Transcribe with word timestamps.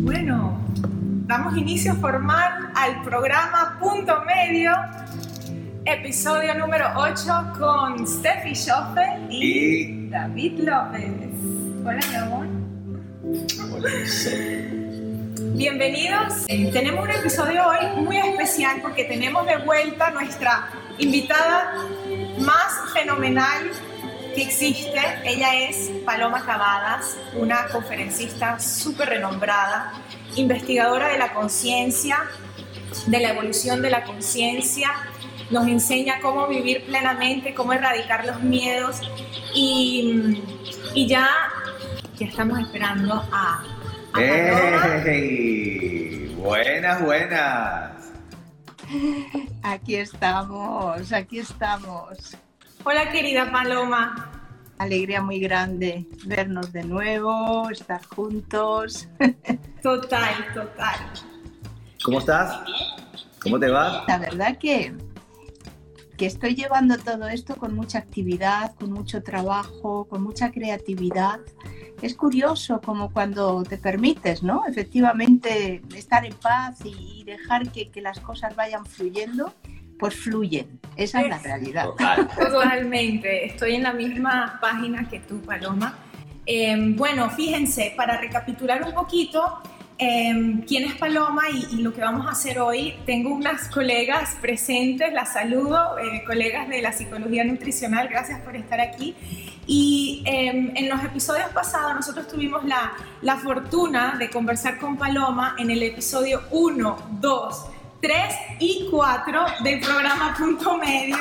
Bueno, 0.00 0.58
damos 1.26 1.56
inicio 1.56 1.94
formal 1.96 2.70
al 2.74 3.02
programa 3.02 3.76
Punto 3.80 4.22
Medio, 4.24 4.72
episodio 5.84 6.54
número 6.54 6.86
8 6.96 7.52
con 7.58 8.06
Steffi 8.06 8.54
Schoffel 8.54 9.26
y, 9.30 9.44
Y- 9.44 10.08
David 10.10 10.60
López. 10.60 11.19
Hola, 11.82 12.00
mi 12.10 12.14
amor. 12.14 12.46
Bienvenidos. 15.54 16.44
Eh, 16.48 16.70
tenemos 16.72 17.04
un 17.04 17.10
episodio 17.10 17.62
hoy 17.66 18.02
muy 18.02 18.18
especial 18.18 18.80
porque 18.82 19.04
tenemos 19.04 19.46
de 19.46 19.56
vuelta 19.58 20.10
nuestra 20.10 20.68
invitada 20.98 21.74
más 22.38 22.92
fenomenal 22.92 23.70
que 24.34 24.42
existe. 24.42 25.00
Ella 25.24 25.54
es 25.68 25.90
Paloma 26.04 26.44
Cavadas, 26.44 27.16
una 27.34 27.66
conferencista 27.68 28.58
súper 28.60 29.08
renombrada, 29.08 29.92
investigadora 30.36 31.08
de 31.08 31.18
la 31.18 31.32
conciencia, 31.32 32.18
de 33.06 33.20
la 33.20 33.30
evolución 33.30 33.80
de 33.80 33.88
la 33.90 34.04
conciencia. 34.04 34.90
Nos 35.50 35.66
enseña 35.66 36.20
cómo 36.20 36.46
vivir 36.46 36.84
plenamente, 36.84 37.54
cómo 37.54 37.72
erradicar 37.72 38.26
los 38.26 38.42
miedos 38.42 39.00
y, 39.54 40.42
y 40.94 41.06
ya, 41.08 41.28
ya 42.20 42.26
estamos 42.26 42.60
esperando 42.60 43.14
a, 43.32 43.64
a. 44.12 44.20
¡Ey! 45.06 46.26
Buenas, 46.36 47.02
buenas. 47.02 48.12
Aquí 49.62 49.96
estamos, 49.96 51.12
aquí 51.14 51.38
estamos. 51.38 52.36
Hola 52.84 53.10
querida 53.10 53.50
Paloma. 53.50 54.32
Alegría 54.76 55.22
muy 55.22 55.40
grande 55.40 56.06
vernos 56.26 56.70
de 56.74 56.84
nuevo, 56.84 57.70
estar 57.70 58.04
juntos. 58.04 59.08
Total, 59.82 60.34
total. 60.52 60.96
¿Cómo 62.04 62.18
estás? 62.18 62.60
¿Cómo 63.42 63.58
te 63.58 63.70
va? 63.70 64.04
La 64.08 64.18
verdad 64.18 64.58
que, 64.58 64.92
que 66.20 66.26
estoy 66.26 66.54
llevando 66.54 66.98
todo 66.98 67.28
esto 67.28 67.56
con 67.56 67.74
mucha 67.74 67.96
actividad, 67.98 68.74
con 68.74 68.92
mucho 68.92 69.22
trabajo, 69.22 70.04
con 70.06 70.22
mucha 70.22 70.50
creatividad. 70.52 71.40
Es 72.02 72.14
curioso 72.14 72.82
como 72.82 73.10
cuando 73.10 73.62
te 73.62 73.78
permites, 73.78 74.42
¿no? 74.42 74.66
Efectivamente, 74.66 75.80
estar 75.96 76.26
en 76.26 76.34
paz 76.34 76.76
y 76.84 77.24
dejar 77.24 77.72
que, 77.72 77.88
que 77.88 78.02
las 78.02 78.20
cosas 78.20 78.54
vayan 78.54 78.84
fluyendo, 78.84 79.54
pues 79.98 80.14
fluyen. 80.14 80.78
Esa 80.94 81.22
es 81.22 81.28
la 81.30 81.36
Es- 81.36 81.42
realidad. 81.42 81.84
Total. 81.86 82.28
Totalmente, 82.38 83.46
estoy 83.46 83.76
en 83.76 83.84
la 83.84 83.94
misma 83.94 84.58
página 84.60 85.08
que 85.08 85.20
tú, 85.20 85.40
Paloma. 85.40 86.00
Eh, 86.44 86.76
bueno, 86.98 87.30
fíjense, 87.30 87.94
para 87.96 88.20
recapitular 88.20 88.82
un 88.86 88.92
poquito, 88.92 89.42
eh, 90.02 90.62
quién 90.66 90.84
es 90.84 90.94
Paloma 90.94 91.42
y, 91.50 91.76
lo 91.76 91.92
que 91.92 92.00
vamos 92.00 92.26
a 92.26 92.30
hacer 92.30 92.58
hoy, 92.58 92.94
tengo 93.04 93.34
unas 93.34 93.68
colegas 93.68 94.34
presentes, 94.40 95.12
las 95.12 95.34
saludo, 95.34 95.98
eh, 95.98 96.24
colegas 96.24 96.68
de 96.70 96.80
la 96.80 96.92
psicología 96.92 97.44
nutricional, 97.44 98.08
gracias 98.08 98.40
por 98.40 98.56
estar 98.56 98.80
aquí. 98.80 99.14
Y 99.66 100.22
eh, 100.24 100.72
en 100.74 100.88
los 100.88 101.04
episodios 101.04 101.50
pasados 101.50 101.94
nosotros 101.94 102.26
tuvimos 102.28 102.64
la, 102.64 102.94
la 103.20 103.36
fortuna 103.36 104.16
de 104.18 104.30
conversar 104.30 104.78
con 104.78 104.96
Paloma 104.96 105.54
en 105.58 105.70
el 105.70 105.82
episodio 105.82 106.44
1, 106.50 107.18
2, 107.20 107.66
3 108.00 108.34
y 108.60 108.88
4 108.90 109.44
del 109.62 109.80
programa 109.80 110.34
Punto 110.36 110.76
Medio. 110.78 111.18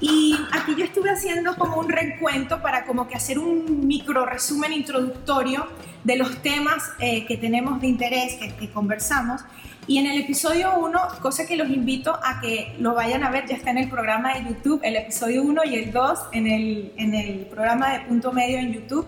Y 0.00 0.36
aquí 0.52 0.74
yo 0.76 0.84
estuve 0.84 1.10
haciendo 1.10 1.56
como 1.56 1.78
un 1.78 1.88
recuento 1.88 2.60
para 2.62 2.84
como 2.84 3.08
que 3.08 3.16
hacer 3.16 3.38
un 3.38 3.86
micro 3.86 4.26
resumen 4.26 4.72
introductorio 4.72 5.66
de 6.04 6.16
los 6.16 6.40
temas 6.42 6.92
eh, 7.00 7.26
que 7.26 7.36
tenemos 7.36 7.80
de 7.80 7.88
interés, 7.88 8.34
que, 8.34 8.70
conversamos. 8.70 9.42
Y 9.86 9.98
en 9.98 10.06
el 10.06 10.20
episodio 10.20 10.78
1, 10.78 11.00
cosa 11.20 11.46
que 11.46 11.56
los 11.56 11.68
invito 11.68 12.14
a 12.14 12.40
que 12.40 12.74
lo 12.78 12.94
vayan 12.94 13.24
a 13.24 13.30
ver, 13.30 13.46
ya 13.46 13.56
está 13.56 13.70
en 13.70 13.78
el 13.78 13.88
programa 13.88 14.34
de 14.34 14.44
YouTube, 14.44 14.80
el 14.84 14.96
episodio 14.96 15.42
1 15.42 15.64
y 15.64 15.74
el 15.76 15.92
2 15.92 16.18
en 16.32 16.46
el, 16.46 16.92
en 16.96 17.14
el 17.14 17.46
programa 17.46 17.92
de 17.92 18.00
Punto 18.00 18.32
Medio 18.32 18.58
en 18.58 18.72
YouTube. 18.72 19.06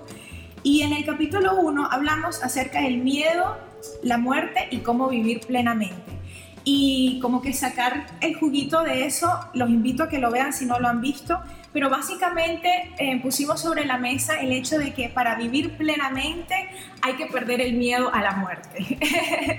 Y 0.62 0.82
en 0.82 0.92
el 0.92 1.04
capítulo 1.04 1.56
1 1.56 1.88
hablamos 1.91 2.42
acerca 2.42 2.81
del 2.81 2.98
miedo, 2.98 3.56
la 4.03 4.19
muerte 4.19 4.69
y 4.71 4.78
cómo 4.78 5.09
vivir 5.09 5.41
plenamente. 5.41 6.19
Y 6.65 7.19
como 7.22 7.41
que 7.41 7.53
sacar 7.54 8.06
el 8.21 8.34
juguito 8.34 8.82
de 8.82 9.06
eso, 9.06 9.31
los 9.54 9.71
invito 9.71 10.03
a 10.04 10.09
que 10.09 10.19
lo 10.19 10.31
vean 10.31 10.53
si 10.53 10.66
no 10.66 10.78
lo 10.78 10.88
han 10.88 11.00
visto, 11.00 11.41
pero 11.72 11.88
básicamente 11.88 12.93
eh, 12.98 13.19
pusimos 13.22 13.60
sobre 13.62 13.84
la 13.87 13.97
mesa 13.97 14.34
el 14.41 14.53
hecho 14.53 14.78
de 14.78 14.93
que 14.93 15.09
para 15.09 15.37
vivir 15.37 15.76
plenamente 15.78 16.54
hay 17.00 17.15
que 17.15 17.26
perder 17.26 17.60
el 17.62 17.75
miedo 17.75 18.12
a 18.12 18.21
la 18.21 18.32
muerte, 18.32 18.98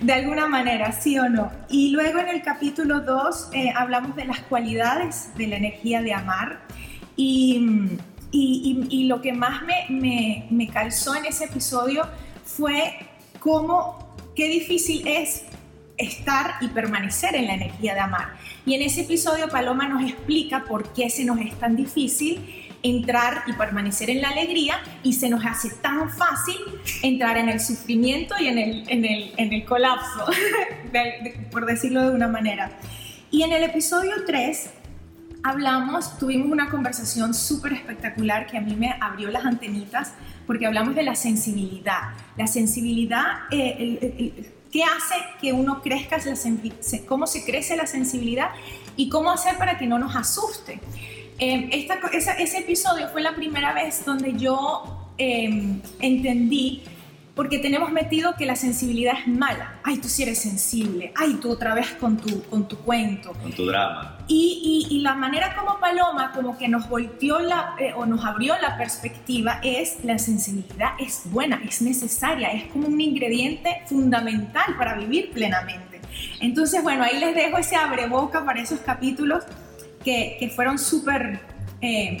de 0.00 0.12
alguna 0.12 0.46
manera, 0.48 0.92
sí 0.92 1.18
o 1.18 1.28
no. 1.28 1.50
Y 1.68 1.90
luego 1.90 2.18
en 2.20 2.28
el 2.28 2.42
capítulo 2.42 3.00
2 3.00 3.50
eh, 3.52 3.72
hablamos 3.76 4.16
de 4.16 4.24
las 4.24 4.40
cualidades 4.40 5.30
de 5.36 5.48
la 5.48 5.56
energía 5.56 6.00
de 6.02 6.14
amar. 6.14 6.60
Y, 7.16 7.88
y- 8.30 8.86
y- 8.88 9.04
lo 9.04 9.20
que 9.20 9.32
más 9.32 9.62
me, 9.64 9.86
me- 9.90 10.46
me 10.50 10.68
calzó 10.68 11.14
en 11.16 11.24
ese 11.26 11.44
episodio 11.46 12.06
fue 12.44 12.94
cómo, 13.40 14.14
qué 14.36 14.48
difícil 14.48 15.06
es 15.06 15.42
estar 15.98 16.54
y 16.60 16.68
permanecer 16.68 17.34
en 17.34 17.46
la 17.46 17.54
energía 17.54 17.94
de 17.94 18.00
amar. 18.00 18.34
Y 18.64 18.74
en 18.74 18.82
ese 18.82 19.02
episodio 19.02 19.48
Paloma 19.48 19.88
nos 19.88 20.02
explica 20.08 20.64
por 20.64 20.92
qué 20.92 21.10
se 21.10 21.24
nos 21.24 21.40
es 21.40 21.58
tan 21.58 21.76
difícil 21.76 22.64
entrar 22.82 23.42
y 23.48 23.52
permanecer 23.54 24.08
en 24.08 24.22
la 24.22 24.28
alegría 24.28 24.80
y 25.02 25.12
se 25.14 25.28
nos 25.28 25.44
hace 25.44 25.70
tan 25.82 26.08
fácil 26.10 26.56
entrar 27.02 27.36
en 27.36 27.48
el 27.48 27.58
sufrimiento 27.60 28.36
y 28.38 28.46
en 28.46 28.58
el, 28.58 28.88
en 28.88 29.04
el, 29.04 29.32
en 29.36 29.52
el 29.52 29.64
colapso, 29.64 30.26
por 31.50 31.66
decirlo 31.66 32.02
de 32.08 32.10
una 32.14 32.28
manera. 32.28 32.70
Y 33.30 33.42
en 33.42 33.52
el 33.52 33.64
episodio 33.64 34.12
3 34.26 34.70
hablamos, 35.42 36.18
tuvimos 36.18 36.48
una 36.50 36.70
conversación 36.70 37.34
súper 37.34 37.72
espectacular 37.72 38.46
que 38.46 38.58
a 38.58 38.60
mí 38.60 38.74
me 38.76 38.94
abrió 39.00 39.30
las 39.30 39.44
antenitas 39.44 40.12
porque 40.46 40.66
hablamos 40.66 40.94
de 40.94 41.02
la 41.02 41.14
sensibilidad. 41.14 42.14
La 42.36 42.46
sensibilidad, 42.46 43.40
eh, 43.50 43.76
el- 44.36 44.46
¿qué 44.72 44.84
hace 44.84 45.14
que 45.40 45.52
uno 45.52 45.80
crezca, 45.82 46.18
cómo 47.06 47.26
se 47.26 47.44
crece 47.44 47.76
la 47.76 47.86
sensibilidad 47.86 48.50
y 48.96 49.08
cómo 49.08 49.30
hacer 49.30 49.56
para 49.58 49.78
que 49.78 49.86
no 49.86 49.98
nos 49.98 50.14
asuste? 50.16 50.80
Esa- 52.12 52.32
ese 52.34 52.58
episodio 52.58 53.08
fue 53.08 53.22
la 53.22 53.34
primera 53.34 53.72
vez 53.72 54.04
donde 54.04 54.34
yo 54.36 54.94
eh, 55.18 55.80
entendí 56.00 56.82
porque 57.38 57.60
tenemos 57.60 57.92
metido 57.92 58.34
que 58.34 58.46
la 58.46 58.56
sensibilidad 58.56 59.14
es 59.20 59.28
mala. 59.28 59.76
Ay, 59.84 59.98
tú 59.98 60.08
sí 60.08 60.24
eres 60.24 60.40
sensible. 60.40 61.12
Ay, 61.14 61.34
tú 61.40 61.52
otra 61.52 61.72
vez 61.72 61.92
con 61.92 62.16
tu, 62.16 62.42
con 62.46 62.66
tu 62.66 62.76
cuento. 62.78 63.32
Con 63.32 63.52
tu 63.52 63.64
drama. 63.64 64.18
Y, 64.26 64.88
y- 64.90 64.96
y 64.96 65.00
la 65.02 65.14
manera 65.14 65.54
como 65.54 65.78
Paloma 65.78 66.32
como 66.34 66.58
que 66.58 66.66
nos 66.66 66.88
volteó 66.88 67.38
la, 67.38 67.76
eh, 67.78 67.92
o 67.94 68.06
nos 68.06 68.24
abrió 68.24 68.54
la 68.60 68.76
perspectiva 68.76 69.60
es 69.62 69.98
la 70.02 70.18
sensibilidad 70.18 70.90
es 70.98 71.22
buena, 71.26 71.60
es 71.64 71.80
necesaria, 71.80 72.48
es 72.50 72.64
como 72.72 72.88
un 72.88 73.00
ingrediente 73.00 73.82
fundamental 73.86 74.74
para 74.76 74.94
vivir 74.96 75.30
plenamente. 75.30 76.00
Entonces, 76.40 76.82
bueno, 76.82 77.04
ahí 77.04 77.20
les 77.20 77.36
dejo 77.36 77.56
ese 77.58 77.76
abreboca 77.76 78.44
para 78.44 78.60
esos 78.60 78.80
capítulos 78.80 79.44
que, 80.04 80.36
que 80.40 80.48
fueron 80.48 80.76
súper 80.76 81.38
eh, 81.82 82.20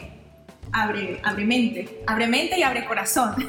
abre, 0.70 1.20
abremente, 1.24 2.04
abremente 2.06 2.56
y 2.56 2.62
abre 2.62 2.84
corazón. 2.84 3.34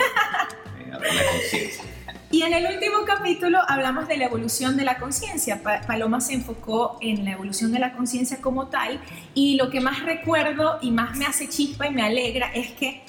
Conciencia. 0.98 1.84
Y 2.32 2.44
en 2.44 2.54
el 2.54 2.66
último 2.74 2.98
capítulo 3.08 3.60
hablamos 3.68 4.08
de 4.08 4.18
la 4.18 4.26
evolución 4.26 4.78
de 4.78 4.84
la 4.84 4.98
conciencia. 4.98 5.64
Pa- 5.64 5.82
Paloma 5.82 6.22
se 6.22 6.34
enfocó 6.34 6.98
en 7.02 7.26
la 7.26 7.32
evolución 7.32 7.72
de 7.72 7.80
la 7.80 7.94
conciencia 7.94 8.40
como 8.40 8.68
tal 8.68 9.02
y 9.34 9.56
lo 9.56 9.70
que 9.72 9.82
más 9.82 10.04
recuerdo 10.04 10.78
y 10.82 10.92
más 10.92 11.18
me 11.18 11.26
hace 11.26 11.50
chispa 11.50 11.88
y 11.88 11.92
me 11.92 12.04
alegra 12.04 12.52
es 12.54 12.72
que 12.72 13.04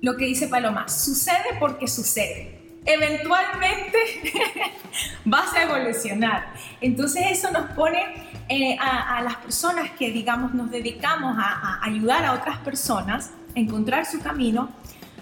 lo 0.00 0.16
que 0.16 0.24
dice 0.26 0.48
Paloma, 0.48 0.88
sucede 0.88 1.56
porque 1.60 1.86
sucede. 1.88 2.60
Eventualmente 2.86 3.98
vas 5.24 5.52
a 5.54 5.62
evolucionar. 5.62 6.52
Entonces 6.80 7.24
eso 7.30 7.50
nos 7.50 7.70
pone 7.72 7.98
eh, 8.48 8.76
a, 8.80 9.18
a 9.18 9.22
las 9.22 9.36
personas 9.36 9.90
que, 9.92 10.10
digamos, 10.10 10.52
nos 10.54 10.70
dedicamos 10.70 11.36
a, 11.38 11.78
a 11.78 11.84
ayudar 11.84 12.24
a 12.24 12.32
otras 12.34 12.58
personas 12.58 13.30
a 13.56 13.60
encontrar 13.60 14.04
su 14.04 14.20
camino, 14.20 14.68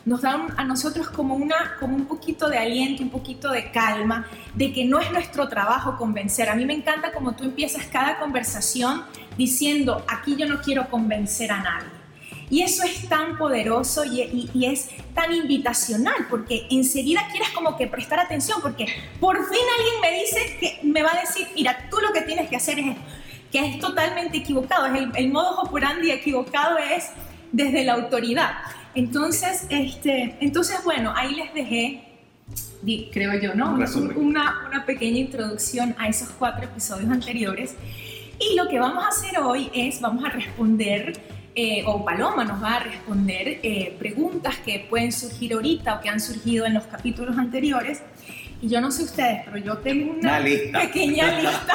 nos 0.04 0.22
da 0.22 0.36
un- 0.36 0.52
a 0.58 0.64
nosotros 0.64 1.08
como, 1.10 1.34
una, 1.34 1.76
como 1.78 1.96
un 1.96 2.06
poquito 2.06 2.48
de 2.48 2.58
aliento, 2.58 3.02
un 3.02 3.10
poquito 3.10 3.50
de 3.50 3.70
calma, 3.70 4.26
de 4.54 4.72
que 4.72 4.84
no 4.84 4.98
es 5.00 5.10
nuestro 5.12 5.48
trabajo 5.48 5.96
convencer. 5.96 6.48
A 6.48 6.54
mí 6.54 6.64
me 6.66 6.74
encanta 6.74 7.12
como 7.12 7.32
tú 7.32 7.44
empiezas 7.44 7.86
cada 7.86 8.18
conversación 8.18 9.04
diciendo, 9.36 10.04
aquí 10.08 10.36
yo 10.36 10.46
no 10.46 10.60
quiero 10.60 10.88
convencer 10.90 11.52
a 11.52 11.62
nadie. 11.62 11.88
Y 12.50 12.60
eso 12.62 12.82
es 12.82 13.08
tan 13.08 13.38
poderoso 13.38 14.04
y, 14.04 14.50
y, 14.52 14.66
es 14.66 14.90
tan 15.14 15.32
invitacional, 15.32 16.26
porque 16.28 16.66
enseguida 16.70 17.22
quieres 17.30 17.48
como 17.50 17.78
que 17.78 17.86
prestar 17.86 18.20
atención, 18.20 18.60
porque 18.60 18.86
por 19.20 19.36
fin 19.36 19.58
alguien 19.78 20.00
me 20.02 20.20
dice 20.20 20.58
que 20.60 20.80
me 20.86 21.02
va 21.02 21.12
a 21.12 21.20
decir, 21.20 21.48
mira, 21.54 21.88
tú 21.90 21.96
lo 22.06 22.12
que 22.12 22.20
tienes 22.20 22.50
que 22.50 22.56
hacer 22.56 22.78
es 22.78 22.96
que 23.50 23.58
es 23.58 23.78
totalmente 23.80 24.36
equivocado, 24.36 24.84
es 24.86 24.94
el, 25.00 25.10
el 25.14 25.28
modo 25.30 25.62
operandi 25.62 26.10
equivocado 26.10 26.76
es 26.76 27.08
desde 27.52 27.84
la 27.84 27.94
autoridad. 27.94 28.50
Entonces, 28.94 29.66
este, 29.70 30.36
entonces, 30.40 30.82
bueno, 30.84 31.12
ahí 31.16 31.34
les 31.34 31.54
dejé 31.54 32.12
creo 33.12 33.38
yo, 33.40 33.54
¿no? 33.54 33.74
Una, 34.16 34.66
una, 34.66 34.84
pequeña 34.84 35.18
introducción 35.18 35.94
a 35.98 36.08
esos 36.08 36.30
cuatro 36.30 36.64
episodios 36.64 37.10
anteriores. 37.10 37.76
Y 38.40 38.56
lo 38.56 38.68
que 38.68 38.78
vamos 38.78 39.04
a 39.04 39.08
hacer 39.08 39.38
hoy 39.38 39.70
es, 39.72 40.00
vamos 40.00 40.24
a 40.24 40.30
responder, 40.30 41.12
eh, 41.54 41.84
o 41.86 42.04
Paloma 42.04 42.44
nos 42.44 42.62
va 42.62 42.76
a 42.76 42.78
responder 42.80 43.60
eh, 43.62 43.94
preguntas 43.98 44.56
que 44.64 44.86
pueden 44.90 45.12
surgir 45.12 45.52
ahorita 45.52 45.94
o 45.94 46.00
que 46.00 46.08
han 46.08 46.20
surgido 46.20 46.66
en 46.66 46.74
los 46.74 46.84
capítulos 46.84 47.38
anteriores. 47.38 48.02
Y 48.60 48.68
yo 48.68 48.80
no 48.80 48.90
sé 48.90 49.04
ustedes, 49.04 49.42
pero 49.44 49.58
yo 49.58 49.78
tengo 49.78 50.12
una, 50.12 50.40
pequeña 50.40 51.40
lista. 51.40 51.74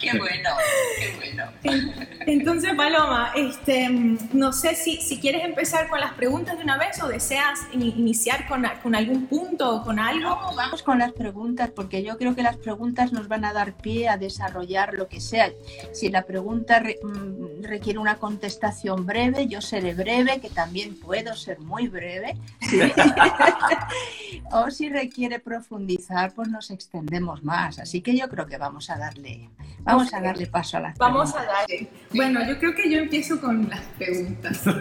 qué 0.00 0.18
bueno, 0.18 0.50
qué 0.98 1.16
bueno. 1.16 2.15
Entonces, 2.26 2.74
Paloma, 2.74 3.30
este, 3.36 3.88
no 4.32 4.52
sé 4.52 4.74
si, 4.74 4.96
si 4.96 5.20
quieres 5.20 5.44
empezar 5.44 5.88
con 5.88 6.00
las 6.00 6.12
preguntas 6.14 6.58
de 6.58 6.64
una 6.64 6.76
vez 6.76 7.00
o 7.00 7.06
deseas 7.06 7.60
iniciar 7.72 8.48
con, 8.48 8.64
con 8.82 8.96
algún 8.96 9.28
punto 9.28 9.76
o 9.76 9.82
con 9.84 10.00
algo. 10.00 10.36
vamos 10.56 10.82
con 10.82 10.98
las 10.98 11.12
preguntas, 11.12 11.70
porque 11.70 12.02
yo 12.02 12.18
creo 12.18 12.34
que 12.34 12.42
las 12.42 12.56
preguntas 12.56 13.12
nos 13.12 13.28
van 13.28 13.44
a 13.44 13.52
dar 13.52 13.74
pie 13.74 14.08
a 14.08 14.16
desarrollar 14.16 14.94
lo 14.94 15.06
que 15.06 15.20
sea. 15.20 15.52
Si 15.92 16.08
la 16.08 16.22
pregunta 16.22 16.80
mm, 16.80 17.62
requiere 17.62 18.00
una 18.00 18.16
contestación 18.16 19.06
breve, 19.06 19.46
yo 19.46 19.60
seré 19.60 19.94
breve, 19.94 20.40
que 20.40 20.50
también 20.50 20.98
puedo 20.98 21.36
ser 21.36 21.60
muy 21.60 21.86
breve. 21.86 22.36
o 24.50 24.68
si 24.72 24.88
requiere 24.88 25.38
profundizar, 25.38 26.34
pues 26.34 26.48
nos 26.48 26.72
extendemos 26.72 27.44
más. 27.44 27.78
Así 27.78 28.00
que 28.00 28.16
yo 28.16 28.28
creo 28.28 28.46
que 28.46 28.58
vamos 28.58 28.90
a 28.90 28.98
darle 28.98 29.48
Vamos 29.86 30.12
a 30.12 30.20
darle 30.20 30.48
paso 30.48 30.78
a 30.78 30.80
las 30.80 30.98
Vamos 30.98 31.32
a 31.36 31.44
darle. 31.44 31.88
Bueno, 32.16 32.46
yo 32.46 32.58
creo 32.58 32.74
que 32.74 32.90
yo 32.90 32.98
empiezo 32.98 33.40
con 33.40 33.68
las 33.68 33.80
preguntas. 33.98 34.62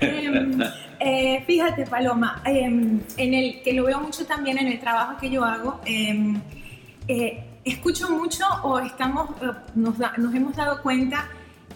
Em, 0.00 0.60
eh, 1.00 1.42
fíjate, 1.46 1.86
Paloma, 1.86 2.42
em, 2.44 3.00
en 3.16 3.34
el 3.34 3.62
que 3.62 3.72
lo 3.72 3.84
veo 3.84 4.00
mucho 4.00 4.26
también 4.26 4.58
en 4.58 4.68
el 4.68 4.78
trabajo 4.78 5.16
que 5.18 5.30
yo 5.30 5.42
hago, 5.42 5.80
em, 5.86 6.38
eh, 7.08 7.42
escucho 7.64 8.10
mucho 8.10 8.44
o 8.62 8.78
estamos, 8.80 9.30
eh, 9.40 9.46
nos, 9.74 9.98
nos 9.98 10.34
hemos 10.34 10.54
dado 10.54 10.82
cuenta 10.82 11.26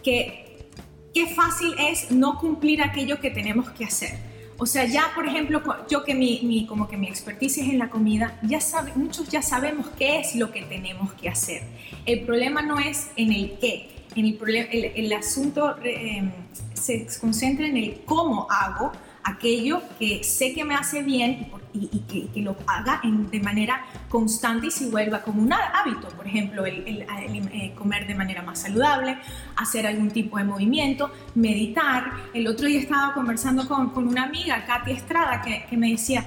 que 0.02 0.68
qué 1.14 1.26
fácil 1.34 1.74
es 1.78 2.10
no 2.10 2.38
cumplir 2.38 2.82
aquello 2.82 3.18
que 3.18 3.30
tenemos 3.30 3.70
que 3.70 3.86
hacer. 3.86 4.27
O 4.60 4.66
sea, 4.66 4.84
ya 4.86 5.12
por 5.14 5.26
ejemplo, 5.26 5.62
yo 5.88 6.04
que 6.04 6.14
mi, 6.14 6.66
como 6.66 6.88
que 6.88 6.96
mi 6.96 7.06
expertise 7.06 7.58
es 7.58 7.68
en 7.68 7.78
la 7.78 7.88
comida, 7.88 8.38
ya 8.42 8.60
sabe, 8.60 8.92
muchos 8.96 9.28
ya 9.28 9.40
sabemos 9.40 9.86
qué 9.96 10.18
es 10.18 10.34
lo 10.34 10.50
que 10.50 10.62
tenemos 10.62 11.12
que 11.12 11.28
hacer. 11.28 11.62
El 12.04 12.22
problema 12.22 12.60
no 12.60 12.80
es 12.80 13.08
en 13.16 13.32
el 13.32 13.56
qué, 13.60 13.88
en 14.16 14.26
el, 14.26 14.92
el, 14.96 15.12
asunto 15.12 15.76
eh, 15.84 16.28
se 16.74 17.06
concentra 17.20 17.68
en 17.68 17.76
el 17.76 18.00
cómo 18.04 18.48
hago 18.50 18.90
aquello 19.28 19.82
que 19.98 20.24
sé 20.24 20.52
que 20.54 20.64
me 20.64 20.74
hace 20.74 21.02
bien 21.02 21.50
y, 21.74 22.28
que, 22.32 22.40
lo 22.40 22.56
haga 22.66 23.00
de 23.04 23.40
manera 23.40 23.84
constante 24.08 24.68
y 24.68 24.70
se 24.70 24.90
vuelva 24.90 25.22
como 25.22 25.42
un 25.42 25.52
hábito. 25.52 26.08
Por 26.08 26.26
ejemplo, 26.26 26.66
el, 26.66 27.06
eh, 27.06 27.72
comer 27.76 28.06
de 28.06 28.14
manera 28.14 28.42
más 28.42 28.60
saludable, 28.60 29.18
hacer 29.56 29.86
algún 29.86 30.10
tipo 30.10 30.38
de 30.38 30.44
movimiento, 30.44 31.10
meditar. 31.34 32.12
El 32.34 32.46
otro 32.48 32.66
día 32.66 32.80
estaba 32.80 33.14
conversando 33.14 33.68
con, 33.68 33.92
una 33.96 34.24
amiga, 34.24 34.64
Katy 34.64 34.92
Estrada, 34.92 35.42
que 35.42 35.76
me 35.76 35.90
decía, 35.90 36.24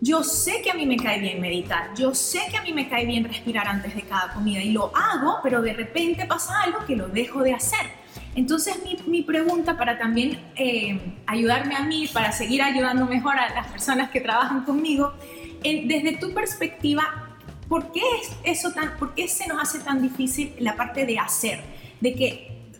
yo 0.00 0.22
sé 0.22 0.60
que 0.62 0.70
a 0.70 0.74
mí 0.74 0.84
me 0.84 0.96
cae 0.96 1.18
bien 1.20 1.40
meditar, 1.40 1.94
yo 1.96 2.14
sé 2.14 2.40
que 2.50 2.58
a 2.58 2.62
mí 2.62 2.72
me 2.72 2.88
cae 2.88 3.06
bien 3.06 3.24
respirar 3.24 3.66
antes 3.66 3.94
de 3.94 4.02
cada 4.02 4.32
comida 4.34 4.62
y 4.62 4.70
lo 4.70 4.92
hago, 4.94 5.38
pero 5.42 5.62
de 5.62 5.72
repente 5.72 6.26
pasa 6.26 6.62
algo 6.62 6.84
que 6.86 6.94
lo 6.94 7.08
dejo 7.08 7.42
de 7.42 7.54
hacer. 7.54 7.95
Entonces 8.36 8.76
mi, 9.06 9.22
pregunta 9.22 9.78
para 9.78 9.98
también 9.98 10.38
eh, 10.56 11.00
ayudarme 11.26 11.74
a 11.74 11.84
mí, 11.84 12.06
para 12.12 12.32
seguir 12.32 12.62
ayudando 12.62 13.06
mejor 13.06 13.38
a 13.38 13.52
las 13.54 13.66
personas 13.68 14.10
que 14.10 14.20
trabajan 14.20 14.64
conmigo, 14.64 15.14
desde 15.62 16.18
tu 16.18 16.32
perspectiva, 16.34 17.38
¿por 17.66 17.90
qué, 17.92 18.02
es 18.20 18.30
eso 18.44 18.72
tan, 18.72 18.96
¿por 18.98 19.14
qué 19.14 19.26
se 19.26 19.48
nos 19.48 19.60
hace 19.60 19.78
tan 19.80 20.02
difícil 20.02 20.52
la 20.60 20.76
parte 20.76 21.06
de 21.06 21.18
hacer? 21.18 21.60
De 22.00 22.14
que 22.14 22.70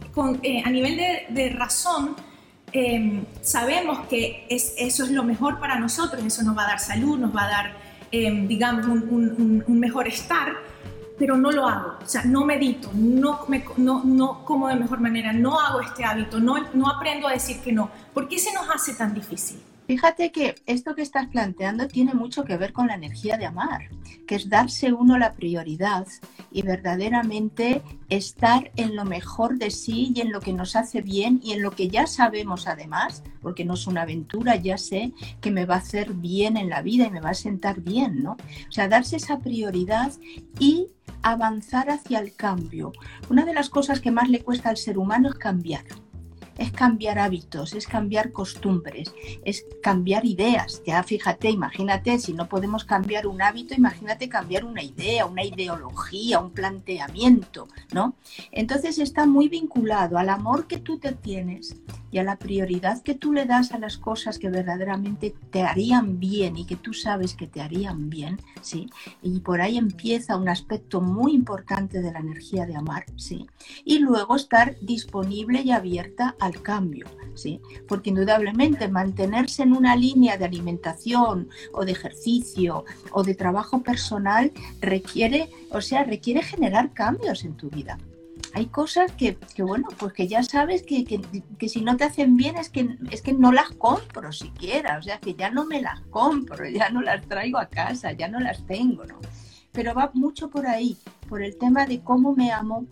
eh, 0.43 0.62
a 0.64 0.70
nivel 0.70 0.97
de, 1.31 1.49
razón 1.49 2.14
em, 2.73 3.25
sabemos 3.41 4.06
que 4.08 4.47
es, 4.50 4.75
eso 4.76 5.05
es 5.05 5.11
lo 5.11 5.25
mejor 5.25 5.58
para 5.58 5.81
nosotros, 5.81 6.23
eso 6.23 6.43
nos 6.43 6.56
va 6.56 6.64
a 6.64 6.69
dar 6.69 6.81
salud, 6.81 7.19
nos 7.19 7.35
va 7.35 7.44
a 7.44 7.49
dar, 7.49 7.76
em, 8.12 8.47
digamos, 8.47 8.87
un 8.87 9.81
mejor 9.81 10.06
estar, 10.06 10.55
pero 11.18 11.36
no 11.36 11.50
lo 11.50 11.66
hago. 11.66 11.94
O 12.02 12.08
sea, 12.08 12.24
no 12.24 12.44
medito, 12.44 12.90
no, 12.94 13.40
me, 13.48 13.64
no, 13.76 14.02
no 14.04 14.44
como 14.44 14.68
de 14.68 14.76
mejor 14.76 15.00
manera, 15.00 15.32
no 15.32 15.58
hago 15.58 15.80
este 15.80 16.04
hábito, 16.04 16.38
no, 16.40 16.56
no 16.74 16.88
aprendo 16.88 17.28
a 17.28 17.32
decir 17.32 17.60
que 17.60 17.72
no. 17.72 17.90
¿Por 18.12 18.28
qué 18.28 18.38
se 18.38 18.52
nos 18.52 18.68
hace 18.68 18.94
tan 18.94 19.14
difícil? 19.14 19.60
Fíjate 19.86 20.32
que 20.32 20.56
esto 20.66 20.96
que 20.96 21.02
estás 21.02 21.28
planteando 21.28 21.86
tiene 21.86 22.12
mucho 22.12 22.44
que 22.44 22.56
ver 22.56 22.72
con 22.72 22.88
la 22.88 22.96
energía 22.96 23.36
de 23.36 23.46
amar, 23.46 23.88
que 24.26 24.34
es 24.34 24.48
darse 24.48 24.92
uno 24.92 25.16
la 25.16 25.32
prioridad 25.32 26.08
y 26.50 26.62
verdaderamente 26.62 27.82
estar 28.08 28.72
en 28.74 28.96
lo 28.96 29.04
mejor 29.04 29.58
de 29.58 29.70
sí 29.70 30.12
y 30.12 30.22
en 30.22 30.32
lo 30.32 30.40
que 30.40 30.52
nos 30.52 30.74
hace 30.74 31.02
bien 31.02 31.40
y 31.40 31.52
en 31.52 31.62
lo 31.62 31.70
que 31.70 31.86
ya 31.88 32.08
sabemos 32.08 32.66
además, 32.66 33.22
porque 33.40 33.64
no 33.64 33.74
es 33.74 33.86
una 33.86 34.02
aventura, 34.02 34.56
ya 34.56 34.76
sé 34.76 35.12
que 35.40 35.52
me 35.52 35.66
va 35.66 35.76
a 35.76 35.78
hacer 35.78 36.14
bien 36.14 36.56
en 36.56 36.68
la 36.68 36.82
vida 36.82 37.06
y 37.06 37.10
me 37.10 37.20
va 37.20 37.30
a 37.30 37.34
sentar 37.34 37.80
bien, 37.80 38.24
¿no? 38.24 38.32
O 38.32 38.72
sea, 38.72 38.88
darse 38.88 39.16
esa 39.16 39.38
prioridad 39.38 40.12
y 40.58 40.88
avanzar 41.22 41.90
hacia 41.90 42.18
el 42.18 42.34
cambio. 42.34 42.92
Una 43.30 43.44
de 43.44 43.54
las 43.54 43.70
cosas 43.70 44.00
que 44.00 44.10
más 44.10 44.28
le 44.28 44.42
cuesta 44.42 44.68
al 44.68 44.78
ser 44.78 44.98
humano 44.98 45.28
es 45.28 45.36
cambiar 45.36 45.84
es 46.58 46.73
cambiar 46.73 47.19
hábitos, 47.19 47.75
es 47.75 47.87
cambiar 47.87 48.32
costumbres, 48.32 49.12
es 49.44 49.67
cambiar 49.82 50.25
ideas. 50.25 50.82
Ya 50.87 51.03
fíjate, 51.03 51.50
imagínate, 51.50 52.19
si 52.19 52.32
no 52.32 52.49
podemos 52.49 52.85
cambiar 52.85 53.26
un 53.26 53.43
hábito, 53.43 53.75
imagínate 53.75 54.29
cambiar 54.29 54.64
una 54.64 54.82
idea, 54.82 55.26
una 55.26 55.44
ideología, 55.44 56.41
un 56.41 56.50
planteamiento, 56.50 57.69
¿no? 57.93 58.14
Entonces 58.53 58.99
está 58.99 59.26
muy 59.26 59.49
vinculado 59.49 60.19
al 60.19 60.29
amor 60.29 60.67
que 60.67 60.79
tú 60.79 60.98
te 60.98 61.13
tienes 61.13 61.77
y 62.10 62.19
a 62.19 62.25
la 62.25 62.36
prioridad 62.36 63.03
que 63.03 63.15
tú 63.15 63.32
le 63.32 63.44
das 63.44 63.72
a 63.72 63.79
las 63.79 63.98
cosas 63.98 64.39
que 64.39 64.48
verdaderamente 64.48 65.34
te 65.51 65.63
harían 65.63 66.19
bien 66.19 66.56
y 66.56 66.65
que 66.65 66.77
tú 66.77 66.93
sabes 66.93 67.34
que 67.34 67.46
te 67.46 67.60
harían 67.60 68.08
bien, 68.08 68.39
¿sí? 68.60 68.89
Y 69.22 69.41
por 69.41 69.60
ahí 69.60 69.77
empieza 69.77 70.36
un 70.36 70.48
aspecto 70.48 71.01
muy 71.01 71.34
importante 71.34 72.01
de 72.01 72.13
la 72.13 72.20
energía 72.20 72.67
de 72.67 72.77
amar, 72.77 73.05
¿sí? 73.17 73.46
Y 73.84 73.98
luego 73.98 74.36
estar 74.36 74.77
disponible 74.81 75.63
y 75.63 75.72
abierta 75.72 76.36
al 76.41 76.63
cambio, 76.63 77.06
¿sí? 77.34 77.60
Porque 77.89 78.10
indudablemente 78.10 78.89
mantenerse 78.89 79.63
en 79.63 79.72
una 79.72 79.96
línea 79.96 80.36
de 80.36 80.44
alimentación 80.44 81.48
o 81.72 81.84
de 81.84 81.93
ejercicio 81.93 82.84
o 83.13 83.22
de 83.22 83.34
trabajo 83.34 83.82
personal 83.82 84.53
requiere, 84.81 85.51
o 85.70 85.81
sea, 85.81 86.05
requiere 86.05 86.43
generar 86.43 86.93
cambios 86.93 87.44
en 87.44 87.56
tu 87.56 87.69
vida. 87.69 87.98
Hay 88.55 88.67
cosas 88.67 89.12
que, 89.12 89.38
bueno, 89.58 89.88
pues 89.98 90.12
que 90.12 90.29
ya 90.29 90.43
sabes 90.43 90.82
que, 90.82 91.05
que, 91.05 91.69
si 91.69 91.82
no 91.82 91.96
te 91.96 92.05
hacen 92.05 92.36
bien 92.36 92.56
es 92.56 92.70
que, 92.70 92.96
es 93.10 93.22
que 93.22 93.32
no 93.32 93.53
las 93.53 93.70
compro 93.70 94.32
siquiera, 94.32 94.98
o 94.98 95.03
sea, 95.03 95.19
que 95.19 95.34
ya 95.34 95.50
no 95.50 95.67
me 95.67 95.82
las 95.82 96.00
compro, 96.10 96.69
ya 96.70 96.91
no 96.91 97.03
las 97.03 97.26
traigo 97.26 97.58
a 97.58 97.67
casa, 97.67 98.12
ya 98.12 98.29
no 98.29 98.41
las 98.41 98.67
tengo, 98.67 99.05
¿no? 99.05 99.20
Pero 99.72 99.94
va 99.94 100.10
mucho 100.15 100.48
por 100.48 100.67
ahí, 100.67 100.96
por 101.29 101.43
el 101.43 101.58
tema 101.58 101.86
de 101.86 102.00
cómo 102.00 102.34
me 102.34 102.50
amo, 102.50 102.86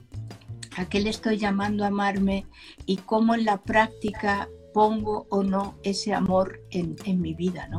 a 0.77 0.87
qué 0.87 1.01
le 1.01 1.11
estoy 1.11 1.39
llamando 1.39 1.85
a 1.85 1.89
amarme 1.89 2.47
y 2.85 2.99
cómo 2.99 3.35
en 3.35 3.45
la 3.45 3.63
práctica 3.63 4.49
pongo 4.73 5.27
o 5.31 5.43
no 5.43 5.77
ese 5.85 6.13
amor 6.13 6.61
en, 6.71 7.21
mi 7.21 7.33
vida, 7.33 7.69
¿no? 7.69 7.79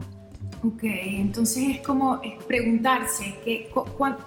Ok, 0.66 0.82
entonces 0.84 1.76
es 1.76 1.82
como 1.82 2.20
preguntarse 2.48 3.36
que, 3.44 3.70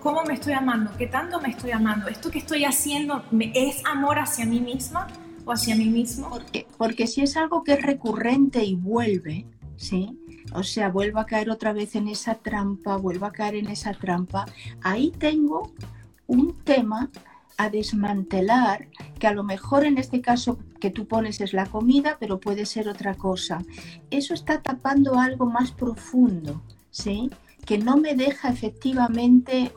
cómo 0.01 0.23
me 0.23 0.35
estoy 0.35 0.53
amando, 0.53 0.93
qué 0.97 1.09
tanto 1.09 1.41
me 1.41 1.49
estoy 1.49 1.73
amando, 1.73 2.07
esto 2.07 2.31
que 2.31 2.39
estoy 2.39 2.65
haciendo 2.65 3.25
es 3.55 3.83
amor 3.85 4.21
hacia 4.21 4.47
mí 4.47 4.61
misma 4.61 5.09
o 5.45 5.51
hacia 5.51 5.75
mí 5.75 5.87
mismo. 5.87 6.31
Porque, 6.31 6.67
porque 6.77 7.07
si 7.09 7.23
es 7.23 7.37
algo 7.37 7.65
que 7.65 7.73
es 7.73 7.83
recurrente 7.83 8.63
y 8.63 8.77
vuelve, 8.77 9.47
¿sí? 9.77 10.17
O 10.53 10.63
sea, 10.63 10.91
vuelvo 10.91 11.19
a 11.19 11.27
caer 11.27 11.51
otra 11.51 11.73
vez 11.73 11.97
en 11.97 12.07
esa 12.07 12.37
trampa, 12.37 12.97
vuelvo 12.97 13.27
a 13.27 13.33
caer 13.33 13.57
en 13.57 13.67
esa 13.67 13.93
trampa, 13.93 14.47
ahí 14.81 15.11
tengo 15.19 15.73
un 16.29 16.55
tema 16.63 17.11
a 17.59 17.69
desmantelar, 17.71 18.89
que 19.19 19.27
a 19.27 19.35
lo 19.35 19.43
mejor 19.43 19.85
en 19.85 19.99
este 19.99 20.23
caso 20.23 20.59
que 20.81 20.91
tú 20.91 21.07
pones 21.07 21.41
es 21.41 21.53
la 21.53 21.67
comida, 21.67 22.17
pero 22.19 22.41
puede 22.41 22.65
ser 22.65 22.89
otra 22.89 23.15
cosa. 23.15 23.59
Eso 24.11 24.33
está 24.33 24.63
tapando 24.63 25.19
algo 25.19 25.45
más 25.47 25.73
profundo, 25.73 26.63
¿sí? 26.91 27.31
Que 27.67 27.77
no 27.77 27.97
me 27.97 28.15
deja 28.15 28.49
efectivamente 28.49 29.73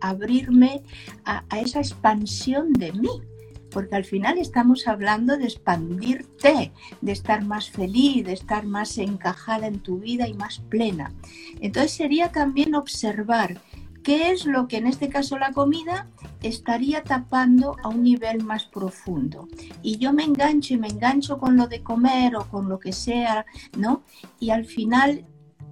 abrirme 0.00 0.82
a, 1.24 1.42
esa 1.58 1.80
expansión 1.80 2.74
de 2.74 2.92
mí, 2.92 3.22
porque 3.70 3.96
al 3.96 4.04
final 4.04 4.36
estamos 4.36 4.86
hablando 4.86 5.38
de 5.38 5.44
expandirte, 5.44 6.70
de 7.00 7.12
estar 7.12 7.44
más 7.46 7.70
feliz, 7.70 8.26
de 8.26 8.34
estar 8.34 8.66
más 8.66 8.98
encajada 8.98 9.66
en 9.66 9.80
tu 9.80 10.00
vida 10.00 10.28
y 10.28 10.34
más 10.34 10.58
plena. 10.58 11.12
Entonces 11.60 11.92
sería 11.92 12.30
también 12.30 12.74
observar 12.74 13.62
qué 14.02 14.30
es 14.30 14.44
lo 14.44 14.68
que 14.68 14.76
en 14.76 14.86
este 14.86 15.08
caso 15.08 15.38
la 15.38 15.52
comida 15.52 16.08
estaría 16.48 17.02
tapando 17.02 17.76
a 17.82 17.88
un 17.88 18.02
nivel 18.02 18.44
más 18.44 18.64
profundo. 18.64 19.48
Y 19.82 19.98
yo 19.98 20.12
me 20.12 20.24
engancho 20.24 20.74
y 20.74 20.78
me 20.78 20.88
engancho 20.88 21.38
con 21.38 21.56
lo 21.56 21.66
de 21.66 21.82
comer 21.82 22.36
o 22.36 22.48
con 22.48 22.68
lo 22.68 22.78
que 22.78 22.92
sea, 22.92 23.46
¿no? 23.76 24.02
Y 24.40 24.50
al 24.50 24.64
final 24.64 25.24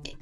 eh, 0.05 0.17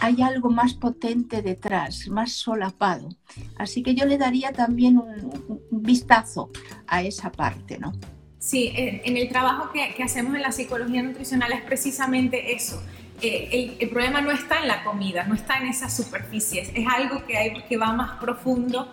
hay 0.00 0.22
algo 0.22 0.50
más 0.50 0.74
potente 0.74 1.42
detrás, 1.42 2.08
más 2.08 2.32
solapado. 2.32 3.08
Así 3.56 3.82
que 3.82 3.94
yo 3.94 4.06
le 4.06 4.18
daría 4.18 4.52
también 4.52 4.98
un, 4.98 5.60
vistazo 5.70 6.50
a 6.86 7.02
esa 7.02 7.30
parte, 7.30 7.78
¿no? 7.78 7.92
Sí, 8.38 8.72
en 8.74 9.16
el 9.16 9.28
trabajo 9.28 9.70
que, 9.72 9.94
que, 9.94 10.02
hacemos 10.02 10.34
en 10.34 10.42
la 10.42 10.52
psicología 10.52 11.02
nutricional 11.02 11.52
es 11.52 11.62
precisamente 11.62 12.54
eso. 12.54 12.80
Eh, 13.22 13.76
el, 13.80 13.88
problema 13.88 14.20
no 14.20 14.30
está 14.30 14.60
en 14.60 14.68
la 14.68 14.84
comida, 14.84 15.24
no 15.24 15.34
está 15.34 15.56
en 15.56 15.68
esas 15.68 15.96
superficies, 15.96 16.70
es 16.74 16.86
algo 16.86 17.24
que, 17.24 17.36
hay, 17.36 17.62
que 17.66 17.78
va 17.78 17.92
más 17.92 18.20
profundo 18.20 18.92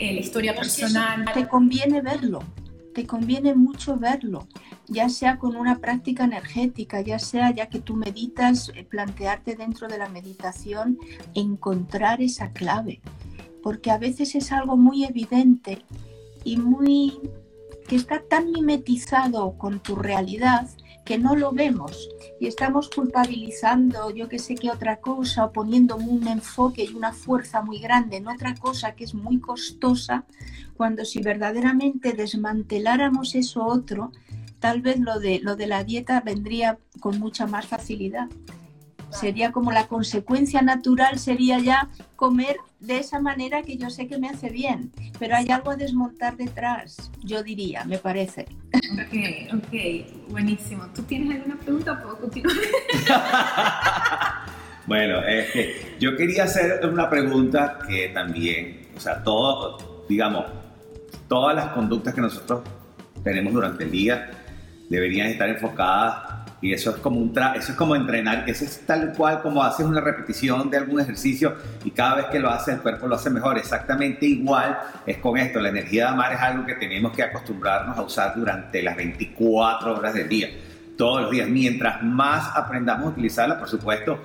la 0.00 0.20
historia 0.20 0.54
personal. 0.54 1.24
Te 1.34 1.46
conviene 1.46 2.00
verlo, 2.00 2.42
te 2.94 3.06
conviene 3.06 3.54
mucho 3.54 3.96
verlo, 3.96 4.46
ya 4.88 5.08
sea 5.08 5.38
con 5.38 5.56
una 5.56 5.78
práctica 5.78 6.24
energética, 6.24 7.00
ya 7.00 7.18
sea 7.18 7.54
ya 7.54 7.68
que 7.68 7.80
tú 7.80 7.94
meditas, 7.96 8.72
eh, 8.74 8.84
plantearte 8.84 9.56
dentro 9.56 9.88
de 9.88 9.98
la 9.98 10.08
meditación, 10.08 10.98
encontrar 11.34 12.22
esa 12.22 12.52
clave, 12.52 13.00
porque 13.62 13.90
a 13.90 13.98
veces 13.98 14.34
es 14.34 14.52
algo 14.52 14.76
muy 14.76 15.04
evidente 15.04 15.82
y 16.44 16.56
muy 16.56 17.18
que 17.86 17.96
está 17.96 18.22
tan 18.22 18.52
mimetizado 18.52 19.58
con 19.58 19.80
tu 19.80 19.96
realidad 19.96 20.68
que 21.04 21.18
no 21.18 21.34
lo 21.34 21.52
vemos 21.52 22.08
y 22.38 22.46
estamos 22.46 22.88
culpabilizando 22.90 24.10
yo 24.10 24.28
que 24.28 24.38
sé 24.38 24.54
qué 24.54 24.70
otra 24.70 24.96
cosa 25.00 25.44
o 25.44 25.52
poniendo 25.52 25.96
un 25.96 26.26
enfoque 26.28 26.84
y 26.84 26.94
una 26.94 27.12
fuerza 27.12 27.62
muy 27.62 27.78
grande 27.78 28.18
en 28.18 28.28
otra 28.28 28.54
cosa 28.54 28.92
que 28.92 29.04
es 29.04 29.14
muy 29.14 29.40
costosa, 29.40 30.24
cuando 30.76 31.04
si 31.04 31.20
verdaderamente 31.20 32.12
desmanteláramos 32.12 33.34
eso 33.34 33.64
otro, 33.66 34.12
tal 34.60 34.82
vez 34.82 34.98
lo 35.00 35.20
de, 35.20 35.40
lo 35.40 35.56
de 35.56 35.66
la 35.66 35.84
dieta 35.84 36.20
vendría 36.20 36.78
con 37.00 37.18
mucha 37.18 37.46
más 37.46 37.66
facilidad. 37.66 38.28
Sería 39.10 39.52
como 39.52 39.72
la 39.72 39.86
consecuencia 39.86 40.62
natural, 40.62 41.18
sería 41.18 41.58
ya 41.58 41.88
comer 42.16 42.56
de 42.80 42.98
esa 42.98 43.20
manera 43.20 43.62
que 43.62 43.76
yo 43.76 43.90
sé 43.90 44.06
que 44.06 44.18
me 44.18 44.28
hace 44.28 44.50
bien, 44.50 44.92
pero 45.18 45.36
hay 45.36 45.50
algo 45.50 45.70
a 45.70 45.76
desmontar 45.76 46.36
detrás, 46.36 47.10
yo 47.22 47.42
diría, 47.42 47.84
me 47.84 47.98
parece. 47.98 48.46
Ok, 48.72 49.54
ok, 49.54 50.30
buenísimo. 50.30 50.86
¿Tú 50.94 51.02
tienes 51.02 51.36
alguna 51.36 51.56
pregunta? 51.56 52.02
¿Puedo 52.02 52.18
continuar? 52.18 52.56
bueno, 54.86 55.20
que 55.52 55.96
yo 56.00 56.16
quería 56.16 56.44
hacer 56.44 56.84
una 56.86 57.10
pregunta 57.10 57.78
que 57.86 58.08
también, 58.08 58.88
o 58.96 59.00
sea, 59.00 59.22
todo, 59.22 60.06
digamos, 60.08 60.46
todas 61.28 61.54
las 61.54 61.72
conductas 61.72 62.14
que 62.14 62.20
nosotros 62.20 62.62
tenemos 63.22 63.52
durante 63.52 63.84
el 63.84 63.90
día 63.90 64.30
deberían 64.88 65.28
estar 65.28 65.48
enfocadas 65.48 66.39
y 66.62 66.74
eso 66.74 66.90
es 66.90 66.96
como 66.96 67.18
un 67.18 67.32
tra 67.32 67.54
eso 67.54 67.72
es 67.72 67.78
como 67.78 67.96
entrenar, 67.96 68.48
eso 68.48 68.64
es 68.64 68.84
tal 68.86 69.14
cual 69.14 69.40
como 69.40 69.62
haces 69.62 69.86
una 69.86 70.00
repetición 70.00 70.68
de 70.68 70.76
algún 70.76 71.00
ejercicio 71.00 71.54
y 71.84 71.90
cada 71.90 72.16
vez 72.16 72.26
que 72.26 72.38
lo 72.38 72.50
haces 72.50 72.74
el 72.74 72.80
cuerpo 72.80 73.06
lo 73.06 73.14
hace 73.14 73.30
mejor. 73.30 73.56
Exactamente 73.56 74.26
igual 74.26 74.78
es 75.06 75.18
con 75.18 75.38
esto. 75.38 75.60
La 75.60 75.70
energía 75.70 76.06
de 76.06 76.10
amar 76.10 76.32
es 76.32 76.40
algo 76.40 76.66
que 76.66 76.74
tenemos 76.74 77.12
que 77.12 77.22
acostumbrarnos 77.22 77.96
a 77.96 78.02
usar 78.02 78.34
durante 78.36 78.82
las 78.82 78.96
24 78.96 79.98
horas 79.98 80.14
del 80.14 80.28
día, 80.28 80.48
todos 80.98 81.22
los 81.22 81.30
días. 81.30 81.48
Mientras 81.48 82.02
más 82.02 82.54
aprendamos 82.54 83.06
a 83.06 83.08
utilizarla, 83.10 83.58
por 83.58 83.68
supuesto, 83.68 84.18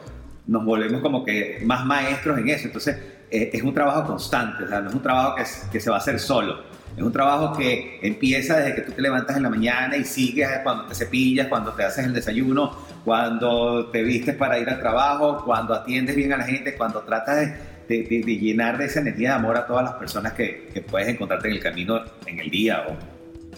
nos 0.47 0.65
volvemos 0.65 1.01
como 1.01 1.23
que 1.23 1.61
más 1.65 1.85
maestros 1.85 2.37
en 2.37 2.49
eso. 2.49 2.67
Entonces, 2.67 2.97
eh, 3.31 3.49
es 3.53 3.63
un 3.63 3.73
trabajo 3.73 4.05
constante, 4.05 4.65
o 4.65 4.67
sea, 4.67 4.81
no 4.81 4.89
es 4.89 4.95
un 4.95 5.01
trabajo 5.01 5.35
que, 5.35 5.43
que 5.71 5.79
se 5.79 5.89
va 5.89 5.95
a 5.95 5.99
hacer 5.99 6.19
solo 6.19 6.75
es 6.95 7.03
un 7.03 7.11
trabajo 7.11 7.57
que 7.57 7.99
empieza 8.01 8.57
desde 8.57 8.75
que 8.75 8.81
tú 8.81 8.91
te 8.93 9.01
levantas 9.01 9.35
en 9.35 9.43
la 9.43 9.49
mañana 9.49 9.97
y 9.97 10.05
sigues 10.05 10.47
cuando 10.63 10.85
te 10.85 10.95
cepillas, 10.95 11.47
cuando 11.47 11.73
te 11.73 11.83
haces 11.83 12.05
el 12.05 12.13
desayuno, 12.13 12.71
cuando 13.03 13.87
te 13.87 14.01
vistes 14.01 14.35
para 14.35 14.57
ir 14.57 14.69
al 14.69 14.79
trabajo, 14.79 15.43
cuando 15.43 15.73
atiendes 15.73 16.15
bien 16.15 16.31
a 16.31 16.37
la 16.37 16.45
gente, 16.45 16.75
cuando 16.75 17.01
tratas 17.01 17.49
de, 17.87 17.97
llenar 18.39 18.77
de 18.77 18.85
esa 18.85 19.01
energía 19.01 19.29
de 19.29 19.35
amor 19.35 19.57
a 19.57 19.67
todas 19.67 19.83
las 19.83 19.93
personas 19.95 20.33
que, 20.33 20.69
que, 20.73 20.81
puedes 20.81 21.09
encontrarte 21.09 21.49
en 21.49 21.55
el 21.55 21.59
camino, 21.59 22.01
en 22.25 22.39
el 22.39 22.49
día 22.49 22.85
o 22.87 22.95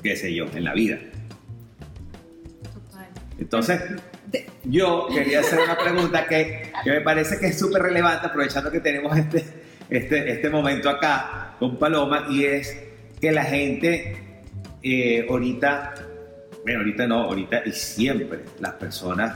qué 0.01 0.15
sé 0.15 0.33
yo, 0.33 0.45
en 0.55 0.63
la 0.63 0.73
vida. 0.73 0.97
Entonces, 3.37 3.79
yo 4.63 5.07
quería 5.13 5.41
hacer 5.41 5.59
una 5.59 5.77
pregunta 5.77 6.25
que, 6.25 6.71
que 6.83 6.89
me 6.89 7.01
parece 7.01 7.39
que 7.39 7.47
es 7.47 7.59
súper 7.59 7.83
relevante, 7.83 8.25
aprovechando 8.25 8.71
que 8.71 8.79
tenemos 8.79 9.15
este, 9.15 9.45
este, 9.89 10.31
este 10.31 10.49
momento 10.49 10.89
acá 10.89 11.55
con 11.59 11.77
Paloma, 11.77 12.25
y 12.29 12.45
es 12.45 12.87
que 13.19 13.31
la 13.31 13.43
gente 13.43 14.15
eh, 14.83 15.25
ahorita, 15.29 15.95
bueno, 16.63 16.79
ahorita 16.79 17.07
no, 17.07 17.23
ahorita 17.23 17.63
y 17.65 17.71
siempre 17.71 18.39
las 18.59 18.73
personas 18.73 19.35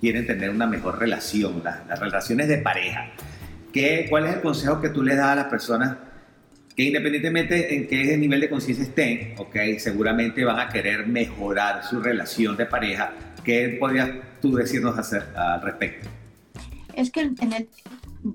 quieren 0.00 0.26
tener 0.26 0.50
una 0.50 0.66
mejor 0.66 0.98
relación, 0.98 1.62
las, 1.64 1.98
relaciones 1.98 2.48
de 2.48 2.58
pareja. 2.58 3.10
¿Qué, 3.72 4.06
¿Cuál 4.08 4.26
es 4.26 4.34
el 4.36 4.40
consejo 4.40 4.80
que 4.80 4.90
tú 4.90 5.02
le 5.02 5.16
das 5.16 5.28
a 5.28 5.34
las 5.34 5.46
personas 5.46 5.96
que 6.74 6.84
independientemente 6.84 7.74
en 7.74 7.88
qué 7.88 8.16
nivel 8.16 8.40
de 8.40 8.50
conciencia 8.50 8.84
estén, 8.84 9.34
okay, 9.38 9.78
seguramente 9.78 10.44
van 10.44 10.60
a 10.60 10.68
querer 10.68 11.06
mejorar 11.06 11.84
su 11.84 12.00
relación 12.00 12.56
de 12.56 12.66
pareja? 12.66 13.12
¿Qué 13.44 13.76
podrías 13.80 14.10
tú 14.40 14.54
decirnos 14.54 14.98
hacer 14.98 15.24
al 15.36 15.62
respecto? 15.62 16.08
Es 16.94 17.10
que 17.10 17.20
en 17.20 17.52
el, 17.52 17.68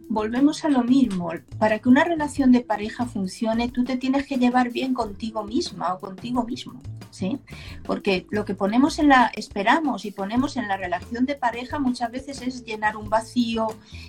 volvemos 0.10 0.64
a 0.66 0.70
lo 0.70 0.84
mismo. 0.84 1.32
Para 1.58 1.80
que 1.80 1.90
una 1.90 2.04
relación 2.04 2.52
de 2.52 2.62
pareja 2.62 3.06
funcione, 3.06 3.70
tú 3.70 3.84
te 3.84 3.98
tienes 3.98 4.26
que 4.26 4.38
llevar 4.38 4.72
bien 4.72 4.94
contigo 4.94 5.44
misma 5.44 5.94
o 5.94 6.00
contigo 6.00 6.44
mismo, 6.44 6.82
¿sí? 7.10 7.40
Porque 7.84 8.26
lo 8.30 8.46
que 8.46 8.56
ponemos 8.56 9.00
en 9.00 9.10
la, 9.10 9.32
esperamos 9.36 10.06
y 10.06 10.12
ponemos 10.12 10.58
en 10.58 10.68
la 10.68 10.78
relación 10.78 11.26
de 11.26 11.36
pareja 11.36 11.80
muchas 11.80 12.12
veces 12.12 12.42
es 12.42 12.64
llenar 12.64 12.98
un 12.98 13.10
vacío, 13.10 13.68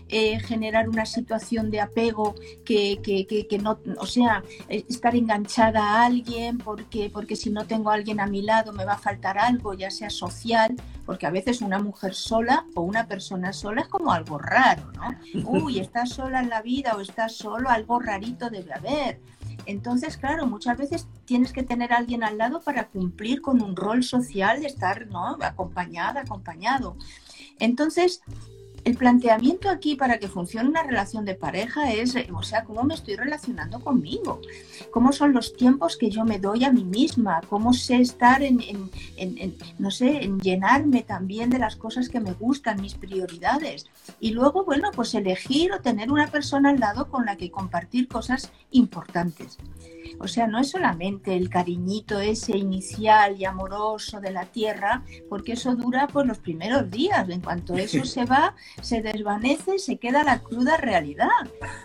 eh, 0.09 0.39
generar 0.41 0.89
una 0.89 1.07
situación 1.07 1.71
de 1.71 1.81
apego 1.81 2.35
que, 2.65 3.01
que, 3.03 3.27
que, 3.27 3.59
no, 3.59 3.79
o 3.99 4.07
sea, 4.07 4.43
estar 4.69 5.17
enganchada 5.17 5.81
a 5.81 6.07
alguien 6.07 6.59
porque, 6.59 7.11
porque 7.13 7.37
si 7.37 7.51
no 7.51 7.67
tengo 7.67 7.91
a 7.91 7.95
alguien 7.95 8.21
a 8.21 8.27
mi 8.27 8.43
lado 8.43 8.73
me 8.73 8.85
va 8.85 8.95
a 8.95 8.99
faltar 8.99 9.39
algo, 9.39 9.75
ya 9.75 9.91
sea 9.91 10.11
social, 10.11 10.77
porque 11.13 11.27
a 11.27 11.31
veces 11.31 11.61
una 11.61 11.79
mujer 11.79 12.15
sola 12.15 12.65
o 12.75 12.81
una 12.81 13.07
persona 13.07 13.53
sola 13.53 13.83
es 13.83 13.89
como 13.89 14.15
algo 14.15 14.39
raro, 14.39 14.91
¿no? 14.93 15.11
Uy, 15.45 15.79
estás 15.79 16.09
sola 16.09 16.41
en 16.41 16.49
la 16.49 16.63
vida 16.63 16.97
o 16.97 17.03
estás 17.03 17.37
solo, 17.37 17.69
algo 17.69 18.01
rarito 18.01 18.49
debe 18.49 18.73
haber. 18.73 19.21
Entonces, 19.67 20.17
claro, 20.17 20.47
muchas 20.47 20.79
veces 20.79 21.07
tienes 21.27 21.53
que 21.53 21.65
tener 21.65 21.93
a 21.93 21.99
alguien 21.99 22.25
al 22.25 22.39
lado 22.39 22.63
para 22.63 22.89
cumplir 22.89 23.43
con 23.43 23.61
un 23.61 23.77
rol 23.77 24.03
social 24.03 24.63
de 24.63 24.69
estar, 24.69 25.07
¿no? 25.09 25.37
Acompañada, 25.43 26.23
acompañado. 26.23 26.97
Entonces, 27.59 28.23
el 28.85 28.97
planteamiento 28.97 29.71
aquí 29.71 29.95
para 29.95 30.19
que 30.19 30.29
funcione 30.29 30.69
una 30.69 30.83
relación 30.83 31.25
de 31.25 31.35
pareja 31.35 31.93
es, 31.93 32.17
eh, 32.17 32.29
o 32.35 32.43
sea, 32.43 32.65
cómo 32.65 32.83
me 32.83 32.95
estoy 32.95 33.17
relacionando 33.17 33.81
conmigo, 33.81 34.41
cómo 34.91 35.13
son 35.13 35.33
los 35.33 35.57
tiempos 35.57 35.97
que 35.97 36.11
yo 36.11 36.25
me 36.25 36.39
doy 36.39 36.65
a 36.65 36.73
mí 36.73 36.85
misma, 36.85 37.41
cómo 37.49 37.73
sé 37.73 37.97
estar 37.97 38.43
en, 38.43 38.61
no 39.79 39.91
sé, 39.91 40.25
en 40.25 40.41
llenarme 40.41 41.03
también 41.03 41.51
de 41.51 41.59
las 41.59 41.77
cosas 41.77 42.09
que 42.09 42.21
me 42.21 42.33
gustan, 42.33 42.81
mis 42.81 42.95
prioridades. 42.95 43.87
Y 44.21 44.31
luego, 44.31 44.65
bueno, 44.65 44.91
pues 44.95 45.15
elegir 45.15 45.73
o 45.73 45.81
tener 45.81 46.11
una 46.11 46.29
persona 46.29 46.71
al 46.71 46.81
lado 46.81 47.09
con 47.09 47.25
la 47.25 47.37
que 47.37 47.51
compartir 47.51 48.09
cosas 48.09 48.51
importantes. 48.71 49.59
O 50.23 50.29
sea, 50.29 50.47
no 50.47 50.61
es 50.61 50.71
solamente 50.71 51.37
el 51.37 51.51
cariñito 51.51 52.21
ese 52.21 52.57
inicial 52.57 53.37
y 53.39 53.45
amoroso 53.45 54.21
de 54.21 54.31
la 54.31 54.47
tierra, 54.47 55.03
porque 55.29 55.53
eso 55.53 55.75
dura 55.75 56.07
por 56.07 56.27
los 56.27 56.39
primeros 56.39 56.91
días. 56.91 57.29
En 57.29 57.41
cuanto 57.41 57.75
eso 57.75 58.05
se 58.05 58.25
va, 58.25 58.55
se 58.81 59.03
desvanece, 59.03 59.79
se 59.79 59.99
queda 59.99 60.23
la 60.23 60.41
cruda 60.41 60.77
realidad. 60.77 61.29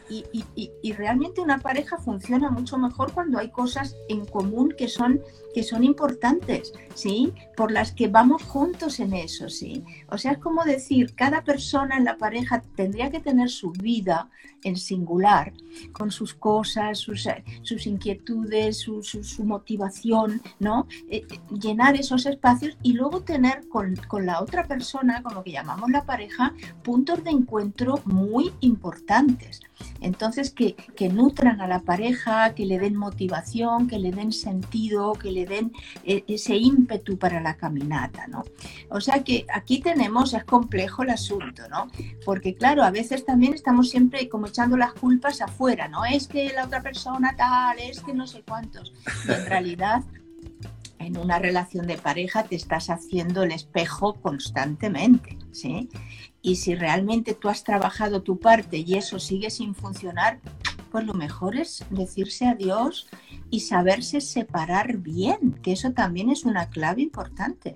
Y, 0.10 0.24
y 0.56 0.94
realmente 0.94 1.42
una 1.42 1.60
pareja 1.60 1.98
funciona 1.98 2.50
mucho 2.50 2.78
mejor 2.78 3.12
cuando 3.12 3.40
hay 3.40 3.50
cosas 3.50 3.96
en 4.08 4.26
común 4.26 4.74
que 4.78 4.88
son 4.88 5.22
que 5.58 5.64
son 5.64 5.84
importantes, 5.84 6.72
¿sí? 6.94 7.34
Por 7.56 7.72
las 7.72 7.92
que 7.92 8.10
vamos 8.10 8.44
juntos 8.44 9.00
en 9.00 9.14
eso, 9.14 9.50
¿sí? 9.50 9.84
O 10.08 10.20
sea, 10.20 10.34
es 10.34 10.38
como 10.38 10.64
decir, 10.64 11.16
cada 11.16 11.44
persona 11.44 11.98
en 11.98 12.06
la 12.06 12.16
pareja 12.20 12.62
tendría 12.76 13.10
que 13.10 13.22
tener 13.22 13.50
su 13.50 13.72
vida 13.72 14.30
en 14.64 14.76
singular, 14.76 15.54
con 15.94 16.12
sus 16.12 16.36
cosas, 16.36 17.00
sus, 17.00 17.28
sus 17.64 17.88
inquietudes, 17.88 18.78
su, 18.78 19.02
su, 19.02 19.44
motivación, 19.44 20.42
¿no? 20.60 20.88
Eh, 21.10 21.26
eh, 21.28 21.40
llenar 21.60 21.96
esos 21.96 22.28
espacios 22.28 22.78
y 22.84 22.94
luego 22.94 23.22
tener 23.22 23.68
con, 23.68 23.96
con 24.08 24.28
la 24.28 24.42
otra 24.42 24.66
persona, 24.68 25.24
con 25.24 25.34
lo 25.34 25.44
que 25.44 25.54
llamamos 25.54 25.90
la 25.90 26.04
pareja, 26.04 26.54
puntos 26.84 27.24
de 27.24 27.32
encuentro 27.32 28.00
muy 28.06 28.52
importantes. 28.60 29.62
Entonces, 30.02 30.52
que, 30.52 30.76
que, 30.96 31.10
nutran 31.10 31.62
a 31.62 31.68
la 31.68 31.80
pareja, 31.80 32.54
que 32.54 32.66
le 32.66 32.80
den 32.80 32.96
motivación, 32.96 33.88
que 33.88 34.00
le 34.00 34.12
den 34.12 34.32
sentido, 34.32 35.14
que 35.14 35.32
le 35.32 35.46
den 35.48 35.72
eh, 36.04 36.24
ese 36.28 36.56
ímpetu 36.56 37.18
para 37.18 37.42
la 37.42 37.56
caminata, 37.56 38.28
¿no? 38.28 38.44
O 38.90 39.02
sea 39.02 39.24
que 39.24 39.46
aquí 39.54 39.80
tenemos, 39.80 40.34
es 40.34 40.44
complejo 40.44 41.04
el 41.04 41.10
asunto, 41.10 41.68
¿no? 41.70 41.88
Porque 42.26 42.56
claro, 42.56 42.84
a 42.84 42.92
veces 42.92 43.26
también 43.26 43.54
estamos 43.54 43.90
siempre 43.90 44.30
como 44.30 44.48
echando 44.48 44.78
las 44.78 44.94
culpas 44.94 45.42
afuera, 45.42 45.88
¿no? 45.88 46.06
Es 46.06 46.28
que 46.28 46.52
la 46.54 46.66
otra 46.66 46.82
persona 46.82 47.36
tal, 47.36 47.80
es 47.80 48.02
que 48.02 48.14
no 48.14 48.28
sé 48.28 48.44
cuántos. 48.48 48.94
Y 49.28 49.32
en 49.32 49.46
realidad 49.46 50.04
en 51.00 51.18
una 51.18 51.40
relación 51.40 51.88
de 51.88 51.98
pareja 51.98 52.44
te 52.44 52.56
estás 52.56 52.90
haciendo 52.90 53.44
el 53.44 53.52
espejo 53.52 54.16
constantemente, 54.16 55.38
¿sí? 55.52 55.90
Y 56.42 56.58
si 56.58 56.76
realmente 56.76 57.34
tú 57.34 57.50
has 57.50 57.64
trabajado 57.64 58.22
tu 58.22 58.40
parte 58.40 58.78
y 58.78 58.96
eso 58.96 59.20
sigue 59.20 59.50
sin 59.50 59.76
funcionar, 59.76 60.40
pues 60.92 61.06
lo 61.06 61.14
mejor 61.14 61.58
es 61.58 61.86
decirse 61.90 62.48
adiós 62.48 63.08
y 63.50 63.62
saberse 63.62 64.22
separar 64.22 64.98
bien, 64.98 65.54
que 65.62 65.72
eso 65.72 65.92
también 65.92 66.30
es 66.30 66.44
una 66.44 66.70
clave 66.70 67.02
importante. 67.02 67.76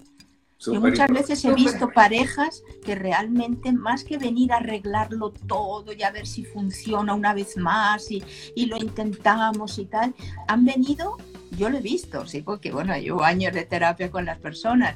Yo 0.60 0.80
muchas 0.80 1.10
veces 1.10 1.44
he 1.44 1.54
visto 1.56 1.90
parejas 1.90 2.62
que 2.86 2.94
realmente 2.94 3.72
más 3.72 4.04
que 4.04 4.20
venir 4.20 4.54
a 4.54 4.58
arreglarlo 4.58 5.32
todo 5.32 5.92
y 5.92 6.04
a 6.04 6.12
ver 6.12 6.28
si 6.28 6.46
funciona 6.46 7.16
una 7.16 7.34
vez 7.34 7.58
más 7.58 8.12
y, 8.12 8.24
y 8.56 8.68
lo 8.68 8.78
intentamos 8.78 9.80
y 9.80 9.86
tal, 9.86 10.14
han 10.48 10.64
venido 10.64 11.18
yo 11.58 11.70
lo 11.70 11.78
he 11.78 11.82
visto, 11.82 12.26
sí, 12.26 12.42
porque 12.42 12.72
bueno, 12.72 12.98
llevo 12.98 13.24
años 13.24 13.54
de 13.54 13.66
terapia 13.66 14.10
con 14.10 14.26
las 14.26 14.40
personas. 14.40 14.96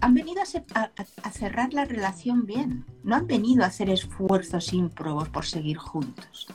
Han 0.00 0.14
venido 0.14 0.42
a, 0.42 1.30
cerrar 1.30 1.74
la 1.74 1.84
relación 1.84 2.46
bien, 2.46 2.86
no 3.02 3.16
han 3.16 3.26
venido 3.26 3.64
a 3.64 3.66
hacer 3.66 3.90
esfuerzos 3.90 4.72
ímprobos 4.72 5.28
por 5.28 5.44
seguir 5.44 5.76
juntos 5.76 6.48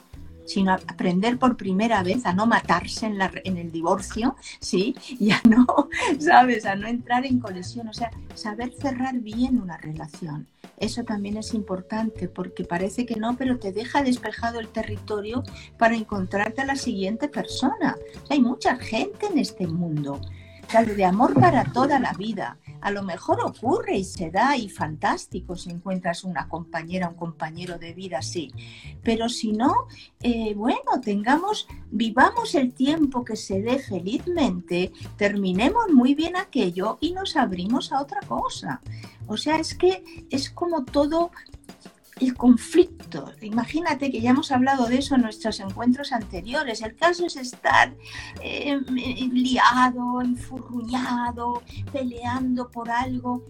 sino 0.46 0.74
aprender 0.74 1.38
por 1.38 1.58
primera 1.58 2.04
vez 2.04 2.26
a 2.26 2.34
no 2.34 2.46
matarse 2.46 3.06
en, 3.06 3.18
la, 3.18 3.32
en, 3.44 3.58
el 3.58 3.72
divorcio, 3.72 4.36
¿sí? 4.60 4.96
Y 5.20 5.32
a 5.32 5.42
no, 5.48 5.66
¿sabes? 6.20 6.66
A 6.66 6.76
no 6.76 6.88
entrar 6.88 7.26
en 7.26 7.40
colisión, 7.40 7.88
o 7.88 7.94
sea, 7.94 8.12
saber 8.34 8.74
cerrar 8.74 9.16
bien 9.20 9.60
una 9.60 9.78
relación. 9.78 10.48
Eso 10.78 11.04
también 11.04 11.38
es 11.38 11.54
importante 11.54 12.28
porque 12.28 12.66
parece 12.66 13.06
que 13.06 13.16
no, 13.16 13.38
pero 13.38 13.60
te 13.60 13.72
deja 13.72 14.04
despejado 14.04 14.60
el 14.60 14.68
territorio 14.68 15.44
para 15.78 15.96
encontrarte 15.96 16.62
a 16.62 16.66
la 16.66 16.76
siguiente 16.76 17.30
persona. 17.30 17.96
hay 18.30 18.42
mucha 18.42 18.76
gente 18.76 19.28
en 19.28 19.40
este 19.40 19.68
mundo. 19.68 20.20
O 20.74 20.84
de 20.84 21.06
amor 21.06 21.34
para 21.36 21.64
toda 21.64 22.00
la 22.00 22.12
vida. 22.14 22.58
A 22.86 22.92
lo 22.92 23.02
mejor 23.02 23.40
ocurre 23.44 23.98
y 23.98 24.04
se 24.04 24.30
da 24.30 24.56
y 24.56 24.70
fantástico 24.70 25.56
si 25.56 25.72
encuentras 25.72 26.24
una 26.24 26.48
compañera, 26.48 27.10
un 27.10 27.16
compañero 27.16 27.80
de 27.80 27.94
vida 27.94 28.20
así. 28.20 28.52
Pero 29.02 29.28
si 29.28 29.54
no, 29.54 29.88
eh, 30.22 30.54
bueno, 30.54 31.02
tengamos, 31.04 31.68
vivamos 31.90 32.54
el 32.54 32.76
tiempo 32.76 33.26
que 33.26 33.38
se 33.38 33.64
dé 33.64 33.80
felizmente, 33.80 34.92
terminemos 35.18 35.86
muy 35.92 36.14
bien 36.14 36.36
aquello 36.36 37.00
y 37.02 37.14
nos 37.14 37.36
abrimos 37.36 37.92
a 37.92 38.04
otra 38.04 38.20
cosa. 38.22 38.84
O 39.26 39.36
sea, 39.36 39.58
es 39.58 39.74
que 39.74 40.04
es 40.30 40.52
como 40.52 40.86
todo 40.86 41.32
el 42.20 42.36
conflicto. 42.36 43.32
Imagínate 43.42 44.10
que 44.12 44.22
ya 44.22 44.30
hemos 44.30 44.52
hablado 44.52 44.88
de 44.88 44.98
eso 44.98 45.16
en 45.16 45.22
nuestros 45.22 45.60
encuentros 45.60 46.12
anteriores. 46.12 46.82
El 46.82 46.96
caso 46.96 47.26
es 47.26 47.36
estar 47.36 47.94
eh, 48.42 48.80
liado, 49.32 50.22
enfurruñado, 50.22 51.62
peleando 51.92 52.70
por 52.72 52.90
algo. 52.90 53.46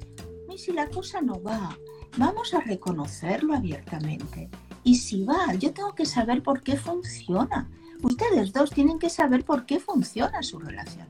Y 0.51 0.57
si 0.57 0.71
la 0.71 0.87
cosa 0.89 1.21
no 1.21 1.41
va, 1.41 1.77
vamos 2.17 2.53
a 2.53 2.61
reconocerlo 2.61 3.53
abiertamente. 3.53 4.49
Y 4.83 4.95
si 4.95 5.23
va, 5.23 5.53
yo 5.55 5.73
tengo 5.73 5.93
que 5.93 6.05
saber 6.05 6.41
por 6.41 6.63
qué 6.63 6.77
funciona. 6.77 7.69
Ustedes 8.01 8.51
dos 8.51 8.71
tienen 8.71 8.99
que 8.99 9.09
saber 9.09 9.45
por 9.45 9.65
qué 9.65 9.79
funciona 9.79 10.41
su 10.43 10.59
relación. 10.59 11.07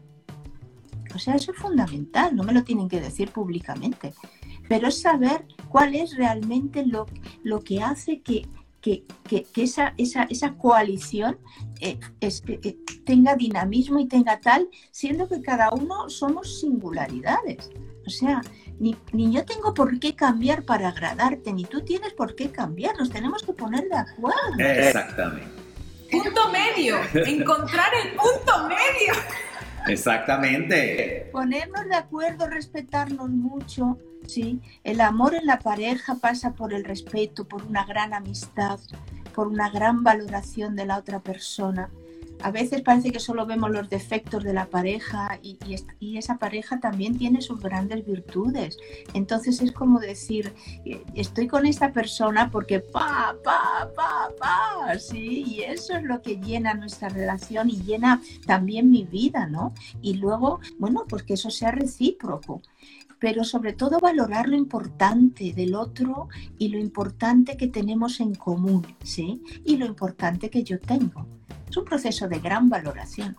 O 1.13 1.19
sea, 1.19 1.35
eso 1.35 1.53
es 1.53 1.57
fundamental, 1.57 2.35
no 2.35 2.43
me 2.43 2.51
lo 2.51 2.63
tienen 2.65 2.89
que 2.89 2.99
decir 2.99 3.31
públicamente 3.31 4.13
pero 4.67 4.87
es 4.87 5.01
saber 5.01 5.45
cuál 5.75 5.93
es 5.93 6.15
realmente 6.15 6.85
lo, 6.85 7.05
lo 7.43 7.59
que 7.59 7.83
hace 7.83 8.21
que, 8.21 8.47
esa, 9.57 9.93
esa, 9.97 10.53
coalición 10.53 11.37
eh, 11.81 11.99
eh, 12.21 12.77
tenga 13.05 13.35
dinamismo 13.35 13.99
y 13.99 14.07
tenga 14.07 14.39
tal, 14.39 14.69
siendo 14.91 15.27
que 15.27 15.41
cada 15.41 15.71
uno 15.71 16.07
somos 16.09 16.61
singularidades. 16.61 17.71
O 18.07 18.09
sea, 18.09 18.41
ni, 18.79 18.95
ni, 19.11 19.33
yo 19.33 19.43
tengo 19.43 19.73
por 19.73 19.99
qué 19.99 20.15
cambiar 20.15 20.63
para 20.63 20.87
agradarte, 20.87 21.51
ni 21.51 21.65
tú 21.65 21.81
tienes 21.81 22.13
por 22.13 22.35
qué 22.35 22.51
cambiar, 22.51 22.97
nos 22.97 23.09
tenemos 23.09 23.43
que 23.43 23.51
poner 23.51 23.89
de 23.89 23.97
acuerdo. 23.97 24.57
Exactamente. 24.57 25.61
Punto 26.09 26.51
medio, 26.51 26.99
encontrar 27.15 27.89
el 28.01 28.11
punto 28.15 28.69
medio. 28.69 29.13
Exactamente. 29.87 31.29
Ponernos 31.33 31.83
de 31.83 31.95
acuerdo, 31.95 32.47
respetarnos 32.47 33.29
mucho, 33.29 33.97
¿sí? 34.27 34.61
El 34.83 35.01
amor 35.01 35.35
en 35.35 35.45
la 35.45 35.59
pareja 35.59 36.15
pasa 36.15 36.53
por 36.53 36.73
el 36.73 36.83
respeto, 36.83 37.47
por 37.47 37.63
una 37.63 37.85
gran 37.85 38.13
amistad, 38.13 38.79
por 39.33 39.47
una 39.47 39.69
gran 39.69 40.03
valoración 40.03 40.75
de 40.75 40.85
la 40.85 40.97
otra 40.97 41.19
persona. 41.19 41.89
A 42.41 42.51
veces 42.51 42.81
parece 42.81 43.11
que 43.11 43.19
solo 43.19 43.45
vemos 43.45 43.71
los 43.71 43.89
defectos 43.89 44.43
de 44.43 44.53
la 44.53 44.67
pareja 44.67 45.39
y, 45.41 45.57
esa 46.17 46.37
pareja 46.37 46.79
también 46.79 47.17
tiene 47.17 47.41
sus 47.41 47.59
grandes 47.59 48.05
virtudes. 48.05 48.77
Entonces 49.13 49.61
es 49.61 49.71
como 49.71 49.99
decir, 49.99 50.53
eh, 50.85 51.03
estoy 51.15 51.47
con 51.47 51.65
esta 51.65 51.91
persona 51.91 52.51
porque 52.51 52.79
pa, 52.79 53.35
pa, 53.43 53.89
pa, 53.95 54.29
pa, 54.37 54.99
sí, 54.99 55.43
y 55.47 55.61
eso 55.61 55.95
es 55.95 56.03
lo 56.03 56.21
que 56.21 56.37
llena 56.37 56.73
nuestra 56.73 57.09
relación 57.09 57.69
y 57.69 57.81
llena 57.81 58.21
también 58.45 58.91
mi 58.91 59.03
vida, 59.03 59.47
¿no? 59.47 59.73
Y 60.01 60.15
luego, 60.15 60.59
bueno, 60.77 61.05
pues 61.07 61.23
que 61.23 61.33
eso 61.33 61.49
sea 61.49 61.71
recíproco 61.71 62.61
pero 63.19 63.43
sobre 63.43 63.73
todo 63.73 63.99
valorar 63.99 64.47
lo 64.47 64.55
importante 64.55 65.53
del 65.53 65.75
otro 65.75 66.29
y 66.57 66.69
lo 66.69 66.77
importante 66.77 67.57
que 67.57 67.67
tenemos 67.67 68.19
en 68.19 68.35
común, 68.35 68.85
¿sí? 69.03 69.41
Y 69.63 69.77
lo 69.77 69.85
importante 69.85 70.49
que 70.49 70.63
yo 70.63 70.79
tengo. 70.79 71.25
Es 71.69 71.77
un 71.77 71.85
proceso 71.85 72.27
de 72.27 72.39
gran 72.39 72.69
valoración. 72.69 73.37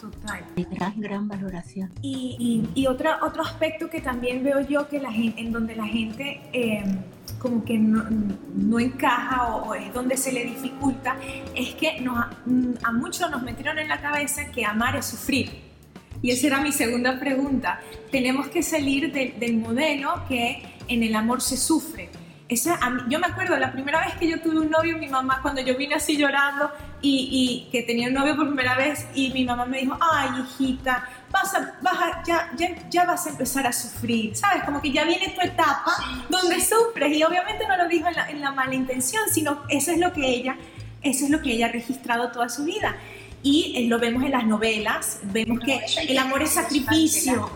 Total. 0.00 0.44
De 0.54 0.64
gran, 0.64 1.00
gran 1.00 1.28
valoración. 1.28 1.90
Y, 2.02 2.68
y, 2.74 2.86
otro, 2.86 3.10
otro 3.22 3.42
aspecto 3.42 3.88
que 3.88 4.00
también 4.00 4.42
veo 4.42 4.60
yo 4.60 4.88
que 4.88 5.00
la 5.00 5.10
gente, 5.10 5.40
en 5.40 5.50
donde 5.50 5.74
la 5.74 5.86
gente 5.86 6.42
em, 6.52 6.98
como 7.38 7.64
que 7.64 7.78
no, 7.78 8.04
no 8.54 8.78
encaja 8.78 9.56
o, 9.56 9.74
es 9.74 9.92
donde 9.94 10.16
se 10.16 10.32
le 10.32 10.44
dificulta, 10.44 11.16
es 11.54 11.74
que 11.74 12.00
nos, 12.00 12.18
a 12.82 12.92
muchos 12.92 13.30
nos 13.30 13.42
metieron 13.42 13.78
en 13.78 13.88
la 13.88 14.00
cabeza 14.00 14.50
que 14.50 14.64
amar 14.64 14.96
es 14.96 15.06
sufrir. 15.06 15.73
Y 16.24 16.30
esa 16.30 16.46
era 16.46 16.60
mi 16.62 16.72
segunda 16.72 17.20
pregunta. 17.20 17.80
Tenemos 18.10 18.48
que 18.48 18.62
salir 18.62 19.12
del 19.12 19.56
modelo 19.58 20.24
que 20.26 20.62
en 20.88 21.02
el 21.02 21.14
amor 21.14 21.42
se 21.42 21.58
sufre. 21.58 22.08
Esa, 22.48 22.80
yo 23.10 23.18
me 23.18 23.26
acuerdo 23.26 23.58
la 23.58 23.70
primera 23.70 24.02
vez 24.06 24.14
que 24.14 24.28
yo 24.30 24.40
tuve 24.40 24.60
un 24.60 24.70
novio, 24.70 24.96
mi 24.96 25.06
mamá, 25.08 25.40
cuando 25.42 25.60
yo 25.60 25.76
vine 25.76 25.96
así 25.96 26.16
llorando 26.16 26.70
y, 27.02 27.68
que 27.70 27.82
tenía 27.82 28.08
un 28.08 28.14
novio 28.14 28.36
por 28.36 28.46
primera 28.46 28.74
vez, 28.74 29.06
y 29.14 29.34
mi 29.34 29.44
mamá 29.44 29.66
me 29.66 29.80
dijo, 29.82 29.98
ay, 30.00 30.30
hijita, 30.40 31.06
vas 31.30 31.54
a, 31.54 31.74
vas 31.82 32.26
ya, 32.26 32.50
ya, 32.88 33.04
vas 33.04 33.26
a 33.26 33.28
empezar 33.28 33.66
a 33.66 33.72
sufrir, 33.74 34.34
¿sabes? 34.34 34.64
Como 34.64 34.80
que 34.80 34.92
ya 34.92 35.04
viene 35.04 35.28
tu 35.28 35.46
etapa 35.46 35.92
donde 36.30 36.58
sufres, 36.58 37.14
y 37.14 37.22
obviamente 37.22 37.68
no 37.68 37.76
lo 37.76 37.86
dijo 37.86 38.08
en 38.08 38.14
la, 38.14 38.30
en 38.30 38.40
la 38.40 38.50
mala 38.50 38.74
intención, 38.74 39.24
sino 39.30 39.64
eso 39.68 39.90
es 39.90 39.98
lo 39.98 40.10
que 40.14 40.26
ella, 40.26 40.56
eso 41.02 41.26
es 41.26 41.30
lo 41.30 41.42
que 41.42 41.52
ella 41.52 41.66
ha 41.66 41.72
registrado 41.72 42.32
toda 42.32 42.48
su 42.48 42.64
vida 42.64 42.96
y 43.44 43.74
eh, 43.76 43.88
lo 43.88 44.00
vemos 44.00 44.24
en 44.24 44.32
las 44.32 44.46
novelas, 44.46 45.20
vemos 45.24 45.60
que 45.60 45.80
el 46.08 46.18
amor 46.18 46.42
es 46.42 46.50
sacrificio. 46.50 47.50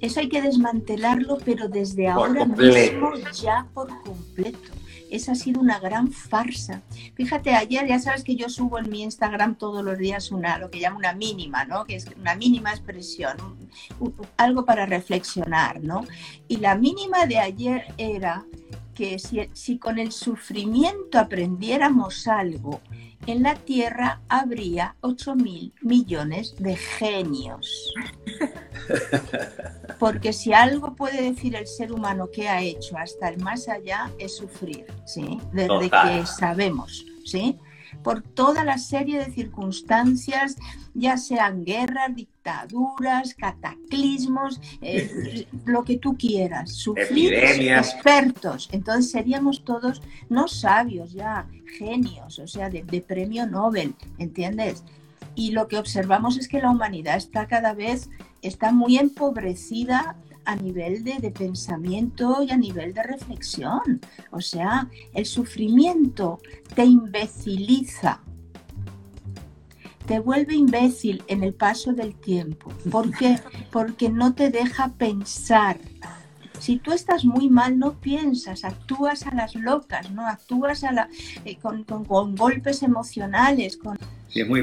Eso 0.00 0.20
hay 0.20 0.28
que 0.30 0.40
desmantelarlo, 0.40 1.38
pero 1.44 1.68
desde 1.68 2.08
ahora 2.08 2.46
mismo 2.46 3.12
ya 3.42 3.66
por 3.74 3.88
completo. 4.02 4.70
Esa 5.10 5.32
ha 5.32 5.34
sido 5.34 5.60
una 5.60 5.80
gran 5.80 6.12
farsa. 6.12 6.82
Fíjate, 7.16 7.50
ayer 7.50 7.86
ya 7.88 7.98
sabes 7.98 8.22
que 8.22 8.36
yo 8.36 8.48
subo 8.48 8.78
en 8.78 8.88
mi 8.88 9.02
Instagram 9.02 9.56
todos 9.56 9.84
los 9.84 9.98
días 9.98 10.30
una, 10.30 10.56
lo 10.56 10.70
que 10.70 10.78
llamo 10.78 10.98
una 10.98 11.14
mínima, 11.14 11.64
¿no? 11.64 11.84
Que 11.84 11.96
es 11.96 12.06
una 12.16 12.36
mínima 12.36 12.70
expresión, 12.70 13.36
algo 14.36 14.64
para 14.64 14.86
reflexionar, 14.86 15.82
¿no? 15.82 16.06
Y 16.46 16.58
la 16.58 16.76
mínima 16.76 17.26
de 17.26 17.40
ayer 17.40 17.86
era 17.98 18.46
que 19.00 19.18
si, 19.18 19.48
si 19.54 19.78
con 19.78 19.98
el 19.98 20.12
sufrimiento 20.12 21.18
aprendiéramos 21.18 22.28
algo, 22.28 22.82
en 23.26 23.42
la 23.42 23.54
Tierra 23.54 24.20
habría 24.28 24.94
8 25.00 25.36
mil 25.36 25.72
millones 25.80 26.54
de 26.58 26.76
genios. 26.76 27.94
Porque 29.98 30.34
si 30.34 30.52
algo 30.52 30.94
puede 30.96 31.30
decir 31.30 31.56
el 31.56 31.66
ser 31.66 31.92
humano 31.92 32.28
que 32.30 32.46
ha 32.46 32.60
hecho 32.60 32.98
hasta 32.98 33.30
el 33.30 33.38
más 33.38 33.70
allá 33.70 34.10
es 34.18 34.36
sufrir, 34.36 34.84
¿sí? 35.06 35.40
Desde 35.50 35.88
que 35.88 36.26
sabemos, 36.26 37.06
¿sí? 37.24 37.58
Por 38.02 38.22
toda 38.22 38.64
la 38.64 38.78
serie 38.78 39.18
de 39.18 39.32
circunstancias, 39.32 40.56
ya 40.94 41.16
sean 41.16 41.64
guerras, 41.64 42.14
dictaduras, 42.14 43.34
cataclismos, 43.34 44.60
eh, 44.80 45.46
lo 45.64 45.84
que 45.84 45.98
tú 45.98 46.16
quieras, 46.16 46.72
sufrir 46.72 47.34
expertos. 47.34 48.68
Entonces 48.72 49.10
seríamos 49.10 49.64
todos 49.64 50.02
no 50.28 50.48
sabios 50.48 51.12
ya, 51.12 51.46
genios, 51.78 52.38
o 52.38 52.46
sea, 52.46 52.70
de, 52.70 52.82
de 52.82 53.00
premio 53.00 53.46
Nobel, 53.46 53.94
¿entiendes? 54.18 54.84
Y 55.34 55.52
lo 55.52 55.68
que 55.68 55.78
observamos 55.78 56.36
es 56.38 56.48
que 56.48 56.60
la 56.60 56.70
humanidad 56.70 57.16
está 57.16 57.46
cada 57.46 57.72
vez, 57.72 58.10
está 58.42 58.72
muy 58.72 58.98
empobrecida 58.98 60.16
a 60.50 60.56
nivel 60.56 61.04
de, 61.04 61.30
pensamiento 61.30 62.42
y 62.42 62.50
a 62.50 62.56
nivel 62.56 62.92
de 62.92 63.04
reflexión. 63.04 64.00
O 64.32 64.40
sea, 64.40 64.88
el 65.14 65.24
sufrimiento 65.26 66.40
te 66.74 66.84
imbeciliza, 66.84 68.20
te 70.06 70.18
vuelve 70.18 70.56
imbécil 70.56 71.22
en 71.28 71.44
el 71.44 71.54
paso 71.54 71.92
del 71.92 72.14
tiempo. 72.16 72.72
¿Por 72.90 73.16
qué? 73.16 73.38
Porque 73.70 74.08
no 74.08 74.34
te 74.34 74.50
deja 74.50 74.88
pensar. 74.88 75.78
Si 76.58 76.78
tú 76.78 76.92
estás 76.92 77.24
muy 77.24 77.48
mal, 77.48 77.78
no 77.78 78.00
piensas, 78.00 78.64
actúas 78.64 79.26
a 79.26 79.34
las 79.34 79.54
locas, 79.54 80.10
¿no? 80.10 80.26
Actúas 80.26 80.84
a 80.84 80.92
la, 80.92 81.08
eh, 81.44 81.56
con, 81.56 81.84
con 81.84 82.34
golpes 82.34 82.82
emocionales, 82.82 83.78
con 83.78 83.98
es 84.34 84.48
muy 84.48 84.60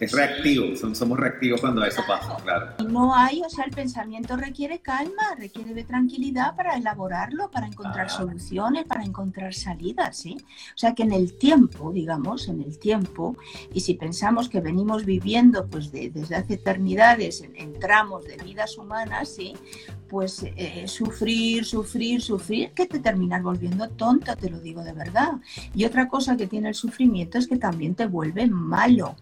es, 0.00 0.12
reactivo, 0.12 0.74
somos 0.74 1.18
reactivos 1.18 1.60
cuando 1.60 1.84
eso 1.84 2.02
pasa, 2.06 2.36
claro. 2.42 2.74
No 2.88 3.14
hay, 3.14 3.40
o 3.42 3.48
sea, 3.48 3.64
el 3.64 3.70
pensamiento 3.70 4.36
requiere 4.36 4.80
calma, 4.80 5.34
requiere 5.38 5.72
de 5.72 5.84
tranquilidad 5.84 6.56
para 6.56 6.76
elaborarlo, 6.76 7.50
para 7.50 7.66
encontrar 7.66 8.10
soluciones, 8.10 8.84
para 8.84 9.04
encontrar 9.04 9.54
salidas, 9.54 10.16
¿sí? 10.16 10.36
O 10.40 10.78
sea 10.78 10.94
que 10.94 11.04
en 11.04 11.12
el 11.12 11.34
tiempo, 11.34 11.92
digamos, 11.92 12.48
en 12.48 12.60
el 12.60 12.78
tiempo, 12.78 13.36
y 13.72 13.80
si 13.80 13.94
pensamos 13.94 14.48
que 14.48 14.60
venimos 14.60 15.04
viviendo 15.04 15.66
pues 15.68 15.92
desde 15.92 16.34
hace 16.34 16.54
eternidades 16.54 17.44
en, 17.54 17.78
tramos 17.78 18.24
de 18.24 18.36
vidas 18.38 18.76
humanas, 18.78 19.28
¿sí? 19.28 19.54
Pues 20.08 20.44
eh, 20.44 20.86
sufrir, 20.86 21.64
sufrir, 21.64 22.22
sufrir, 22.22 22.70
que 22.70 22.86
te 22.86 23.00
terminas 23.00 23.42
volviendo 23.42 23.88
tonta, 23.90 24.36
te 24.36 24.50
lo 24.50 24.60
digo 24.60 24.82
de 24.82 24.92
verdad. 24.92 25.34
Y 25.74 25.84
otra 25.84 26.08
cosa 26.08 26.36
que 26.36 26.46
tiene 26.46 26.68
el 26.68 26.74
sufrimiento 26.74 27.38
es 27.38 27.46
que 27.46 27.56
también 27.56 27.94
te 27.94 28.06
vuelve 28.06 28.46
malo. 28.56 29.16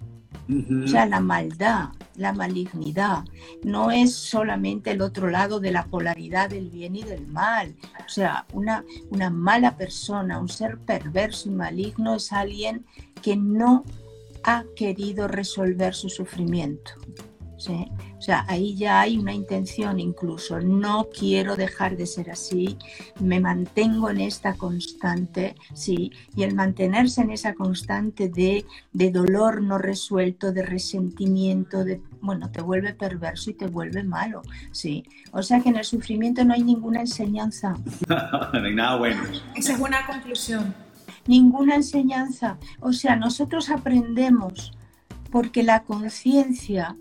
O 0.84 0.86
sea, 0.86 1.06
la 1.06 1.20
maldad, 1.20 1.88
la 2.16 2.34
malignidad, 2.34 3.24
no 3.62 3.90
es 3.90 4.14
solamente 4.14 4.90
el 4.90 5.00
otro 5.00 5.30
lado 5.30 5.58
de 5.58 5.72
la 5.72 5.86
polaridad 5.86 6.50
del 6.50 6.68
bien 6.68 6.96
y 6.96 7.02
del 7.02 7.26
mal. 7.26 7.74
O 8.04 8.08
sea, 8.08 8.44
una, 8.52 8.84
una 9.10 9.30
mala 9.30 9.78
persona, 9.78 10.38
un 10.38 10.50
ser 10.50 10.76
perverso 10.78 11.48
y 11.48 11.52
maligno 11.52 12.16
es 12.16 12.30
alguien 12.30 12.84
que 13.22 13.36
no 13.36 13.84
ha 14.42 14.64
querido 14.76 15.28
resolver 15.28 15.94
su 15.94 16.10
sufrimiento. 16.10 16.92
O 17.56 17.60
sea, 18.24 18.46
ahí 18.48 18.74
ya 18.74 19.00
hay 19.00 19.18
una 19.18 19.34
intención 19.34 20.00
incluso, 20.00 20.58
no 20.60 21.08
quiero 21.12 21.56
dejar 21.56 21.98
de 21.98 22.06
ser 22.06 22.30
así, 22.30 22.78
me 23.20 23.38
mantengo 23.38 24.08
en 24.08 24.20
esta 24.20 24.54
constante, 24.54 25.56
¿sí? 25.74 26.10
Y 26.34 26.42
el 26.42 26.54
mantenerse 26.54 27.20
en 27.20 27.30
esa 27.30 27.52
constante 27.52 28.30
de, 28.30 28.64
de 28.94 29.10
dolor 29.10 29.60
no 29.60 29.76
resuelto, 29.76 30.52
de 30.52 30.62
resentimiento, 30.62 31.84
de, 31.84 32.00
bueno, 32.22 32.50
te 32.50 32.62
vuelve 32.62 32.94
perverso 32.94 33.50
y 33.50 33.54
te 33.54 33.66
vuelve 33.66 34.02
malo, 34.04 34.40
¿sí? 34.72 35.04
O 35.32 35.42
sea 35.42 35.60
que 35.60 35.68
en 35.68 35.76
el 35.76 35.84
sufrimiento 35.84 36.46
no 36.46 36.54
hay 36.54 36.62
ninguna 36.62 37.00
enseñanza. 37.00 37.76
no 38.08 38.64
hay 38.64 38.74
nada 38.74 38.96
bueno. 38.96 39.22
Esa 39.54 39.74
es 39.74 39.78
una 39.78 40.06
conclusión. 40.06 40.74
Ninguna 41.26 41.74
enseñanza. 41.74 42.56
O 42.80 42.94
sea, 42.94 43.16
nosotros 43.16 43.68
aprendemos 43.68 44.72
porque 45.30 45.62
la 45.62 45.82
conciencia 45.82 46.96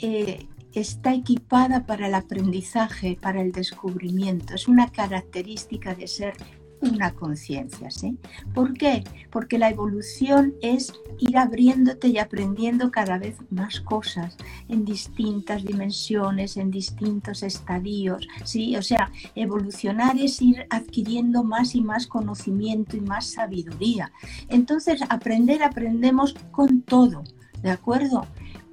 eh, 0.00 0.46
está 0.74 1.14
equipada 1.14 1.86
para 1.86 2.06
el 2.06 2.14
aprendizaje, 2.14 3.18
para 3.20 3.42
el 3.42 3.52
descubrimiento. 3.52 4.54
Es 4.54 4.68
una 4.68 4.90
característica 4.90 5.94
de 5.94 6.06
ser 6.06 6.34
una 6.80 7.12
conciencia, 7.12 7.90
¿sí? 7.90 8.16
¿Por 8.54 8.74
qué? 8.74 9.04
Porque 9.30 9.58
la 9.58 9.70
evolución 9.70 10.54
es 10.62 10.92
ir 11.18 11.36
abriéndote 11.36 12.08
y 12.08 12.18
aprendiendo 12.18 12.90
cada 12.90 13.18
vez 13.18 13.36
más 13.50 13.80
cosas 13.80 14.36
en 14.68 14.84
distintas 14.84 15.64
dimensiones, 15.64 16.56
en 16.56 16.70
distintos 16.70 17.42
estadios, 17.42 18.26
¿sí? 18.44 18.76
O 18.76 18.82
sea, 18.82 19.10
evolucionar 19.34 20.18
es 20.18 20.40
ir 20.40 20.66
adquiriendo 20.70 21.44
más 21.44 21.74
y 21.74 21.82
más 21.82 22.06
conocimiento 22.06 22.96
y 22.96 23.00
más 23.00 23.26
sabiduría. 23.26 24.12
Entonces, 24.48 25.02
aprender, 25.08 25.62
aprendemos 25.62 26.34
con 26.50 26.82
todo, 26.82 27.24
¿de 27.62 27.70
acuerdo? 27.70 28.26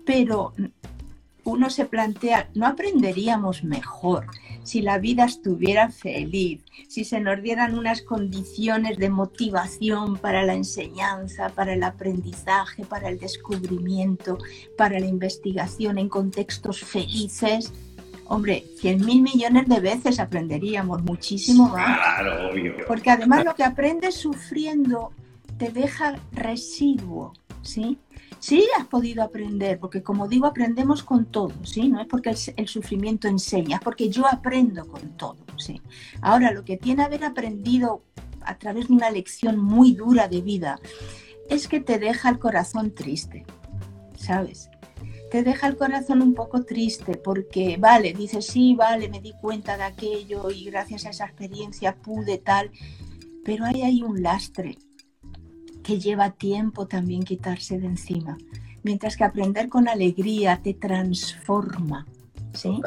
Pero 0.05 0.53
uno 1.47 1.69
se 1.69 1.85
plantea, 1.85 2.49
¿no 2.55 2.67
aprenderíamos 2.67 3.63
mejor 3.63 4.27
si 4.63 4.81
la 4.81 4.97
vida 4.97 5.23
estuviera 5.23 5.89
feliz, 5.89 6.61
si 6.89 7.05
se 7.05 7.21
nos 7.21 7.41
dieran 7.41 7.77
unas 7.77 8.01
condiciones 8.01 8.97
de 8.97 9.09
motivación 9.09 10.17
para 10.17 10.43
la 10.43 10.55
enseñanza, 10.55 11.47
para 11.49 11.73
el 11.73 11.83
aprendizaje, 11.83 12.83
para 12.83 13.07
el 13.07 13.17
descubrimiento, 13.17 14.37
para 14.77 14.99
la 14.99 15.05
investigación 15.05 15.97
en 15.97 16.09
contextos 16.09 16.81
felices? 16.81 17.71
Hombre, 18.25 18.65
cien 18.77 19.05
mil 19.05 19.21
millones 19.21 19.67
de 19.69 19.79
veces 19.79 20.19
aprenderíamos 20.19 21.01
muchísimo 21.01 21.69
más. 21.69 21.97
Claro, 21.97 22.49
obvio. 22.51 22.75
Porque 22.85 23.09
además 23.09 23.45
lo 23.45 23.55
que 23.55 23.63
aprendes 23.63 24.15
sufriendo 24.15 25.13
te 25.57 25.69
deja 25.71 26.19
residuo, 26.33 27.31
¿sí? 27.61 27.97
Sí 28.39 28.67
has 28.77 28.85
podido 28.85 29.23
aprender, 29.23 29.79
porque 29.79 30.03
como 30.03 30.27
digo, 30.27 30.45
aprendemos 30.45 31.03
con 31.03 31.25
todo, 31.25 31.53
¿sí? 31.63 31.89
No 31.89 31.99
es 31.99 32.07
porque 32.07 32.35
el, 32.55 32.67
sufrimiento 32.67 33.27
enseña, 33.27 33.77
es 33.77 33.83
porque 33.83 34.09
yo 34.09 34.27
aprendo 34.27 34.87
con 34.87 35.17
todo, 35.17 35.37
¿sí? 35.57 35.81
Ahora, 36.21 36.51
lo 36.51 36.63
que 36.63 36.77
tiene 36.77 37.03
haber 37.03 37.23
aprendido 37.23 38.03
a 38.41 38.57
través 38.57 38.87
de 38.87 38.93
una 38.93 39.09
lección 39.09 39.57
muy 39.57 39.93
dura 39.93 40.27
de 40.27 40.41
vida 40.41 40.79
es 41.49 41.67
que 41.67 41.79
te 41.79 41.99
deja 41.99 42.29
el 42.29 42.39
corazón 42.39 42.93
triste, 42.93 43.45
¿sabes? 44.15 44.69
Te 45.31 45.43
deja 45.43 45.67
el 45.67 45.75
corazón 45.75 46.21
un 46.21 46.33
poco 46.33 46.63
triste 46.63 47.17
porque, 47.17 47.77
vale, 47.77 48.13
dices, 48.13 48.45
sí, 48.45 48.75
vale, 48.75 49.09
me 49.09 49.19
di 49.19 49.33
cuenta 49.41 49.75
de 49.75 49.83
aquello 49.83 50.51
y 50.51 50.65
gracias 50.65 51.05
a 51.05 51.09
esa 51.09 51.25
experiencia 51.25 51.95
pude 51.95 52.37
tal, 52.37 52.71
pero 53.43 53.65
ahí 53.65 53.81
hay 53.81 54.03
un 54.03 54.21
lastre 54.21 54.77
que 55.87 55.99
lleva 56.01 56.31
tiempo 56.31 56.85
también 56.85 57.23
quitarse 57.23 57.79
de 57.79 57.87
encima. 57.87 58.37
Mientras 58.83 59.15
que 59.15 59.23
aprender 59.23 59.69
con 59.69 59.87
alegría 59.87 60.59
te 60.61 60.73
transforma. 60.73 62.05
¿sí? 62.53 62.81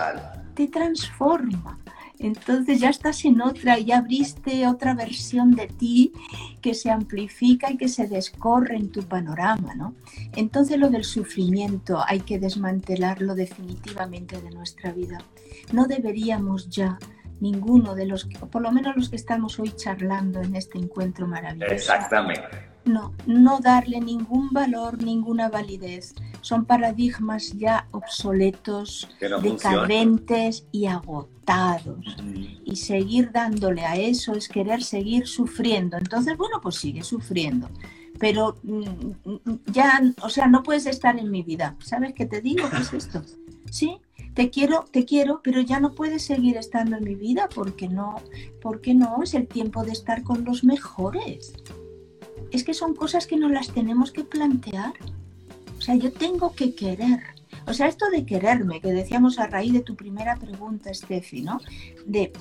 Te 0.52 0.68
transforma. 0.68 1.78
Entonces 2.18 2.78
ya 2.78 2.90
estás 2.90 3.24
en 3.24 3.40
otra, 3.40 3.78
ya 3.78 3.96
abriste 3.96 4.66
otra 4.66 4.92
versión 4.92 5.52
de 5.52 5.68
ti 5.68 6.12
que 6.60 6.74
se 6.74 6.90
amplifica 6.90 7.70
y 7.70 7.78
que 7.78 7.88
se 7.88 8.06
descorre 8.06 8.76
en 8.76 8.92
tu 8.92 9.02
panorama, 9.04 9.74
¿no? 9.74 9.94
Entonces 10.36 10.76
lo 10.76 10.90
del 10.90 11.04
sufrimiento 11.04 12.04
hay 12.06 12.20
que 12.20 12.38
desmantelarlo 12.38 13.34
definitivamente 13.34 14.42
de 14.42 14.50
nuestra 14.50 14.92
vida. 14.92 15.16
No 15.72 15.86
deberíamos 15.86 16.68
ya 16.68 16.98
ninguno 17.40 17.94
de 17.94 18.04
los, 18.04 18.26
por 18.26 18.60
lo 18.60 18.70
menos 18.70 18.94
los 18.94 19.08
que 19.08 19.16
estamos 19.16 19.58
hoy 19.58 19.72
charlando 19.74 20.42
en 20.42 20.54
este 20.54 20.76
encuentro 20.76 21.26
maravilloso. 21.26 21.72
Exactamente 21.72 22.69
no, 22.84 23.14
no 23.26 23.60
darle 23.60 24.00
ningún 24.00 24.50
valor, 24.50 25.02
ninguna 25.02 25.48
validez. 25.48 26.14
Son 26.40 26.64
paradigmas 26.64 27.52
ya 27.52 27.86
obsoletos, 27.90 29.08
decadentes 29.42 30.66
y 30.72 30.86
agotados. 30.86 32.16
Y 32.64 32.76
seguir 32.76 33.30
dándole 33.32 33.84
a 33.84 33.96
eso 33.96 34.32
es 34.34 34.48
querer 34.48 34.82
seguir 34.82 35.26
sufriendo. 35.26 35.96
Entonces, 35.96 36.36
bueno, 36.36 36.60
pues 36.60 36.76
sigue 36.76 37.02
sufriendo. 37.02 37.68
Pero 38.18 38.56
mm, 38.62 39.52
ya, 39.66 40.00
o 40.22 40.28
sea, 40.28 40.46
no 40.46 40.62
puedes 40.62 40.86
estar 40.86 41.18
en 41.18 41.30
mi 41.30 41.42
vida. 41.42 41.76
¿Sabes 41.80 42.14
qué 42.14 42.26
te 42.26 42.40
digo? 42.40 42.68
¿Qué 42.70 42.78
es 42.78 42.92
esto? 42.92 43.22
Sí, 43.70 43.98
te 44.34 44.50
quiero, 44.50 44.84
te 44.90 45.04
quiero, 45.04 45.40
pero 45.42 45.60
ya 45.60 45.80
no 45.80 45.94
puedes 45.94 46.22
seguir 46.22 46.56
estando 46.56 46.96
en 46.96 47.04
mi 47.04 47.14
vida 47.14 47.48
porque 47.54 47.88
no, 47.88 48.16
porque 48.60 48.94
no 48.94 49.22
es 49.22 49.34
el 49.34 49.46
tiempo 49.46 49.84
de 49.84 49.92
estar 49.92 50.22
con 50.22 50.44
los 50.44 50.64
mejores 50.64 51.52
es 52.52 52.64
que 52.64 52.74
son 52.74 52.94
cosas 52.94 53.26
que 53.26 53.36
no 53.36 53.48
las 53.48 53.68
tenemos 53.70 54.12
que 54.12 54.24
plantear. 54.24 54.94
O 55.78 55.80
sea, 55.80 55.94
yo 55.94 56.12
tengo 56.12 56.54
que 56.54 56.74
querer. 56.74 57.20
O 57.66 57.72
sea, 57.72 57.86
esto 57.86 58.10
de 58.10 58.24
quererme, 58.24 58.80
que 58.80 58.92
decíamos 58.92 59.38
a 59.38 59.46
raíz 59.46 59.72
de 59.72 59.80
tu 59.80 59.94
primera 59.94 60.36
pregunta, 60.36 60.92
Steffi, 60.92 61.42
¿no? 61.42 61.60
De, 62.06 62.32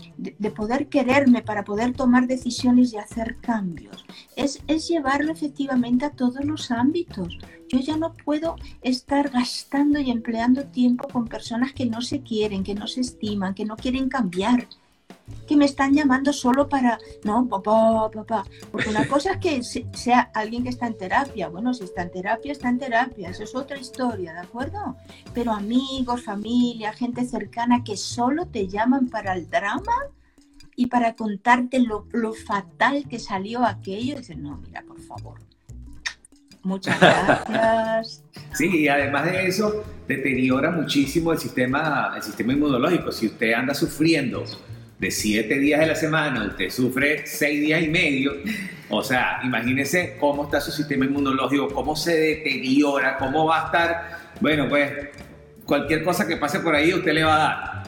poder 0.56 0.88
quererme 0.88 1.42
para 1.42 1.64
poder 1.64 1.94
tomar 1.94 2.28
decisiones 2.28 2.94
y 2.94 2.98
hacer 2.98 3.38
cambios. 3.40 4.06
Es, 4.36 4.62
es 4.68 4.88
llevarlo 4.88 5.32
efectivamente 5.32 6.06
a 6.06 6.12
todos 6.12 6.44
los 6.46 6.72
ámbitos. 6.72 7.38
Yo 7.68 7.80
ya 7.80 7.98
no 7.98 8.14
puedo 8.14 8.56
estar 8.82 9.30
gastando 9.30 10.00
y 10.00 10.10
empleando 10.10 10.66
tiempo 10.66 11.08
con 11.08 11.28
personas 11.28 11.74
que 11.74 11.86
no 11.86 12.02
se 12.02 12.22
quieren, 12.22 12.64
que 12.64 12.76
no 12.76 12.88
se 12.88 13.02
estiman, 13.02 13.54
que 13.54 13.66
no 13.66 13.76
quieren 13.76 14.10
cambiar. 14.10 14.68
Que 15.48 15.56
me 15.56 15.66
están 15.66 15.94
llamando 15.94 16.32
solo 16.32 16.70
para, 16.70 17.00
no, 17.24 17.48
papá, 17.48 18.10
papá, 18.12 18.46
porque 18.72 18.90
una 18.90 19.08
cosa 19.08 19.32
es 19.32 19.38
que 19.38 19.64
sea 19.64 20.30
alguien 20.34 20.64
que 20.64 20.70
está 20.70 20.88
en 20.88 20.98
terapia, 20.98 21.50
bueno, 21.50 21.74
si 21.74 21.86
está 21.86 22.04
en 22.04 22.12
terapia, 22.12 22.52
está 22.52 22.70
en 22.70 22.78
terapia, 22.78 23.30
eso 23.30 23.44
es 23.44 23.56
otra 23.56 23.78
historia, 23.80 24.34
¿de 24.34 24.40
acuerdo? 24.40 24.96
Pero 25.34 25.52
amigos, 25.52 26.24
familia, 26.24 26.94
gente 26.94 27.26
cercana 27.26 27.84
que 27.84 27.98
solo 27.98 28.46
te 28.46 28.68
llaman 28.68 29.08
para 29.10 29.34
el 29.34 29.50
drama 29.50 29.94
y 30.76 30.86
para 30.88 31.16
contarte 31.16 31.80
lo, 31.80 32.06
fatal 32.34 33.06
que 33.10 33.20
salió 33.20 33.66
aquello, 33.66 34.18
dices, 34.18 34.38
no, 34.38 34.58
mira, 34.58 34.84
por 34.84 35.00
favor, 35.00 35.40
Muchas 36.62 37.00
gracias. 37.00 38.24
Sí, 38.54 38.82
y 38.82 38.88
además 38.88 39.26
de 39.26 39.48
eso, 39.48 39.84
deteriora 40.08 40.72
muchísimo 40.72 41.32
el 41.32 41.40
sistema, 41.40 42.14
el 42.16 42.22
sistema 42.22 42.54
inmunológico. 42.54 43.12
Si 43.12 43.28
usted 43.28 43.54
anda 43.54 43.74
sufriendo 43.74 44.44
de 45.00 45.12
siete 45.12 45.58
días 45.58 45.80
de 45.80 45.88
la 45.88 45.96
semana, 45.96 46.46
usted 46.46 46.70
sufre 46.70 47.26
seis 47.26 47.62
días 47.62 47.82
y 47.82 47.88
medio, 47.88 48.34
o 48.90 49.02
sea, 49.02 49.40
imagínese 49.44 50.18
cómo 50.20 50.44
está 50.44 50.60
su 50.60 50.72
sistema 50.72 51.06
inmunológico, 51.06 51.70
cómo 51.70 51.96
se 51.96 52.18
deteriora, 52.18 53.18
cómo 53.18 53.46
va 53.46 53.64
a 53.64 53.66
estar, 53.66 54.34
bueno, 54.42 54.68
pues 54.68 54.92
cualquier 55.66 56.04
cosa 56.04 56.28
que 56.28 56.36
pase 56.36 56.60
por 56.60 56.76
ahí 56.76 56.94
usted 56.94 57.14
le 57.14 57.24
va 57.24 57.36
a 57.36 57.38
dar. 57.38 57.80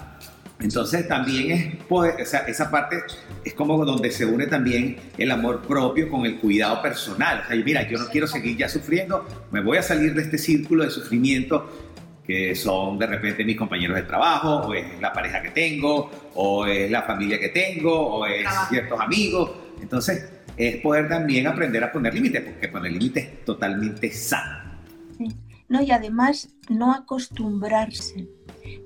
Entonces 0.62 1.08
también 1.08 1.52
es, 1.52 1.74
o 1.90 2.06
sea, 2.24 2.42
esa 2.42 2.70
parte 2.70 2.98
es 3.44 3.54
como 3.56 3.84
donde 3.84 4.12
se 4.12 4.26
une 4.26 4.46
también 4.46 4.98
el 5.18 5.32
amor 5.32 5.64
propio 5.64 6.08
con 6.08 6.26
el 6.26 6.38
cuidado 6.38 6.82
personal. 6.84 7.42
O 7.44 7.48
sea, 7.48 7.56
mira, 7.56 7.90
yo 7.90 7.98
no 7.98 8.08
quiero 8.08 8.28
seguir 8.28 8.58
ya 8.58 8.70
sufriendo, 8.70 9.28
me 9.52 9.62
voy 9.62 9.80
a 9.80 9.82
salir 9.82 10.14
de 10.14 10.22
este 10.22 10.38
círculo 10.38 10.84
de 10.84 10.92
sufrimiento 10.92 11.68
que 12.26 12.56
son 12.56 12.98
de 12.98 13.08
repente 13.08 13.44
mis 13.44 13.58
compañeros 13.58 13.96
de 13.98 14.04
trabajo, 14.04 14.68
o 14.68 14.74
es 14.74 15.00
la 15.02 15.12
pareja 15.12 15.42
que 15.42 15.50
tengo, 15.50 16.10
o 16.36 16.66
es 16.66 16.90
la 16.90 17.02
familia 17.02 17.40
que 17.40 17.50
tengo, 17.50 17.94
o 17.94 18.26
es 18.26 18.46
ciertos 18.70 19.00
amigos. 19.00 19.52
Entonces, 19.82 20.30
es 20.56 20.78
poder 20.78 21.10
también 21.10 21.48
aprender 21.48 21.84
a 21.84 21.92
poner 21.92 22.14
límites, 22.14 22.42
porque 22.42 22.68
poner 22.68 22.92
límites 22.92 23.24
es 23.26 23.46
totalmente 23.46 24.12
sano. 24.12 24.72
No, 25.68 25.82
y 25.82 25.92
además 25.92 26.50
no 26.70 26.94
acostumbrarse 26.94 28.28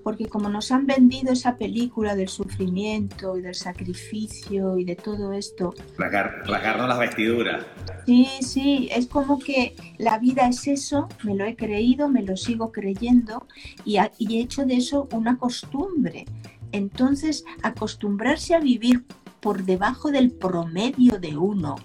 porque 0.04 0.28
como 0.28 0.50
nos 0.50 0.72
han 0.72 0.86
vendido 0.86 1.34
esa 1.34 1.58
película 1.58 2.16
del 2.16 2.30
sufrimiento 2.30 3.38
y 3.38 3.42
del 3.42 3.56
sacrificio 3.56 4.78
y 4.78 4.86
de 4.86 4.96
todo 4.96 5.34
esto. 5.34 5.74
Rasgarnos 5.98 6.88
las 6.88 7.00
vestiduras. 7.00 7.66
Sí, 8.06 8.30
sí, 8.42 8.90
es 8.92 9.08
como 9.08 9.40
que 9.40 9.76
la 9.98 10.20
vida 10.20 10.48
es 10.48 10.68
eso, 10.68 11.08
me 11.24 11.36
lo 11.36 11.46
he 11.46 11.56
creído, 11.56 12.08
me 12.10 12.22
lo 12.22 12.38
sigo 12.38 12.72
creyendo 12.72 13.48
y, 13.84 13.98
y 14.18 14.38
he 14.38 14.42
hecho 14.42 14.66
de 14.66 14.76
eso 14.76 15.08
una 15.12 15.38
costumbre. 15.38 16.26
Entonces, 16.72 17.46
acostumbrarse 17.64 18.54
a 18.54 18.60
vivir 18.60 19.06
por 19.40 19.64
debajo 19.64 20.12
del 20.12 20.32
promedio 20.32 21.20
de 21.20 21.38
uno 21.38 21.76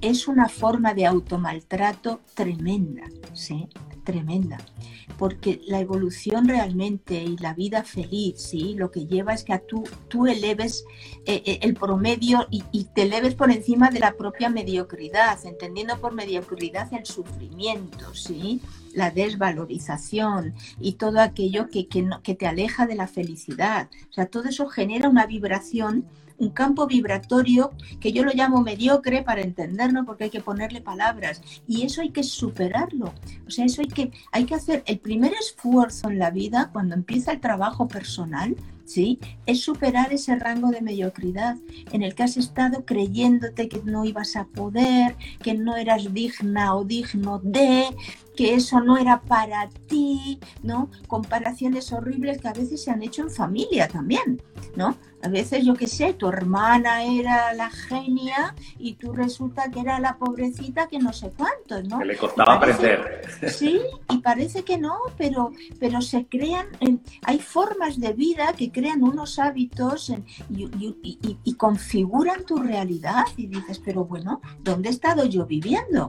es 0.00 0.28
una 0.28 0.48
forma 0.48 0.94
de 0.94 1.06
automaltrato 1.06 2.20
tremenda, 2.34 3.04
¿sí? 3.32 3.68
Tremenda 4.04 4.58
porque 5.18 5.60
la 5.66 5.80
evolución 5.80 6.48
realmente 6.48 7.22
y 7.22 7.36
la 7.36 7.54
vida 7.54 7.84
feliz, 7.84 8.40
¿sí? 8.40 8.74
Lo 8.74 8.90
que 8.90 9.06
lleva 9.06 9.32
es 9.32 9.44
que 9.44 9.52
a 9.52 9.60
tú, 9.60 9.84
tú 10.08 10.26
eleves 10.26 10.84
eh, 11.26 11.42
eh, 11.46 11.58
el 11.62 11.74
promedio 11.74 12.46
y, 12.50 12.62
te 12.94 13.02
eleves 13.02 13.34
por 13.34 13.50
encima 13.50 13.90
de 13.90 14.00
la 14.00 14.12
propia 14.12 14.50
mediocridad, 14.50 15.38
entendiendo 15.44 15.98
por 16.00 16.12
mediocridad 16.12 16.92
el 16.92 17.06
sufrimiento, 17.06 18.14
¿sí? 18.14 18.60
La 18.92 19.10
desvalorización 19.10 20.54
y 20.80 20.92
todo 20.92 21.20
aquello 21.20 21.68
que, 21.68 21.88
que, 21.88 22.08
que 22.22 22.34
te 22.34 22.46
aleja 22.46 22.86
de 22.86 22.94
la 22.94 23.08
felicidad. 23.08 23.88
O 24.10 24.12
sea, 24.12 24.26
todo 24.26 24.48
eso 24.48 24.68
genera 24.68 25.08
una 25.08 25.26
vibración 25.26 26.04
un 26.38 26.50
campo 26.50 26.86
vibratorio 26.86 27.72
que 28.00 28.12
yo 28.12 28.24
lo 28.24 28.32
llamo 28.32 28.60
mediocre 28.60 29.22
para 29.22 29.42
entenderlo 29.42 30.04
porque 30.04 30.24
hay 30.24 30.30
que 30.30 30.40
ponerle 30.40 30.80
palabras 30.80 31.40
y 31.66 31.82
eso 31.82 32.00
hay 32.02 32.10
que 32.10 32.22
superarlo. 32.22 33.12
O 33.46 33.50
sea, 33.50 33.64
eso 33.64 33.82
hay 33.82 33.88
que, 33.88 34.10
hay 34.32 34.44
que 34.44 34.54
hacer 34.54 34.82
el 34.86 34.98
primer 34.98 35.32
esfuerzo 35.34 36.08
en 36.10 36.18
la 36.18 36.30
vida 36.30 36.70
cuando 36.72 36.94
empieza 36.94 37.32
el 37.32 37.40
trabajo 37.40 37.88
personal, 37.88 38.56
¿sí? 38.84 39.18
Es 39.46 39.60
superar 39.60 40.12
ese 40.12 40.36
rango 40.36 40.70
de 40.70 40.82
mediocridad 40.82 41.56
en 41.92 42.02
el 42.02 42.14
que 42.14 42.22
has 42.22 42.36
estado 42.36 42.84
creyéndote 42.84 43.68
que 43.68 43.80
no 43.84 44.04
ibas 44.04 44.36
a 44.36 44.46
poder, 44.46 45.16
que 45.42 45.54
no 45.54 45.76
eras 45.76 46.12
digna 46.12 46.74
o 46.74 46.84
digno 46.84 47.40
de, 47.42 47.86
que 48.36 48.54
eso 48.54 48.80
no 48.80 48.96
era 48.96 49.20
para 49.20 49.68
ti, 49.86 50.38
¿no? 50.62 50.90
Comparaciones 51.08 51.92
horribles 51.92 52.40
que 52.40 52.48
a 52.48 52.52
veces 52.52 52.82
se 52.82 52.90
han 52.90 53.02
hecho 53.02 53.22
en 53.22 53.30
familia 53.30 53.88
también, 53.88 54.42
¿no? 54.76 54.96
A 55.24 55.28
veces, 55.28 55.64
yo 55.64 55.72
qué 55.72 55.86
sé, 55.86 56.12
tu 56.12 56.28
hermana 56.28 57.02
era 57.02 57.54
la 57.54 57.70
genia 57.70 58.54
y 58.78 58.94
tú 58.94 59.14
resulta 59.14 59.70
que 59.70 59.80
era 59.80 59.98
la 59.98 60.18
pobrecita 60.18 60.86
que 60.86 60.98
no 60.98 61.14
sé 61.14 61.32
cuánto, 61.34 61.82
¿no? 61.88 61.98
Que 62.00 62.04
le 62.04 62.16
costaba 62.18 62.54
aprender. 62.54 63.22
Sí, 63.48 63.80
y 64.10 64.18
parece 64.18 64.64
que 64.64 64.76
no, 64.76 64.98
pero, 65.16 65.52
pero 65.80 66.02
se 66.02 66.26
crean, 66.26 66.66
hay 67.22 67.38
formas 67.38 67.98
de 67.98 68.12
vida 68.12 68.52
que 68.52 68.70
crean 68.70 69.02
unos 69.02 69.38
hábitos 69.38 70.12
y, 70.50 71.54
configuran 71.54 72.44
tu 72.44 72.58
realidad 72.58 73.24
y 73.38 73.46
dices, 73.46 73.80
pero 73.82 74.04
bueno, 74.04 74.42
¿dónde 74.60 74.90
he 74.90 74.92
estado 74.92 75.24
yo 75.24 75.46
viviendo? 75.46 76.08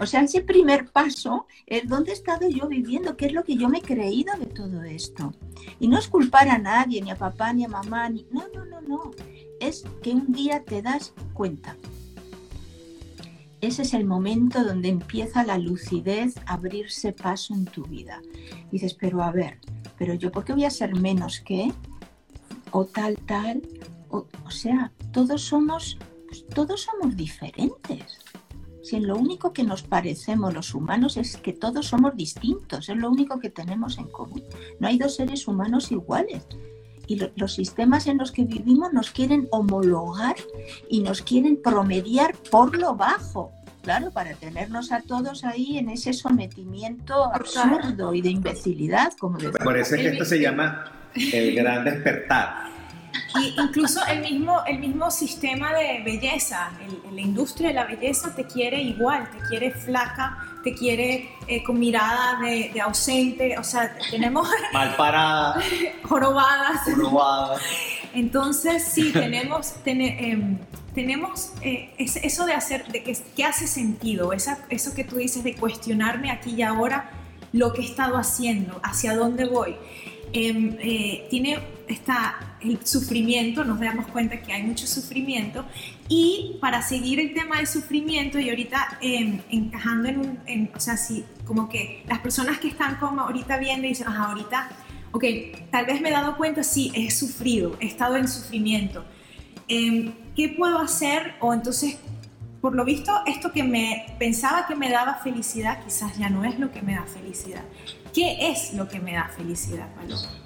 O 0.00 0.06
sea, 0.06 0.22
ese 0.22 0.42
primer 0.42 0.90
paso 0.90 1.46
es 1.66 1.88
dónde 1.88 2.10
he 2.10 2.14
estado 2.14 2.48
yo 2.48 2.68
viviendo, 2.68 3.16
qué 3.16 3.26
es 3.26 3.32
lo 3.32 3.44
que 3.44 3.56
yo 3.56 3.68
me 3.68 3.78
he 3.78 3.82
creído 3.82 4.36
de 4.38 4.46
todo 4.46 4.82
esto. 4.82 5.34
Y 5.78 5.88
no 5.88 5.98
es 5.98 6.08
culpar 6.08 6.48
a 6.48 6.58
nadie, 6.58 7.02
ni 7.02 7.10
a 7.10 7.16
papá, 7.16 7.52
ni 7.52 7.64
a 7.64 7.68
mamá, 7.68 8.08
ni... 8.08 8.26
No, 8.30 8.44
no, 8.54 8.64
no, 8.64 8.80
no. 8.80 9.10
Es 9.60 9.84
que 10.02 10.10
un 10.10 10.32
día 10.32 10.64
te 10.64 10.82
das 10.82 11.14
cuenta. 11.32 11.76
Ese 13.62 13.82
es 13.82 13.94
el 13.94 14.04
momento 14.04 14.64
donde 14.64 14.88
empieza 14.88 15.44
la 15.44 15.56
lucidez 15.56 16.36
a 16.46 16.54
abrirse 16.54 17.12
paso 17.12 17.54
en 17.54 17.64
tu 17.64 17.84
vida. 17.84 18.20
dices, 18.72 18.94
pero 18.94 19.22
a 19.22 19.30
ver, 19.30 19.58
pero 19.96 20.14
yo, 20.14 20.32
¿por 20.32 20.44
qué 20.44 20.52
voy 20.52 20.64
a 20.64 20.70
ser 20.70 20.96
menos 20.96 21.40
que? 21.40 21.72
O 22.72 22.84
tal, 22.86 23.16
tal. 23.18 23.62
O, 24.10 24.26
sea, 24.50 24.90
todos 25.12 25.42
somos, 25.42 25.96
pues, 26.26 26.44
todos 26.48 26.82
somos 26.82 27.16
diferentes. 27.16 28.18
Si 28.82 28.96
en 28.96 29.06
lo 29.06 29.16
único 29.16 29.52
que 29.52 29.62
nos 29.62 29.82
parecemos 29.82 30.52
los 30.52 30.74
humanos 30.74 31.16
es 31.16 31.36
que 31.36 31.52
todos 31.52 31.86
somos 31.86 32.16
distintos, 32.16 32.88
es 32.88 32.96
lo 32.96 33.10
único 33.10 33.38
que 33.38 33.48
tenemos 33.48 33.98
en 33.98 34.08
común. 34.08 34.42
No 34.80 34.88
hay 34.88 34.98
dos 34.98 35.16
seres 35.16 35.46
humanos 35.46 35.92
iguales. 35.92 36.44
Y 37.06 37.20
los 37.36 37.54
sistemas 37.54 38.06
en 38.06 38.18
los 38.18 38.32
que 38.32 38.44
vivimos 38.44 38.92
nos 38.92 39.10
quieren 39.10 39.48
homologar 39.50 40.36
y 40.88 41.00
nos 41.00 41.22
quieren 41.22 41.60
promediar 41.60 42.34
por 42.50 42.76
lo 42.76 42.94
bajo, 42.94 43.52
claro, 43.82 44.10
para 44.10 44.34
tenernos 44.34 44.92
a 44.92 45.00
todos 45.00 45.44
ahí 45.44 45.78
en 45.78 45.90
ese 45.90 46.12
sometimiento 46.12 47.24
absurdo 47.32 48.14
y 48.14 48.22
de 48.22 48.30
imbecilidad, 48.30 49.12
como 49.18 49.38
decía. 49.38 49.64
Parece 49.64 49.96
que 49.96 50.08
esto 50.08 50.24
se 50.24 50.40
llama 50.40 50.92
el 51.14 51.54
gran 51.54 51.84
despertar. 51.84 52.71
Y 53.40 53.54
incluso 53.60 54.04
el 54.06 54.20
mismo, 54.20 54.62
el 54.66 54.78
mismo 54.78 55.10
sistema 55.10 55.72
de 55.72 56.02
belleza, 56.04 56.72
la 57.10 57.20
industria 57.20 57.68
de 57.68 57.74
la 57.74 57.84
belleza 57.84 58.34
te 58.34 58.44
quiere 58.44 58.80
igual, 58.82 59.28
te 59.30 59.38
quiere 59.48 59.70
flaca, 59.70 60.38
te 60.62 60.74
quiere 60.74 61.30
eh, 61.46 61.62
con 61.62 61.78
mirada 61.78 62.38
de, 62.40 62.80
ausente, 62.80 63.58
o 63.58 63.64
sea, 63.64 63.96
tenemos... 64.10 64.48
Mal 64.72 64.94
parada. 64.96 65.60
jorobadas. 66.04 66.82
Jorobadas. 66.84 67.62
Entonces, 68.14 68.84
sí, 68.84 69.12
tenemos, 69.12 69.74
em, 69.84 70.58
tenemos 70.94 71.52
eh, 71.62 71.94
eso 71.98 72.44
de 72.44 72.52
hacer, 72.52 72.86
de 72.88 73.02
que, 73.02 73.16
que 73.34 73.44
hace 73.44 73.66
sentido, 73.66 74.32
esa, 74.32 74.58
eso 74.68 74.94
que 74.94 75.04
tú 75.04 75.16
dices 75.16 75.42
de 75.42 75.54
cuestionarme 75.54 76.30
aquí 76.30 76.54
y 76.56 76.62
ahora 76.62 77.10
lo 77.52 77.72
que 77.72 77.82
he 77.82 77.84
estado 77.84 78.16
haciendo, 78.16 78.80
hacia 78.82 79.14
dónde 79.14 79.46
voy. 79.46 79.76
Em, 80.32 80.76
eh, 80.80 81.26
tiene 81.28 81.58
está 81.88 82.56
el 82.62 82.86
sufrimiento, 82.86 83.64
nos 83.64 83.78
damos 83.80 84.06
cuenta 84.06 84.40
que 84.40 84.52
hay 84.52 84.62
mucho 84.62 84.86
sufrimiento 84.86 85.64
y 86.08 86.56
para 86.60 86.80
seguir 86.80 87.20
el 87.20 87.34
tema 87.34 87.58
del 87.58 87.66
sufrimiento 87.66 88.38
y 88.38 88.48
ahorita 88.48 88.98
em, 89.02 89.40
encajando 89.50 90.08
en 90.08 90.18
un, 90.18 90.70
o 90.74 90.80
sea, 90.80 90.96
sí, 90.96 91.24
como 91.44 91.68
que 91.68 92.02
las 92.08 92.20
personas 92.20 92.58
que 92.58 92.68
están 92.68 92.96
como 92.96 93.22
ahorita 93.22 93.58
viendo 93.58 93.86
y 93.86 93.90
dicen, 93.90 94.06
ah, 94.08 94.28
ahorita, 94.30 94.70
ok, 95.12 95.24
tal 95.70 95.86
vez 95.86 96.00
me 96.00 96.08
he 96.08 96.12
dado 96.12 96.36
cuenta, 96.36 96.62
sí, 96.62 96.90
he 96.94 97.10
sufrido, 97.10 97.76
he 97.80 97.86
estado 97.86 98.16
en 98.16 98.26
sufrimiento, 98.26 99.04
em, 99.68 100.12
¿qué 100.34 100.48
puedo 100.48 100.78
hacer? 100.78 101.34
O 101.40 101.52
entonces, 101.52 101.98
por 102.62 102.76
lo 102.76 102.84
visto, 102.84 103.12
esto 103.26 103.50
que 103.50 103.64
me 103.64 104.06
pensaba 104.20 104.66
que 104.68 104.76
me 104.76 104.88
daba 104.88 105.16
felicidad, 105.16 105.82
quizás 105.82 106.16
ya 106.16 106.30
no 106.30 106.44
es 106.44 106.60
lo 106.60 106.70
que 106.70 106.80
me 106.80 106.94
da 106.94 107.02
felicidad. 107.02 107.64
¿Qué 108.14 108.52
es 108.52 108.72
lo 108.74 108.88
que 108.88 109.00
me 109.00 109.14
da 109.14 109.28
felicidad, 109.36 109.88
Paloma? 109.96 110.41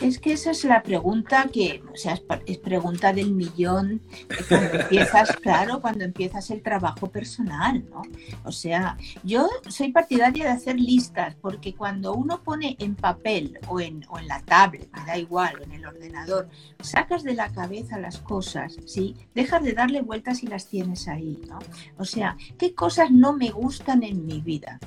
Es 0.00 0.18
que 0.18 0.32
esa 0.32 0.50
es 0.50 0.64
la 0.64 0.82
pregunta 0.82 1.48
que, 1.52 1.82
o 1.92 1.96
sea, 1.96 2.18
es, 2.46 2.58
pregunta 2.58 3.12
del 3.12 3.32
millón 3.32 4.02
cuando 4.48 4.80
empiezas, 4.80 5.36
claro, 5.42 5.80
cuando 5.80 6.04
empiezas 6.04 6.50
el 6.50 6.62
trabajo 6.62 7.08
personal, 7.08 7.84
¿no? 7.90 8.02
O 8.44 8.52
sea, 8.52 8.96
yo 9.22 9.48
soy 9.68 9.92
partidaria 9.92 10.44
de 10.44 10.50
hacer 10.50 10.78
listas 10.78 11.34
porque 11.40 11.74
cuando 11.74 12.14
uno 12.14 12.42
pone 12.42 12.76
en 12.78 12.94
papel 12.94 13.58
o 13.68 13.80
en, 13.80 14.04
o 14.08 14.18
en 14.18 14.28
la 14.28 14.42
tablet, 14.42 14.88
me 14.92 15.04
da 15.06 15.16
igual, 15.16 15.54
en 15.62 15.72
el 15.72 15.86
ordenador, 15.86 16.48
sacas 16.80 17.22
de 17.22 17.34
la 17.34 17.50
cabeza 17.50 17.98
las 17.98 18.18
cosas, 18.18 18.76
¿sí? 18.84 19.16
Dejas 19.34 19.62
de 19.62 19.72
darle 19.72 20.02
vueltas 20.02 20.42
y 20.42 20.46
las 20.46 20.66
tienes 20.68 21.08
ahí, 21.08 21.40
¿no? 21.48 21.58
O 21.96 22.04
sea, 22.04 22.36
¿qué 22.58 22.74
cosas 22.74 23.10
no 23.10 23.32
me 23.32 23.50
gustan 23.50 24.02
en 24.02 24.26
mi 24.26 24.40
vida? 24.40 24.78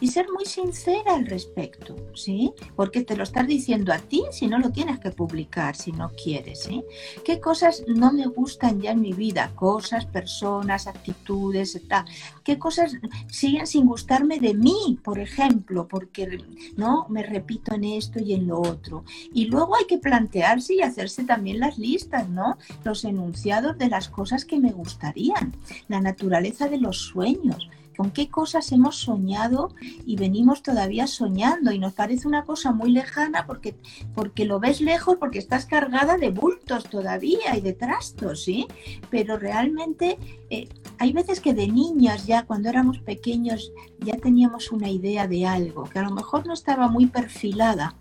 Y 0.00 0.08
ser 0.08 0.26
muy 0.32 0.44
sincera 0.44 1.14
al 1.14 1.26
respecto, 1.26 1.96
¿sí? 2.14 2.52
Porque 2.76 3.02
te 3.02 3.16
lo 3.16 3.22
estás 3.22 3.46
diciendo 3.46 3.92
a 3.92 3.98
ti 3.98 4.24
si 4.30 4.46
no 4.46 4.58
lo 4.58 4.70
tienes 4.70 4.98
que 4.98 5.10
publicar, 5.10 5.76
si 5.76 5.92
no 5.92 6.10
quieres, 6.10 6.62
¿sí? 6.62 6.84
¿Qué 7.24 7.40
cosas 7.40 7.84
no 7.86 8.12
me 8.12 8.26
gustan 8.26 8.80
ya 8.80 8.92
en 8.92 9.00
mi 9.00 9.12
vida? 9.12 9.52
Cosas, 9.54 10.06
personas, 10.06 10.86
actitudes, 10.86 11.80
tal. 11.88 12.04
¿Qué 12.44 12.58
cosas 12.58 12.92
siguen 13.30 13.66
sin 13.66 13.86
gustarme 13.86 14.38
de 14.38 14.54
mí, 14.54 14.98
por 15.02 15.18
ejemplo? 15.18 15.86
Porque, 15.88 16.44
¿no? 16.76 17.06
Me 17.08 17.22
repito 17.22 17.74
en 17.74 17.84
esto 17.84 18.20
y 18.20 18.34
en 18.34 18.46
lo 18.48 18.60
otro. 18.60 19.04
Y 19.32 19.46
luego 19.46 19.76
hay 19.76 19.86
que 19.86 19.98
plantearse 19.98 20.74
y 20.74 20.82
hacerse 20.82 21.24
también 21.24 21.60
las 21.60 21.78
listas, 21.78 22.28
¿no? 22.28 22.58
Los 22.84 23.04
enunciados 23.04 23.78
de 23.78 23.88
las 23.88 24.08
cosas 24.08 24.44
que 24.44 24.58
me 24.58 24.72
gustarían, 24.72 25.54
la 25.88 26.00
naturaleza 26.00 26.68
de 26.68 26.78
los 26.78 26.98
sueños 26.98 27.68
con 27.98 28.12
qué 28.12 28.28
cosas 28.28 28.70
hemos 28.70 28.94
soñado 28.94 29.74
y 30.06 30.14
venimos 30.14 30.62
todavía 30.62 31.08
soñando 31.08 31.72
y 31.72 31.80
nos 31.80 31.94
parece 31.94 32.28
una 32.28 32.44
cosa 32.44 32.70
muy 32.70 32.92
lejana 32.92 33.44
porque, 33.44 33.74
porque 34.14 34.44
lo 34.44 34.60
ves 34.60 34.80
lejos, 34.80 35.16
porque 35.18 35.40
estás 35.40 35.66
cargada 35.66 36.16
de 36.16 36.30
bultos 36.30 36.84
todavía 36.84 37.56
y 37.56 37.60
de 37.60 37.72
trastos, 37.72 38.44
¿sí? 38.44 38.68
Pero 39.10 39.36
realmente 39.36 40.16
eh, 40.48 40.68
hay 40.98 41.12
veces 41.12 41.40
que 41.40 41.54
de 41.54 41.66
niñas 41.66 42.24
ya 42.24 42.44
cuando 42.44 42.68
éramos 42.68 43.00
pequeños 43.00 43.72
ya 43.98 44.16
teníamos 44.16 44.70
una 44.70 44.88
idea 44.88 45.26
de 45.26 45.44
algo 45.44 45.82
que 45.82 45.98
a 45.98 46.02
lo 46.02 46.12
mejor 46.12 46.46
no 46.46 46.54
estaba 46.54 46.86
muy 46.86 47.06
perfilada, 47.06 47.96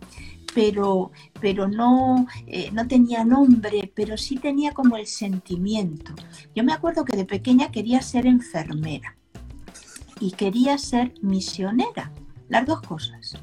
pero, 0.53 1.09
pero 1.41 1.67
no, 1.67 2.27
eh, 2.45 2.69
no 2.71 2.87
tenía 2.87 3.25
nombre, 3.25 3.91
pero 3.95 4.15
sí 4.15 4.35
tenía 4.35 4.73
como 4.73 4.95
el 4.95 5.07
sentimiento. 5.07 6.13
Yo 6.55 6.63
me 6.63 6.73
acuerdo 6.73 7.03
que 7.03 7.17
de 7.17 7.25
pequeña 7.25 7.71
quería 7.71 8.03
ser 8.03 8.27
enfermera 8.27 9.16
y 10.19 10.31
quería 10.31 10.77
ser 10.77 11.13
misionera, 11.21 12.11
las 12.49 12.65
dos 12.65 12.81
cosas. 12.81 13.37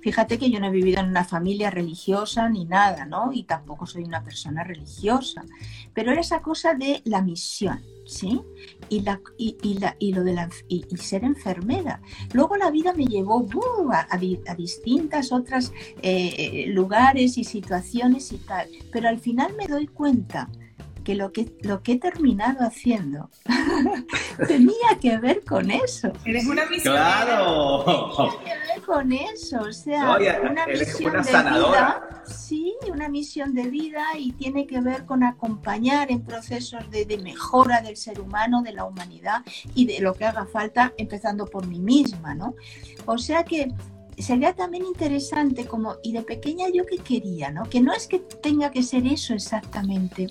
Fíjate 0.00 0.38
que 0.38 0.50
yo 0.50 0.60
no 0.60 0.68
he 0.68 0.70
vivido 0.70 1.00
en 1.00 1.08
una 1.08 1.24
familia 1.24 1.70
religiosa 1.70 2.48
ni 2.48 2.64
nada, 2.64 3.04
¿no? 3.04 3.32
Y 3.32 3.42
tampoco 3.42 3.86
soy 3.86 4.04
una 4.04 4.24
persona 4.24 4.64
religiosa, 4.64 5.44
pero 5.92 6.12
era 6.12 6.22
esa 6.22 6.40
cosa 6.40 6.72
de 6.74 7.02
la 7.04 7.20
misión, 7.20 7.82
¿sí? 8.06 8.40
Y, 8.88 9.00
la, 9.00 9.20
y, 9.36 9.74
la, 9.78 9.96
y 9.98 10.14
lo 10.14 10.24
de 10.24 10.32
la, 10.32 10.48
y, 10.68 10.84
ser 10.96 11.24
enfermera. 11.24 12.00
Luego 12.32 12.56
la 12.56 12.70
vida 12.70 12.94
me 12.94 13.06
llevó 13.06 13.40
uh, 13.40 13.92
a, 13.92 14.06
a, 14.10 14.54
distintas 14.54 15.32
otras 15.32 15.72
eh, 16.00 16.64
lugares 16.68 17.36
y 17.36 17.44
situaciones 17.44 18.32
y 18.32 18.38
tal, 18.38 18.68
pero 18.90 19.08
al 19.08 19.18
final 19.18 19.54
me 19.58 19.66
doy 19.66 19.86
cuenta 19.86 20.48
que 21.04 21.14
lo 21.14 21.32
que, 21.32 21.52
lo 21.62 21.82
que 21.82 21.92
he 21.92 21.98
terminado 21.98 22.66
haciendo 22.66 23.30
tenía 24.48 24.98
que 25.00 25.18
ver 25.18 25.44
con 25.44 25.70
eso. 25.70 26.12
Eres 26.24 26.46
una 26.46 26.66
misión. 26.66 26.94
¡Claro! 26.94 27.84
Tenía 28.16 28.60
que 28.62 28.74
ver 28.74 28.82
con 28.86 29.12
eso, 29.12 29.60
o 29.60 29.72
sea, 29.72 30.16
una 30.50 30.66
misión 30.66 31.12
de 31.22 31.32
vida. 31.32 32.22
Sí, 32.26 32.74
una 32.90 33.08
misión 33.08 33.54
de 33.54 33.68
vida 33.68 34.04
y 34.16 34.32
tiene 34.32 34.66
que 34.66 34.80
ver 34.80 35.04
con 35.04 35.24
acompañar 35.24 36.10
en 36.10 36.22
procesos 36.22 36.90
de, 36.90 37.04
de 37.04 37.18
mejora 37.18 37.80
del 37.80 37.96
ser 37.96 38.20
humano, 38.20 38.62
de 38.62 38.72
la 38.72 38.84
humanidad 38.84 39.42
y 39.74 39.86
de 39.86 40.00
lo 40.00 40.14
que 40.14 40.24
haga 40.24 40.46
falta, 40.46 40.92
empezando 40.96 41.46
por 41.46 41.66
mí 41.66 41.80
misma, 41.80 42.34
¿no? 42.34 42.54
O 43.06 43.18
sea 43.18 43.44
que 43.44 43.72
sería 44.22 44.54
también 44.54 44.84
interesante 44.84 45.66
como, 45.66 45.96
y 46.02 46.12
de 46.12 46.22
pequeña 46.22 46.68
yo 46.72 46.84
que 46.86 46.98
quería, 46.98 47.50
¿no? 47.50 47.64
Que 47.64 47.80
no 47.80 47.92
es 47.92 48.06
que 48.06 48.18
tenga 48.18 48.70
que 48.70 48.82
ser 48.82 49.06
eso 49.06 49.34
exactamente, 49.34 50.28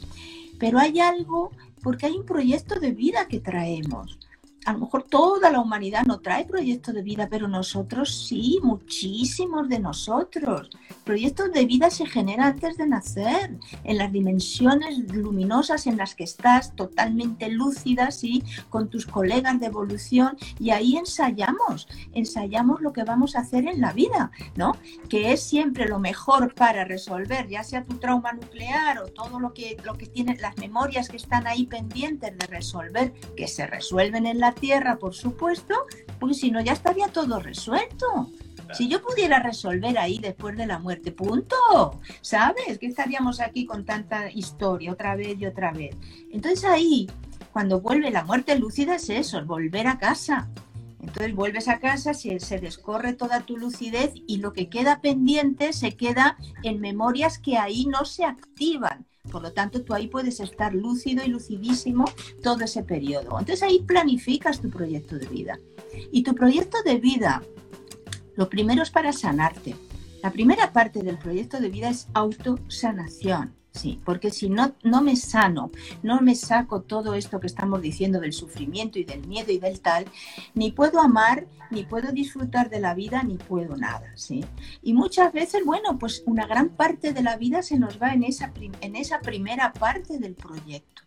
pero 0.60 0.78
hay 0.78 1.00
algo, 1.00 1.52
porque 1.82 2.06
hay 2.06 2.18
un 2.18 2.26
proyecto 2.26 2.80
de 2.80 2.92
vida 2.92 3.28
que 3.28 3.40
traemos 3.40 4.20
a 4.66 4.74
lo 4.74 4.80
mejor 4.80 5.04
toda 5.04 5.50
la 5.50 5.60
humanidad 5.60 6.04
no 6.06 6.20
trae 6.20 6.46
proyectos 6.46 6.94
de 6.94 7.02
vida, 7.02 7.28
pero 7.30 7.48
nosotros 7.48 8.28
sí, 8.28 8.60
muchísimos 8.62 9.70
de 9.70 9.80
nosotros. 9.80 10.70
Proyectos 11.04 11.52
de 11.54 11.66
vida 11.66 11.90
se 11.90 12.06
generan 12.06 12.50
antes 12.50 12.78
de 12.78 12.88
nacer, 12.88 13.58
en 13.84 13.98
las 13.98 14.12
dimensiones 14.12 14.98
luminosas 15.14 15.88
en 15.88 15.98
las 15.98 16.16
que 16.16 16.24
estás, 16.24 16.76
totalmente 16.76 17.50
lúcidas, 17.50 18.20
¿sí? 18.20 18.44
con 18.70 18.90
tus 18.90 19.06
colegas 19.06 19.60
de 19.60 19.68
evolución, 19.68 20.38
y 20.60 20.72
ahí 20.72 20.98
ensayamos, 20.98 21.88
ensayamos 22.14 22.82
lo 22.82 22.94
que 22.94 23.04
vamos 23.04 23.36
a 23.36 23.40
hacer 23.40 23.68
en 23.68 23.82
la 23.82 23.94
vida, 23.94 24.32
¿no? 24.56 24.74
Que 25.10 25.34
es 25.34 25.42
siempre 25.42 25.88
lo 25.88 26.00
mejor 26.00 26.54
para 26.54 26.86
resolver, 26.86 27.48
ya 27.48 27.64
sea 27.64 27.86
tu 27.86 27.98
trauma 27.98 28.34
nuclear 28.34 29.00
o 29.00 29.08
todo 29.08 29.40
lo 29.40 29.54
que, 29.54 29.78
lo 29.84 29.96
que 29.96 30.06
tiene, 30.06 30.38
las 30.38 30.58
memorias 30.58 31.10
que 31.10 31.18
están 31.18 31.48
ahí 31.48 31.66
pendientes 31.66 32.38
de 32.38 32.48
resolver, 32.48 33.14
que 33.36 33.48
se 33.48 33.66
resuelven 33.68 34.26
en 34.26 34.40
la 34.40 34.49
tierra, 34.54 34.98
por 34.98 35.14
supuesto, 35.14 35.76
porque 36.20 36.36
si 36.36 36.52
no 36.52 36.62
ya 36.62 36.74
estaría 36.74 37.08
todo 37.08 37.40
resuelto. 37.40 38.30
Si 38.74 38.88
yo 38.88 39.02
pudiera 39.02 39.40
resolver 39.40 39.98
ahí 39.98 40.20
después 40.20 40.56
de 40.56 40.68
la 40.68 40.80
muerte, 40.80 41.12
punto. 41.12 41.56
¿Sabes? 42.22 42.78
Que 42.78 42.88
estaríamos 42.88 43.40
aquí 43.40 43.66
con 43.66 43.86
tanta 43.86 44.30
historia 44.32 44.92
otra 44.92 45.16
vez 45.16 45.40
y 45.40 45.46
otra 45.46 45.72
vez. 45.72 45.96
Entonces 46.32 46.66
ahí, 46.66 47.10
cuando 47.52 47.82
vuelve 47.82 48.12
la 48.12 48.24
muerte 48.24 48.58
lúcida 48.60 48.96
es 48.96 49.10
eso, 49.10 49.44
volver 49.46 49.88
a 49.88 49.98
casa. 49.98 50.50
Entonces 51.02 51.34
vuelves 51.34 51.68
a 51.68 51.80
casa, 51.80 52.14
se, 52.14 52.40
se 52.40 52.60
descorre 52.60 53.14
toda 53.14 53.42
tu 53.42 53.58
lucidez 53.58 54.12
y 54.28 54.38
lo 54.38 54.54
que 54.54 54.70
queda 54.70 55.02
pendiente 55.02 55.74
se 55.74 55.96
queda 55.96 56.38
en 56.62 56.80
memorias 56.80 57.40
que 57.40 57.58
ahí 57.58 57.86
no 57.86 58.06
se 58.06 58.26
activan. 58.26 59.09
Por 59.30 59.42
lo 59.42 59.54
tanto, 59.54 59.82
tú 59.82 59.94
ahí 59.94 60.08
puedes 60.08 60.40
estar 60.40 60.74
lúcido 60.74 61.24
y 61.24 61.30
lucidísimo 61.30 62.06
todo 62.42 62.64
ese 62.64 62.84
periodo. 62.84 63.40
Entonces 63.40 63.64
ahí 63.64 63.80
planificas 63.84 64.62
tu 64.62 64.70
proyecto 64.70 65.18
de 65.18 65.28
vida. 65.28 65.60
Y 66.12 66.24
tu 66.24 66.36
proyecto 66.36 66.78
de 66.84 66.98
vida, 66.98 67.42
lo 68.36 68.50
primero 68.50 68.84
es 68.84 68.90
para 68.90 69.14
sanarte. 69.14 69.76
La 70.22 70.32
primera 70.32 70.74
parte 70.74 71.02
del 71.02 71.18
proyecto 71.18 71.60
de 71.60 71.70
vida 71.70 71.90
es 71.90 72.08
autosanación. 72.14 73.56
Sí, 73.80 73.98
porque 74.04 74.30
si 74.30 74.50
no, 74.50 74.76
no 74.84 75.02
me 75.02 75.16
sano, 75.16 75.72
no 76.04 76.20
me 76.20 76.36
saco 76.36 76.82
todo 76.82 77.14
esto 77.14 77.40
que 77.40 77.48
estamos 77.48 77.82
diciendo 77.82 78.20
del 78.20 78.34
sufrimiento 78.34 79.00
y 79.00 79.06
del 79.06 79.26
miedo 79.26 79.54
y 79.54 79.58
del 79.58 79.80
tal, 79.80 80.04
ni 80.54 80.74
puedo 80.74 81.00
amar, 81.00 81.48
ni 81.72 81.84
puedo 81.84 82.12
disfrutar 82.12 82.70
de 82.70 82.82
la 82.82 82.94
vida, 82.94 83.24
ni 83.24 83.38
puedo 83.38 83.78
nada, 83.78 84.12
¿sí? 84.16 84.44
Y 84.84 84.92
muchas 84.92 85.32
veces, 85.32 85.64
bueno, 85.64 85.98
pues 85.98 86.24
una 86.26 86.46
gran 86.46 86.68
parte 86.68 87.14
de 87.14 87.24
la 87.24 87.38
vida 87.38 87.62
se 87.62 87.80
nos 87.80 88.02
va 88.02 88.12
en 88.12 88.24
esa, 88.24 88.52
en 88.82 88.98
esa 88.98 89.22
primera 89.22 89.72
parte 89.72 90.20
del 90.20 90.36
proyecto. 90.36 91.02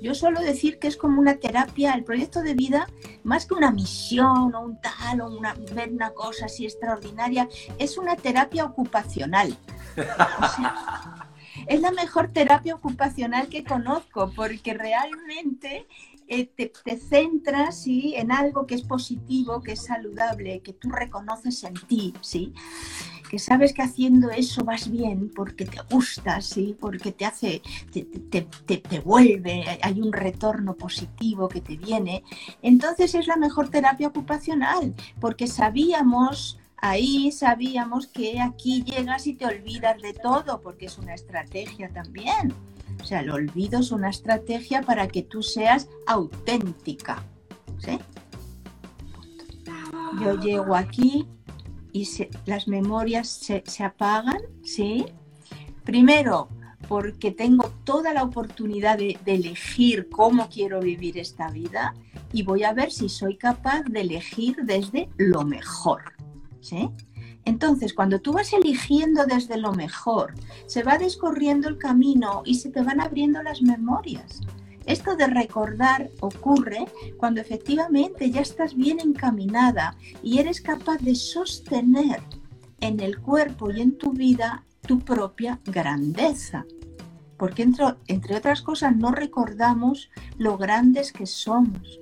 Yo 0.00 0.14
suelo 0.14 0.40
decir 0.40 0.78
que 0.78 0.88
es 0.88 0.96
como 0.96 1.20
una 1.20 1.34
terapia, 1.34 1.92
el 1.92 2.04
proyecto 2.04 2.40
de 2.40 2.54
vida, 2.54 2.88
más 3.22 3.44
que 3.44 3.52
una 3.52 3.70
misión 3.70 4.54
o 4.54 4.60
un 4.62 4.80
tal 4.80 5.20
o 5.20 5.28
una, 5.28 5.54
ver 5.74 5.92
una 5.92 6.12
cosa 6.12 6.46
así 6.46 6.64
extraordinaria, 6.64 7.50
es 7.78 7.98
una 7.98 8.16
terapia 8.16 8.64
ocupacional. 8.64 9.54
es 11.66 11.80
la 11.80 11.90
mejor 11.92 12.28
terapia 12.28 12.74
ocupacional 12.74 13.48
que 13.48 13.64
conozco 13.64 14.32
porque 14.34 14.74
realmente 14.74 15.86
eh, 16.26 16.46
te, 16.46 16.72
centras 16.96 17.82
¿sí? 17.82 18.14
en 18.16 18.32
algo 18.32 18.66
que 18.66 18.74
es 18.74 18.82
positivo, 18.82 19.62
que 19.62 19.72
es 19.72 19.84
saludable, 19.84 20.60
que 20.60 20.72
tú 20.72 20.90
reconoces 20.90 21.64
en 21.64 21.74
ti, 21.74 22.14
¿sí? 22.22 22.54
que 23.28 23.38
sabes 23.38 23.72
que 23.72 23.82
haciendo 23.82 24.30
eso 24.30 24.64
vas 24.64 24.90
bien 24.90 25.30
porque 25.34 25.66
te 25.66 25.78
gusta, 25.90 26.40
¿sí? 26.40 26.76
porque 26.78 27.12
te 27.12 27.26
hace, 27.26 27.62
te, 27.92 28.04
te, 28.04 28.42
te, 28.78 29.00
vuelve, 29.00 29.64
hay 29.82 30.00
un 30.00 30.12
retorno 30.12 30.74
positivo 30.76 31.48
que 31.48 31.60
te 31.60 31.76
viene. 31.76 32.22
Entonces 32.62 33.14
es 33.14 33.26
la 33.26 33.36
mejor 33.36 33.68
terapia 33.68 34.08
ocupacional 34.08 34.94
porque 35.20 35.46
sabíamos 35.46 36.58
ahí 36.78 37.32
sabíamos 37.32 38.06
que 38.06 38.40
aquí 38.40 38.82
llegas 38.82 39.26
y 39.26 39.34
te 39.34 39.46
olvidas 39.46 40.00
de 40.00 40.12
todo, 40.12 40.60
porque 40.60 40.86
es 40.86 40.98
una 40.98 41.14
estrategia 41.14 41.88
también. 41.88 42.52
O 43.00 43.04
sea, 43.04 43.20
el 43.20 43.30
olvido 43.30 43.80
es 43.80 43.90
una 43.90 44.10
estrategia 44.10 44.82
para 44.82 45.08
que 45.08 45.22
tú 45.22 45.42
seas 45.42 45.88
auténtica. 46.06 47.22
¿sí? 47.78 47.98
Yo 50.20 50.38
llego 50.38 50.74
aquí 50.74 51.26
y 51.92 52.08
las 52.46 52.68
memorias 52.68 53.28
se, 53.28 53.84
apagan, 53.84 54.40
¿sí? 54.62 55.06
Primero, 55.84 56.48
porque 56.88 57.30
tengo 57.30 57.72
toda 57.84 58.12
la 58.12 58.22
oportunidad 58.22 58.98
de, 58.98 59.18
de, 59.24 59.34
elegir 59.34 60.08
cómo 60.08 60.48
quiero 60.48 60.80
vivir 60.80 61.18
esta 61.18 61.50
vida 61.50 61.94
y 62.32 62.42
voy 62.42 62.64
a 62.64 62.72
ver 62.72 62.90
si 62.90 63.08
soy 63.08 63.36
capaz 63.36 63.82
de 63.82 64.00
elegir 64.00 64.56
desde 64.64 65.08
lo 65.16 65.44
mejor. 65.44 66.02
Entonces, 67.44 67.92
cuando 67.92 68.20
tú 68.20 68.32
vas 68.32 68.52
eligiendo 68.52 69.26
desde 69.26 69.58
lo 69.58 69.72
mejor, 69.72 70.34
se 70.66 70.82
va 70.82 70.98
descorriendo 70.98 71.68
el 71.68 71.78
camino 71.78 72.42
y 72.44 72.54
se 72.54 72.70
te 72.70 72.82
van 72.82 73.00
abriendo 73.00 73.42
las 73.42 73.60
memorias. 73.60 74.40
Esto 74.86 75.16
de 75.16 75.26
recordar 75.26 76.10
ocurre 76.20 76.86
cuando 77.16 77.40
efectivamente 77.40 78.30
ya 78.30 78.42
estás 78.42 78.74
bien 78.74 79.00
encaminada 79.00 79.96
y 80.22 80.38
eres 80.38 80.60
capaz 80.60 80.98
de 80.98 81.14
sostener 81.14 82.20
en 82.80 83.00
el 83.00 83.18
cuerpo 83.18 83.70
y 83.70 83.80
en 83.80 83.96
tu 83.96 84.12
vida 84.12 84.64
tu 84.86 84.98
propia 84.98 85.58
grandeza. 85.64 86.66
Porque 87.38 87.62
entre, 87.62 88.36
otras 88.36 88.62
cosas 88.62 88.94
no 88.94 89.10
recordamos 89.10 90.10
lo 90.38 90.58
grandes 90.58 91.12
que 91.12 91.26
somos, 91.26 91.98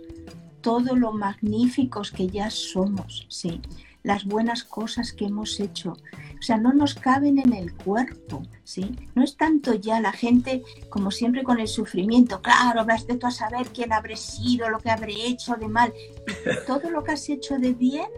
todo 0.60 0.96
lo 0.96 1.12
magníficos 1.12 2.10
que 2.10 2.28
ya 2.28 2.50
somos, 2.50 3.26
sí, 3.28 3.60
las 4.03 4.24
buenas 4.24 4.64
cosas 4.64 5.12
que 5.12 5.26
hemos 5.26 5.61
hecho. 5.61 5.92
O 6.38 6.42
sea, 6.42 6.57
no 6.57 6.72
nos 6.72 6.94
caben 6.94 7.38
en 7.38 7.53
el 7.53 7.72
cuerpo, 7.74 8.42
¿sí? 8.64 8.96
No 9.14 9.22
es 9.22 9.36
tanto 9.36 9.74
ya 9.74 10.00
la 10.00 10.12
gente 10.12 10.62
como 10.88 11.11
siempre 11.11 11.44
con 11.44 11.61
el 11.61 11.68
sufrimiento. 11.68 12.42
Claro, 12.42 12.84
de 12.84 13.16
tú 13.16 13.26
a 13.26 13.30
saber 13.30 13.68
quién 13.68 13.92
habré 13.92 14.16
sido, 14.16 14.68
lo 14.68 14.78
que 14.80 14.90
habré 14.90 15.26
hecho 15.26 15.55
de 15.55 15.68
mal. 15.68 15.92
todo 16.66 16.90
lo 16.90 17.05
que 17.05 17.12
has 17.12 17.28
hecho 17.28 17.59
de 17.59 17.72
bien, 17.74 18.09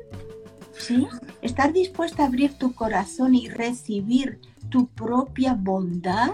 ¿sí? 0.78 1.07
Estar 1.43 1.72
dispuesta 1.72 2.22
a 2.22 2.26
abrir 2.26 2.55
tu 2.55 2.74
corazón 2.74 3.35
y 3.35 3.49
recibir 3.49 4.41
tu 4.70 4.87
propia 4.89 5.55
bondad, 5.55 6.32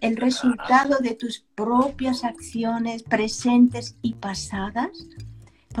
el 0.00 0.16
resultado 0.16 0.98
de 1.00 1.14
tus 1.14 1.44
propias 1.54 2.24
acciones 2.24 3.02
presentes 3.02 3.96
y 4.00 4.14
pasadas, 4.14 4.90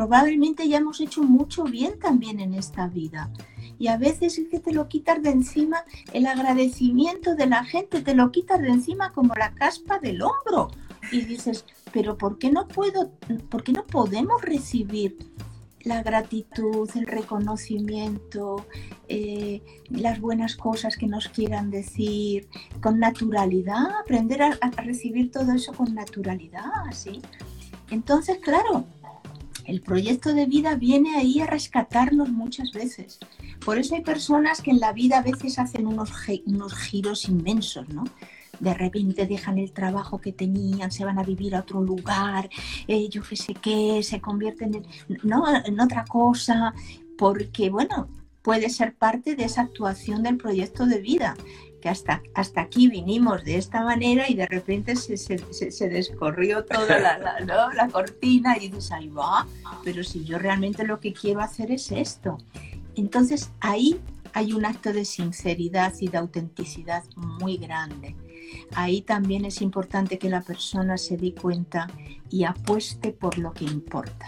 probablemente 0.00 0.66
ya 0.66 0.78
hemos 0.78 0.98
hecho 1.02 1.22
mucho 1.22 1.64
bien 1.64 1.98
también 1.98 2.40
en 2.40 2.54
esta 2.54 2.88
vida. 2.88 3.30
Y 3.78 3.88
a 3.88 3.98
veces 3.98 4.38
es 4.38 4.48
que 4.48 4.58
te 4.58 4.72
lo 4.72 4.88
quitas 4.88 5.22
de 5.22 5.28
encima, 5.28 5.84
el 6.14 6.24
agradecimiento 6.24 7.34
de 7.34 7.46
la 7.46 7.64
gente, 7.64 8.00
te 8.00 8.14
lo 8.14 8.32
quitas 8.32 8.62
de 8.62 8.68
encima 8.68 9.12
como 9.12 9.34
la 9.34 9.52
caspa 9.52 9.98
del 9.98 10.22
hombro. 10.22 10.70
Y 11.12 11.20
dices, 11.26 11.66
pero 11.92 12.16
¿por 12.16 12.38
qué 12.38 12.50
no 12.50 12.66
puedo, 12.66 13.12
por 13.50 13.62
qué 13.62 13.72
no 13.72 13.84
podemos 13.84 14.40
recibir 14.40 15.18
la 15.82 16.02
gratitud, 16.02 16.88
el 16.94 17.06
reconocimiento, 17.06 18.64
eh, 19.06 19.60
las 19.90 20.18
buenas 20.18 20.56
cosas 20.56 20.96
que 20.96 21.08
nos 21.08 21.28
quieran 21.28 21.70
decir, 21.70 22.48
con 22.80 22.98
naturalidad, 22.98 24.00
aprender 24.00 24.40
a, 24.44 24.56
recibir 24.78 25.30
todo 25.30 25.52
eso 25.52 25.74
con 25.74 25.94
naturalidad, 25.94 26.90
¿sí? 26.92 27.20
Entonces, 27.90 28.38
claro, 28.38 28.86
el 29.66 29.80
proyecto 29.80 30.34
de 30.34 30.46
vida 30.46 30.74
viene 30.74 31.16
ahí 31.16 31.40
a 31.40 31.46
rescatarnos 31.46 32.30
muchas 32.30 32.72
veces. 32.72 33.18
Por 33.64 33.78
eso 33.78 33.94
hay 33.94 34.02
personas 34.02 34.62
que 34.62 34.70
en 34.70 34.80
la 34.80 34.92
vida 34.92 35.18
a 35.18 35.22
veces 35.22 35.58
hacen 35.58 35.86
unos, 35.86 36.10
unos 36.46 36.74
giros 36.74 37.28
inmensos, 37.28 37.88
¿no? 37.88 38.04
de 38.60 38.74
repente 38.74 39.26
dejan 39.26 39.58
el 39.58 39.72
trabajo 39.72 40.20
que 40.20 40.32
tenían, 40.32 40.90
se 40.90 41.04
van 41.04 41.18
a 41.18 41.24
vivir 41.24 41.56
a 41.56 41.60
otro 41.60 41.82
lugar, 41.82 42.48
eh, 42.86 43.08
yo 43.08 43.22
qué 43.22 43.36
sé 43.36 43.54
qué, 43.54 44.02
se 44.02 44.20
convierten 44.20 44.74
en, 44.74 44.86
no, 45.22 45.44
en 45.64 45.80
otra 45.80 46.04
cosa, 46.04 46.74
porque 47.16 47.70
bueno, 47.70 48.08
puede 48.42 48.70
ser 48.70 48.94
parte 48.94 49.34
de 49.34 49.44
esa 49.44 49.62
actuación 49.62 50.22
del 50.22 50.36
proyecto 50.36 50.86
de 50.86 51.00
vida, 51.00 51.36
que 51.80 51.88
hasta, 51.88 52.22
hasta 52.34 52.60
aquí 52.60 52.88
vinimos 52.88 53.44
de 53.44 53.56
esta 53.56 53.82
manera 53.82 54.28
y 54.28 54.34
de 54.34 54.46
repente 54.46 54.96
se, 54.96 55.16
se, 55.16 55.88
descorrió 55.88 56.64
toda 56.64 56.98
la, 56.98 57.18
la, 57.18 57.40
la, 57.40 57.88
cortina 57.88 58.56
y 58.56 58.68
dices, 58.68 58.92
ahí 58.92 59.08
va, 59.08 59.46
pero 59.84 60.04
si 60.04 60.24
yo 60.24 60.38
realmente 60.38 60.84
lo 60.84 61.00
que 61.00 61.12
quiero 61.12 61.40
hacer 61.40 61.72
es 61.72 61.90
esto. 61.90 62.38
Entonces 62.96 63.50
ahí 63.60 64.00
hay 64.32 64.52
un 64.52 64.64
acto 64.64 64.92
de 64.92 65.04
sinceridad 65.04 65.92
y 66.00 66.08
de 66.08 66.18
autenticidad 66.18 67.02
muy 67.16 67.56
grande 67.56 68.14
ahí 68.74 69.02
también 69.02 69.44
es 69.44 69.62
importante 69.62 70.18
que 70.18 70.28
la 70.28 70.42
persona 70.42 70.96
se 70.96 71.16
dé 71.16 71.34
cuenta 71.34 71.88
y 72.30 72.44
apueste 72.44 73.12
por 73.12 73.38
lo 73.38 73.52
que 73.52 73.64
importa. 73.64 74.26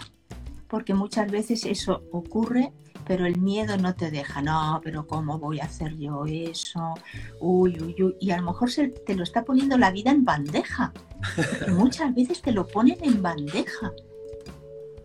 Porque 0.67 0.93
muchas 0.93 1.31
veces 1.31 1.65
eso 1.65 2.03
ocurre, 2.11 2.71
pero 3.05 3.25
el 3.25 3.39
miedo 3.39 3.77
no 3.77 3.95
te 3.95 4.11
deja. 4.11 4.41
No, 4.41 4.79
pero 4.83 5.05
¿cómo 5.07 5.39
voy 5.39 5.59
a 5.59 5.65
hacer 5.65 5.97
yo 5.97 6.25
eso? 6.25 6.93
Uy, 7.39 7.79
uy, 7.79 7.95
uy. 8.03 8.15
Y 8.19 8.31
a 8.31 8.37
lo 8.37 8.43
mejor 8.43 8.71
se 8.71 8.89
te 8.89 9.15
lo 9.15 9.23
está 9.23 9.43
poniendo 9.43 9.77
la 9.77 9.91
vida 9.91 10.11
en 10.11 10.25
bandeja. 10.25 10.93
muchas 11.69 12.13
veces 12.13 12.41
te 12.41 12.51
lo 12.51 12.67
ponen 12.67 12.97
en 13.01 13.21
bandeja. 13.21 13.91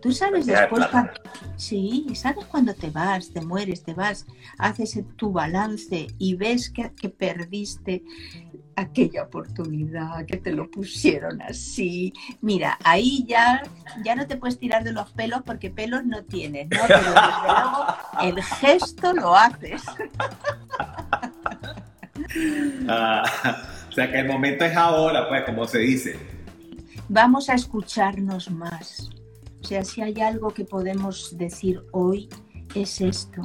Tú 0.01 0.11
sabes 0.13 0.45
después 0.45 0.87
cuando, 0.87 1.11
sí, 1.57 2.07
sabes 2.15 2.45
cuando 2.45 2.73
te 2.73 2.89
vas, 2.89 3.31
te 3.31 3.41
mueres, 3.41 3.83
te 3.83 3.93
vas, 3.93 4.25
haces 4.57 4.99
tu 5.17 5.31
balance 5.31 6.07
y 6.17 6.35
ves 6.35 6.69
que, 6.69 6.91
que 6.93 7.09
perdiste 7.09 8.03
aquella 8.79 9.23
oportunidad, 9.23 10.25
que 10.25 10.37
te 10.37 10.51
lo 10.51 10.69
pusieron 10.71 11.41
así. 11.41 12.13
Mira, 12.41 12.77
ahí 12.83 13.25
ya, 13.27 13.63
ya 14.03 14.15
no 14.15 14.25
te 14.25 14.37
puedes 14.37 14.57
tirar 14.57 14.83
de 14.83 14.93
los 14.93 15.11
pelos 15.11 15.41
porque 15.45 15.69
pelos 15.69 16.05
no 16.05 16.23
tienes, 16.23 16.69
¿no? 16.69 16.79
Pero 16.87 16.99
desde 16.99 17.11
luego 17.11 17.85
el 18.21 18.43
gesto 18.43 19.13
lo 19.13 19.35
haces. 19.35 19.83
Ah, 22.87 23.23
o 23.89 23.91
sea 23.91 24.11
que 24.11 24.19
el 24.19 24.27
momento 24.27 24.63
es 24.63 24.75
ahora, 24.75 25.27
pues, 25.29 25.43
como 25.45 25.65
se 25.65 25.79
dice. 25.79 26.19
Vamos 27.07 27.49
a 27.49 27.55
escucharnos 27.55 28.51
más. 28.51 29.09
O 29.61 29.63
sea, 29.63 29.83
si 29.83 30.01
hay 30.01 30.19
algo 30.21 30.49
que 30.49 30.65
podemos 30.65 31.37
decir 31.37 31.81
hoy, 31.91 32.29
es 32.75 33.01
esto. 33.01 33.41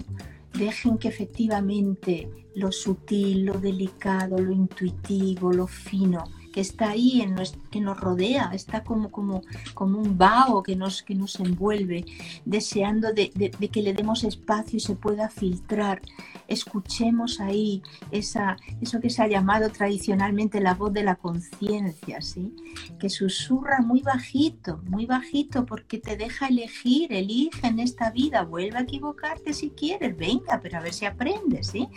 Dejen 0.53 0.99
que 0.99 1.09
efectivamente 1.09 2.31
lo 2.55 2.71
sutil, 2.71 3.47
lo 3.47 3.55
delicado, 3.55 4.39
lo 4.39 4.53
intuitivo, 4.53 5.53
lo 5.53 5.67
fino, 5.67 6.25
que 6.53 6.61
está 6.61 6.91
ahí, 6.91 7.21
en 7.21 7.35
que 7.75 7.81
nos 7.81 7.99
rodea, 7.99 8.51
está 8.53 8.85
como, 8.85 9.11
como, 9.11 9.43
como 9.75 9.99
un 9.99 10.17
vaho 10.17 10.63
que 10.63 10.77
nos, 10.77 11.03
que 11.03 11.17
nos 11.17 11.41
envuelve, 11.41 12.05
deseando 12.45 13.13
de, 13.13 13.31
que 13.51 13.83
le 13.83 13.95
demos 13.95 14.23
espacio 14.23 14.77
y 14.77 14.81
se 14.81 14.95
pueda 14.95 15.29
filtrar. 15.29 16.01
Escuchemos 16.47 17.41
ahí 17.41 17.83
esa, 18.13 18.59
eso 18.81 19.01
que 19.01 19.11
se 19.11 19.23
ha 19.23 19.27
llamado 19.27 19.71
tradicionalmente 19.71 20.61
la 20.61 20.75
voz 20.75 20.93
de 20.93 21.03
la 21.03 21.17
conciencia, 21.17 22.21
¿sí? 22.21 22.55
que 23.01 23.11
susurra 23.11 23.81
muy 23.81 24.03
bajito, 24.03 24.81
muy 24.89 25.07
bajito, 25.07 25.67
porque 25.67 25.99
te 25.99 26.17
deja 26.17 26.47
elegir, 26.47 27.13
elige 27.13 27.67
en 27.67 27.81
esta 27.81 28.13
vida, 28.13 28.45
vuelve 28.45 28.79
a 28.79 28.83
equivocarte 28.83 29.53
si 29.53 29.71
quieres, 29.71 30.17
venga, 30.17 30.61
pero 30.63 30.79
a 30.79 30.81
ver 30.81 30.93
si 30.93 31.07
aprendes, 31.07 31.69
¿sí? 31.69 31.89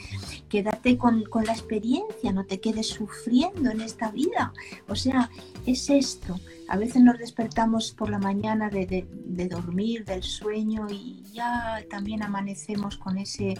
quédate 0.49 0.97
con, 0.97 1.23
con 1.25 1.45
la 1.45 1.51
experiencia, 1.51 2.31
no 2.31 2.45
te 2.45 2.59
quedes 2.59 2.87
sufriendo 2.87 3.69
en 3.69 3.81
esta 3.81 4.09
vida 4.09 4.53
o 4.87 4.95
sea, 4.95 5.29
es 5.67 5.89
esto. 5.89 6.39
A 6.69 6.77
veces 6.77 7.01
nos 7.01 7.17
despertamos 7.17 7.91
por 7.91 8.09
la 8.09 8.19
mañana 8.19 8.69
de, 8.69 9.05
dormir, 9.49 10.05
del 10.05 10.23
sueño 10.23 10.87
y 10.89 11.23
ya 11.33 11.83
también 11.89 12.23
amanecemos 12.23 12.97
con 12.97 13.17
ese 13.17 13.55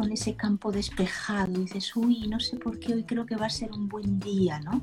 con 0.00 0.12
ese 0.12 0.34
campo 0.34 0.72
despejado 0.72 1.52
y 1.52 1.64
dices, 1.64 1.94
uy, 1.94 2.26
no 2.26 2.40
sé 2.40 2.56
por 2.56 2.78
qué 2.78 2.94
hoy 2.94 3.04
creo 3.04 3.26
que 3.26 3.36
va 3.36 3.46
a 3.46 3.50
ser 3.50 3.70
un 3.72 3.86
buen 3.86 4.18
día, 4.18 4.58
¿no? 4.60 4.82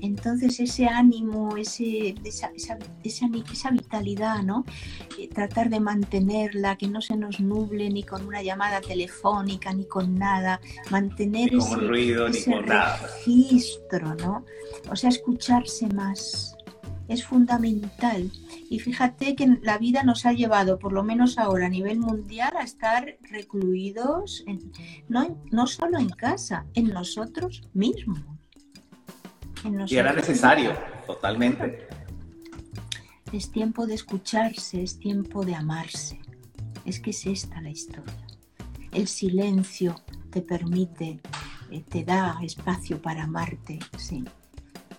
Entonces 0.00 0.60
ese 0.60 0.86
ánimo, 0.86 1.56
ese, 1.56 2.14
esa, 2.22 2.52
esa, 2.54 3.68
vitalidad, 3.70 4.44
¿no? 4.44 4.64
Eh, 5.18 5.26
tratar 5.26 5.68
de 5.68 5.80
mantenerla, 5.80 6.76
que 6.76 6.86
no 6.86 7.00
se 7.00 7.16
nos 7.16 7.40
nuble 7.40 7.90
ni 7.90 8.04
con 8.04 8.24
una 8.24 8.40
llamada 8.40 8.80
telefónica, 8.80 9.72
ni 9.72 9.84
con 9.84 10.14
nada, 10.14 10.60
mantener 10.90 11.52
ese, 11.52 11.74
ruido, 11.74 12.28
registro, 12.28 14.14
¿no? 14.14 14.44
O 14.88 14.94
sea, 14.94 15.10
escucharse 15.10 15.88
más 15.88 16.56
es 17.12 17.24
fundamental. 17.24 18.30
Y 18.70 18.78
fíjate 18.78 19.36
que 19.36 19.58
la 19.62 19.78
vida 19.78 20.02
nos 20.02 20.24
ha 20.26 20.32
llevado, 20.32 20.78
por 20.78 20.92
lo 20.92 21.02
menos 21.02 21.38
ahora 21.38 21.66
a 21.66 21.68
nivel 21.68 21.98
mundial, 21.98 22.54
a 22.56 22.62
estar 22.62 23.18
recluidos, 23.22 24.44
no, 25.08 25.38
no 25.50 25.66
solo 25.66 25.98
en 25.98 26.08
casa, 26.08 26.66
en 26.74 26.88
nosotros 26.88 27.62
mismos. 27.74 28.20
y 29.88 29.96
era 29.96 30.12
necesario, 30.12 30.72
totalmente. 31.06 31.86
Es 33.32 33.50
tiempo 33.50 33.86
de 33.86 33.94
escucharse, 33.94 34.82
es 34.82 34.98
tiempo 34.98 35.44
de 35.44 35.54
amarse. 35.54 36.20
Es 36.84 37.00
que 37.00 37.10
es 37.10 37.26
esta 37.26 37.60
la 37.60 37.70
historia. 37.70 38.26
El 38.92 39.06
silencio 39.06 40.02
te 40.30 40.42
permite, 40.42 41.20
eh, 41.70 41.82
te 41.88 42.04
da 42.04 42.38
espacio 42.42 43.00
para 43.00 43.24
amarte, 43.24 43.78
sí 43.96 44.24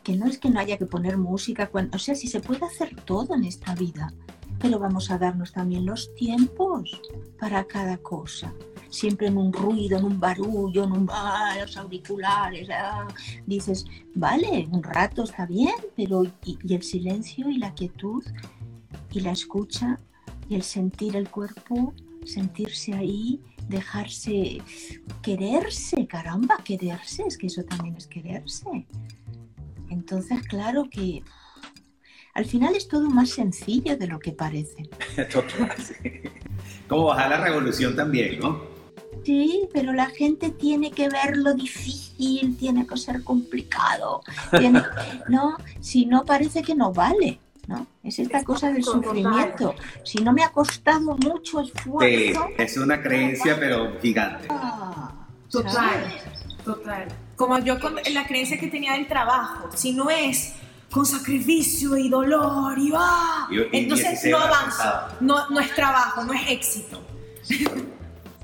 que 0.04 0.16
no 0.16 0.28
es 0.28 0.38
que 0.38 0.50
no 0.50 0.60
haya 0.60 0.78
que 0.78 0.86
poner 0.86 1.18
música, 1.18 1.70
o 1.94 2.00
sea, 2.00 2.16
si 2.16 2.28
se 2.28 2.40
puede 2.40 2.66
hacer 2.66 2.96
todo 3.06 3.36
en 3.36 3.46
esta 3.46 3.74
vida, 3.76 4.14
pero 4.60 4.80
vamos 4.80 5.12
a 5.12 5.18
darnos 5.18 5.52
también 5.52 5.86
los 5.86 6.14
tiempos 6.16 7.02
para 7.40 7.66
cada 7.66 7.98
cosa. 7.98 8.54
Siempre 8.90 9.28
en 9.28 9.38
un 9.38 9.52
ruido, 9.52 9.98
en 9.98 10.06
un 10.06 10.20
barullo, 10.20 10.84
en 10.84 10.92
un 10.92 11.10
ah, 11.12 11.56
los 11.60 11.76
auriculares, 11.78 12.70
ah, 12.70 13.08
dices, 13.48 13.86
vale, 14.14 14.68
un 14.72 14.84
rato 14.84 15.24
está 15.24 15.46
bien, 15.46 15.74
pero 15.96 16.24
y, 16.46 16.60
y 16.64 16.76
el 16.76 16.84
silencio 16.84 17.50
y 17.50 17.58
la 17.58 17.74
quietud 17.74 18.24
y 19.12 19.22
la 19.22 19.32
escucha 19.32 20.00
y 20.48 20.56
el 20.56 20.64
sentir 20.64 21.16
el 21.16 21.30
cuerpo, 21.30 21.94
sentirse 22.24 22.94
ahí 22.94 23.42
dejarse 23.68 24.62
quererse, 25.22 26.08
caramba, 26.08 26.58
quererse, 26.64 27.24
es 27.28 27.38
que 27.38 27.48
eso 27.48 27.64
también 27.64 27.96
es 27.96 28.08
quererse. 28.08 28.86
Entonces, 29.90 30.42
claro 30.48 30.88
que 30.90 31.24
al 32.34 32.46
final 32.46 32.76
es 32.76 32.88
todo 32.88 33.10
más 33.10 33.30
sencillo 33.30 33.98
de 33.98 34.08
lo 34.08 34.20
que 34.20 34.32
parece. 34.32 34.90
Total, 35.32 35.76
sí. 35.78 35.94
Como 36.88 37.06
bajar 37.06 37.30
la 37.30 37.44
revolución 37.44 37.96
también, 37.96 38.40
¿no? 38.40 38.62
Sí, 39.24 39.70
pero 39.72 39.94
la 39.94 40.08
gente 40.08 40.50
tiene 40.50 40.92
que 40.92 41.08
verlo 41.08 41.54
difícil, 41.54 42.58
tiene 42.58 42.86
que 42.86 42.98
ser 42.98 43.24
complicado. 43.24 44.22
Tiene, 44.58 44.82
no, 45.30 45.56
si 45.80 46.06
no 46.06 46.26
parece 46.26 46.62
que 46.62 46.76
no 46.76 46.92
vale. 46.92 47.40
¿no? 47.68 47.88
Es 48.04 48.20
esta 48.20 48.44
cosa 48.44 48.72
del 48.72 48.84
sufrimiento. 48.84 49.76
Si 50.04 50.18
no 50.22 50.34
me 50.34 50.44
ha 50.44 50.52
costado 50.52 51.16
mucho 51.18 51.62
esfuerzo. 51.62 52.02
Sí, 52.02 52.34
es 52.58 52.78
una 52.78 53.02
creencia, 53.02 53.58
pero 53.58 53.98
gigante. 54.02 54.48
ah, 54.50 55.28
Total, 55.50 55.72
¿sabes? 55.72 56.24
total. 56.66 57.08
Como 57.36 57.58
yo 57.60 57.80
con 57.80 57.96
la 57.96 58.28
creencia 58.28 58.60
que 58.60 58.68
tenía 58.68 58.94
del 58.94 59.08
trabajo, 59.08 59.70
si 59.76 59.94
no 59.94 60.10
es 60.10 60.54
con 60.92 61.06
sacrificio 61.06 61.98
y 61.98 62.08
dolor 62.08 62.78
y 62.78 62.92
¡ah! 62.96 63.48
Y 63.50 63.78
entonces 63.78 64.24
no 64.26 64.38
va 64.38 64.44
avanzo, 64.46 64.78
cansado. 64.78 65.16
no, 65.22 65.50
no 65.50 65.60
es 65.60 65.74
trabajo, 65.74 66.24
no 66.24 66.34
es 66.34 66.50
éxito. 66.50 67.02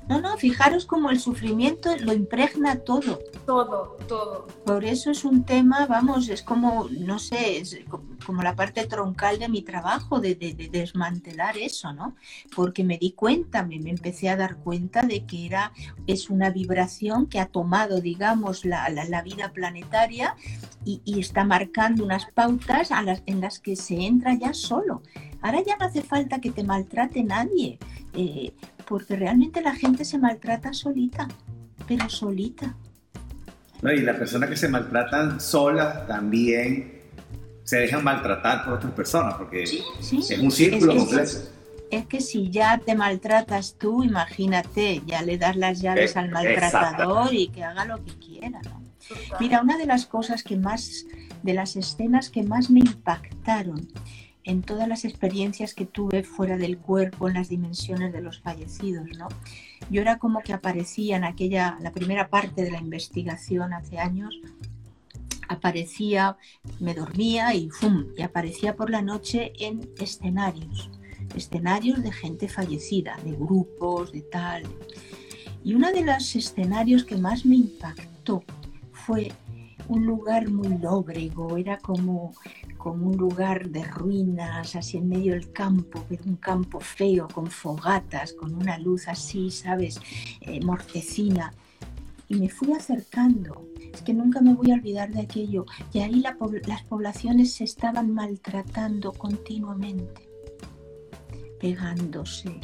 No, 0.08 0.20
no, 0.20 0.36
fijaros 0.36 0.86
como 0.86 1.10
el 1.10 1.20
sufrimiento 1.20 1.96
lo 2.00 2.12
impregna 2.12 2.80
todo. 2.80 3.20
Todo, 3.46 3.96
todo. 4.08 4.48
Por 4.66 4.84
eso 4.84 5.12
es 5.12 5.24
un 5.24 5.44
tema, 5.44 5.86
vamos, 5.86 6.28
es 6.28 6.42
como, 6.42 6.88
no 6.90 7.20
sé, 7.20 7.58
es 7.58 7.78
como 8.24 8.42
la 8.42 8.54
parte 8.54 8.86
troncal 8.86 9.38
de 9.38 9.48
mi 9.48 9.62
trabajo, 9.62 10.20
de, 10.20 10.34
de- 10.34 10.54
de 10.54 10.68
desmantelar 10.68 11.56
eso, 11.58 11.92
¿no? 11.92 12.16
Porque 12.54 12.84
me 12.84 12.98
di 12.98 13.12
cuenta, 13.12 13.62
me, 13.64 13.78
me 13.78 13.90
empecé 13.90 14.28
a 14.28 14.36
dar 14.36 14.56
cuenta 14.56 15.02
de 15.02 15.24
que 15.24 15.46
era, 15.46 15.72
es 16.06 16.30
una 16.30 16.50
vibración 16.50 17.26
que 17.26 17.40
ha 17.40 17.46
tomado, 17.46 18.00
digamos, 18.00 18.64
la, 18.64 18.88
la- 18.90 19.04
la 19.04 19.22
vida 19.22 19.52
planetaria 19.52 20.34
y, 20.84 21.00
y 21.04 21.20
está 21.20 21.44
marcando 21.44 22.04
unas 22.04 22.26
pautas 22.26 22.92
a 22.92 23.02
las, 23.02 23.22
en 23.26 23.40
las 23.40 23.58
que 23.58 23.76
se 23.76 23.94
entra 23.96 24.34
ya 24.34 24.52
solo. 24.54 25.02
Ahora 25.42 25.62
ya 25.66 25.76
no 25.78 25.86
hace 25.86 26.02
falta 26.02 26.40
que 26.40 26.50
te 26.50 26.62
maltrate 26.64 27.22
nadie, 27.24 27.78
eh, 28.14 28.52
porque 28.86 29.16
realmente 29.16 29.62
la 29.62 29.74
gente 29.74 30.04
se 30.04 30.18
maltrata 30.18 30.72
solita, 30.72 31.26
pero 31.88 32.08
solita. 32.10 32.74
¿no? 33.82 33.90
Y 33.92 34.00
las 34.02 34.16
personas 34.18 34.50
que 34.50 34.56
se 34.56 34.68
maltratan 34.68 35.40
solas 35.40 36.06
también 36.06 36.99
se 37.70 37.76
dejan 37.78 38.02
maltratar 38.02 38.64
por 38.64 38.72
otras 38.74 38.92
personas, 38.94 39.34
porque 39.34 39.64
Sí, 39.64 39.80
es 40.18 40.38
un 40.40 40.50
círculo 40.50 40.92
Es 40.92 40.98
que- 40.98 41.04
completo. 41.06 41.38
Es 41.92 42.06
que 42.06 42.20
si 42.20 42.50
ya 42.50 42.78
te 42.78 42.96
maltratas 42.96 43.74
tú, 43.78 44.02
imagínate, 44.02 45.02
ya 45.06 45.22
le 45.22 45.38
das 45.38 45.54
las 45.56 45.80
llaves 45.80 46.16
Eh, 46.16 46.18
al 46.18 46.30
maltratador 46.30 47.32
y 47.32 47.46
que 47.48 47.62
haga 47.62 47.84
lo 47.84 48.04
que 48.04 48.12
quiera, 48.14 48.60
¿no? 48.64 48.82
Mira, 49.38 49.60
una 49.62 49.76
de 49.78 49.86
las 49.86 50.06
cosas 50.06 50.42
que 50.42 50.56
más, 50.56 51.06
de 51.44 51.54
las 51.54 51.76
escenas 51.76 52.28
que 52.28 52.42
más 52.42 52.70
me 52.70 52.80
impactaron 52.80 53.86
en 54.42 54.62
todas 54.62 54.88
las 54.88 55.04
experiencias 55.04 55.74
que 55.74 55.84
tuve 55.86 56.24
fuera 56.24 56.56
del 56.56 56.76
cuerpo, 56.78 57.28
en 57.28 57.34
las 57.34 57.48
dimensiones 57.48 58.12
de 58.12 58.20
los 58.20 58.40
fallecidos, 58.40 59.06
¿no? 59.16 59.28
Yo 59.90 60.00
era 60.00 60.18
como 60.18 60.40
que 60.40 60.52
aparecía 60.52 61.16
en 61.16 61.24
aquella, 61.24 61.76
la 61.80 61.92
primera 61.92 62.28
parte 62.28 62.62
de 62.64 62.70
la 62.72 62.78
investigación 62.78 63.72
hace 63.74 63.98
años, 63.98 64.34
aparecía, 65.50 66.36
me 66.78 66.94
dormía 66.94 67.54
y 67.54 67.68
¡fum! 67.70 68.06
y 68.16 68.22
aparecía 68.22 68.76
por 68.76 68.88
la 68.88 69.02
noche 69.02 69.52
en 69.58 69.90
escenarios, 69.98 70.90
escenarios 71.34 72.02
de 72.02 72.12
gente 72.12 72.48
fallecida, 72.48 73.18
de 73.24 73.32
grupos, 73.32 74.12
de 74.12 74.22
tal. 74.22 74.62
Y 75.64 75.74
uno 75.74 75.90
de 75.92 76.02
los 76.04 76.36
escenarios 76.36 77.04
que 77.04 77.16
más 77.16 77.44
me 77.44 77.56
impactó 77.56 78.44
fue 78.92 79.32
un 79.88 80.06
lugar 80.06 80.48
muy 80.48 80.78
lóbrego, 80.78 81.56
era 81.56 81.76
como, 81.78 82.32
como 82.78 83.08
un 83.08 83.16
lugar 83.16 83.70
de 83.70 83.82
ruinas, 83.82 84.76
así 84.76 84.98
en 84.98 85.08
medio 85.08 85.32
del 85.32 85.50
campo, 85.50 86.04
pero 86.08 86.22
un 86.26 86.36
campo 86.36 86.78
feo, 86.78 87.26
con 87.26 87.48
fogatas, 87.48 88.32
con 88.32 88.54
una 88.54 88.78
luz 88.78 89.08
así, 89.08 89.50
¿sabes? 89.50 90.00
Eh, 90.42 90.64
mortecina. 90.64 91.52
Y 92.28 92.36
me 92.36 92.48
fui 92.48 92.72
acercando. 92.72 93.69
Es 93.92 94.02
que 94.02 94.14
nunca 94.14 94.40
me 94.40 94.54
voy 94.54 94.70
a 94.70 94.74
olvidar 94.74 95.10
de 95.10 95.20
aquello. 95.20 95.66
Y 95.92 96.00
ahí 96.00 96.22
las 96.22 96.84
poblaciones 96.84 97.52
se 97.54 97.64
estaban 97.64 98.12
maltratando 98.14 99.12
continuamente, 99.12 100.28
pegándose, 101.60 102.60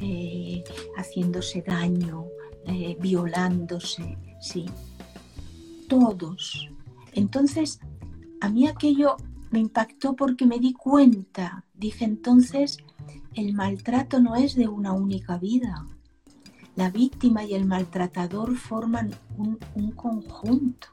eh, 0.00 0.64
haciéndose 0.96 1.62
daño, 1.62 2.26
eh, 2.66 2.96
violándose, 3.00 4.18
sí, 4.40 4.66
todos. 5.88 6.68
Entonces, 7.12 7.78
a 8.40 8.48
mí 8.48 8.66
aquello 8.66 9.16
me 9.50 9.60
impactó 9.60 10.16
porque 10.16 10.46
me 10.46 10.58
di 10.58 10.72
cuenta, 10.72 11.64
dije 11.74 12.04
entonces, 12.04 12.78
el 13.34 13.52
maltrato 13.52 14.20
no 14.20 14.34
es 14.34 14.54
de 14.54 14.68
una 14.68 14.92
única 14.92 15.38
vida. 15.38 15.86
La 16.76 16.90
víctima 16.90 17.44
y 17.44 17.54
el 17.54 17.66
maltratador 17.66 18.56
forman 18.56 19.10
un, 19.36 19.58
un 19.74 19.92
conjunto. 19.92 20.88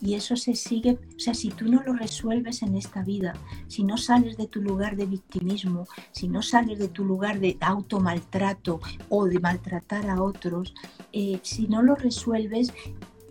Y 0.00 0.14
eso 0.14 0.34
se 0.36 0.56
sigue, 0.56 0.98
o 1.16 1.20
sea, 1.20 1.32
si 1.32 1.50
tú 1.50 1.68
no 1.68 1.80
lo 1.84 1.92
resuelves 1.92 2.62
en 2.62 2.74
esta 2.76 3.02
vida, 3.04 3.34
si 3.68 3.84
no 3.84 3.96
sales 3.96 4.36
de 4.36 4.48
tu 4.48 4.60
lugar 4.60 4.96
de 4.96 5.06
victimismo, 5.06 5.86
si 6.10 6.26
no 6.26 6.42
sales 6.42 6.80
de 6.80 6.88
tu 6.88 7.04
lugar 7.04 7.38
de 7.38 7.56
automaltrato 7.60 8.80
o 9.08 9.26
de 9.26 9.38
maltratar 9.38 10.10
a 10.10 10.20
otros, 10.20 10.74
eh, 11.12 11.38
si 11.44 11.68
no 11.68 11.82
lo 11.82 11.94
resuelves, 11.94 12.72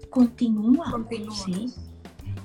continúa. 0.10 0.92
Continúa. 0.92 1.36
¿sí? 1.36 1.74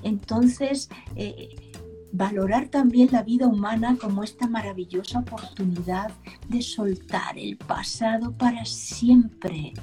Entonces, 0.03 0.89
eh, 1.15 1.66
valorar 2.11 2.69
también 2.69 3.09
la 3.11 3.23
vida 3.23 3.47
humana 3.47 3.97
como 3.99 4.23
esta 4.23 4.47
maravillosa 4.47 5.19
oportunidad 5.19 6.11
de 6.47 6.61
soltar 6.61 7.37
el 7.37 7.57
pasado 7.57 8.31
para 8.31 8.65
siempre 8.65 9.73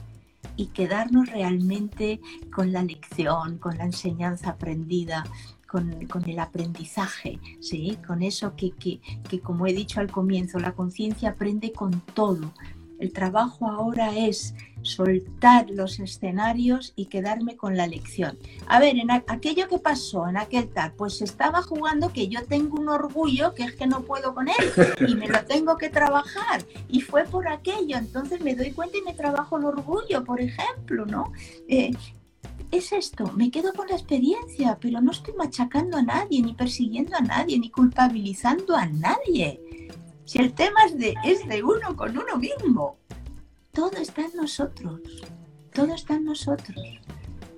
y 0.57 0.67
quedarnos 0.67 1.29
realmente 1.29 2.21
con 2.53 2.73
la 2.73 2.83
lección, 2.83 3.59
con 3.59 3.77
la 3.77 3.85
enseñanza 3.85 4.51
aprendida, 4.51 5.25
con, 5.67 6.25
el 6.29 6.39
aprendizaje, 6.39 7.41
¿sí? 7.61 7.99
con 8.07 8.23
eso 8.23 8.55
que, 8.55 8.71
que, 8.71 9.01
que, 9.29 9.41
como 9.41 9.67
he 9.67 9.73
dicho 9.73 9.99
al 9.99 10.11
comienzo, 10.11 10.61
la 10.61 10.73
conciencia 10.73 11.31
aprende 11.31 11.73
con 11.73 12.01
todo. 12.15 12.53
El 12.99 13.13
trabajo 13.13 13.69
ahora 13.69 14.17
es 14.17 14.55
soltar 14.83 15.71
los 15.71 15.99
escenarios 15.99 16.93
y 16.95 17.07
quedarme 17.07 17.57
con 17.57 17.77
la 17.77 17.87
lección. 17.87 18.39
A 18.67 18.79
ver, 18.79 18.97
aquello 19.29 19.69
que 19.69 19.79
pasó, 19.79 20.29
en 20.29 20.37
aquel 20.37 20.69
tal, 20.69 20.93
pues 20.93 21.23
estaba 21.23 21.63
jugando 21.63 22.13
que 22.13 22.29
yo 22.29 22.45
tengo 22.45 22.79
un 22.79 22.89
orgullo 22.89 23.55
que 23.55 23.65
es 23.65 23.75
que 23.75 23.87
no 23.87 24.03
puedo 24.03 24.35
con 24.35 24.49
él 24.49 24.55
y 25.09 25.15
me 25.15 25.29
lo 25.29 25.45
tengo 25.45 25.77
que 25.77 25.89
trabajar. 25.89 26.63
Y 26.89 27.01
fue 27.01 27.25
por 27.25 27.49
aquello, 27.49 27.97
entonces 27.97 28.41
me 28.41 28.55
doy 28.55 28.73
cuenta 28.73 28.99
y 28.99 29.03
me 29.03 29.15
trabajo 29.15 29.57
el 29.57 29.65
orgullo, 29.65 30.23
por 30.25 30.41
ejemplo, 30.41 31.07
¿no? 31.07 31.33
Eh, 31.69 31.93
es 32.71 32.93
esto, 32.93 33.33
me 33.33 33.51
quedo 33.51 33.73
con 33.73 33.89
la 33.89 33.95
experiencia, 33.95 34.79
pero 34.81 35.01
no 35.01 35.13
estoy 35.13 35.35
machacando 35.35 35.97
a 35.97 36.03
nadie, 36.03 36.43
ni 36.43 36.55
persiguiendo 36.55 37.17
a 37.17 37.21
nadie, 37.21 37.59
ni 37.59 37.71
culpabilizando 37.71 38.77
a 38.77 38.87
nadie. 38.87 39.61
Si 40.25 40.39
el 40.39 40.55
tema 40.55 40.81
es 40.87 41.47
de, 41.47 41.63
uno 41.63 41.97
con 41.97 42.17
uno 42.17 42.37
mismo, 42.37 42.97
todo 43.73 43.93
está 43.99 44.23
en 44.23 44.37
nosotros, 44.37 45.01
todo 45.73 45.95
está 45.95 46.15
en 46.15 46.25
nosotros. 46.25 46.77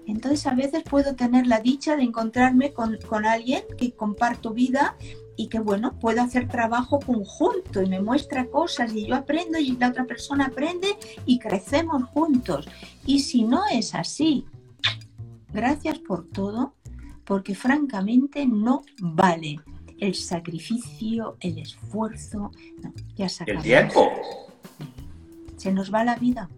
Entonces 0.06 0.46
a 0.46 0.54
veces 0.54 0.82
puedo 0.82 1.14
tener 1.14 1.46
la 1.46 1.60
dicha 1.60 1.96
de 1.96 2.02
encontrarme 2.02 2.72
con, 2.72 2.98
con 3.08 3.24
alguien 3.24 3.62
que 3.78 3.92
comparto 3.92 4.52
vida 4.52 4.96
y 5.36 5.48
que 5.48 5.60
bueno, 5.60 5.98
puedo 5.98 6.22
hacer 6.22 6.48
trabajo 6.48 6.98
conjunto 6.98 7.82
y 7.82 7.88
me 7.88 8.00
muestra 8.00 8.46
cosas 8.46 8.92
y 8.94 9.06
yo 9.06 9.14
aprendo 9.14 9.58
y 9.58 9.76
la 9.76 9.88
otra 9.88 10.04
persona 10.04 10.46
aprende 10.46 10.96
y 11.24 11.38
crecemos 11.38 12.04
juntos. 12.04 12.68
Y 13.04 13.20
si 13.20 13.44
no 13.44 13.62
es 13.70 13.94
así, 13.94 14.46
gracias 15.52 15.98
por 15.98 16.26
todo, 16.28 16.74
porque 17.24 17.54
francamente 17.54 18.46
no 18.46 18.82
vale 19.00 19.60
el 19.98 20.14
sacrificio, 20.14 21.36
el 21.40 21.58
esfuerzo, 21.58 22.50
no, 22.82 22.92
ya 23.16 23.28
se 23.28 23.44
El 23.44 23.50
acabó. 23.50 23.62
tiempo. 23.64 24.12
Se 25.56 25.72
nos 25.72 25.92
va 25.92 26.04
la 26.04 26.16
vida. 26.16 26.48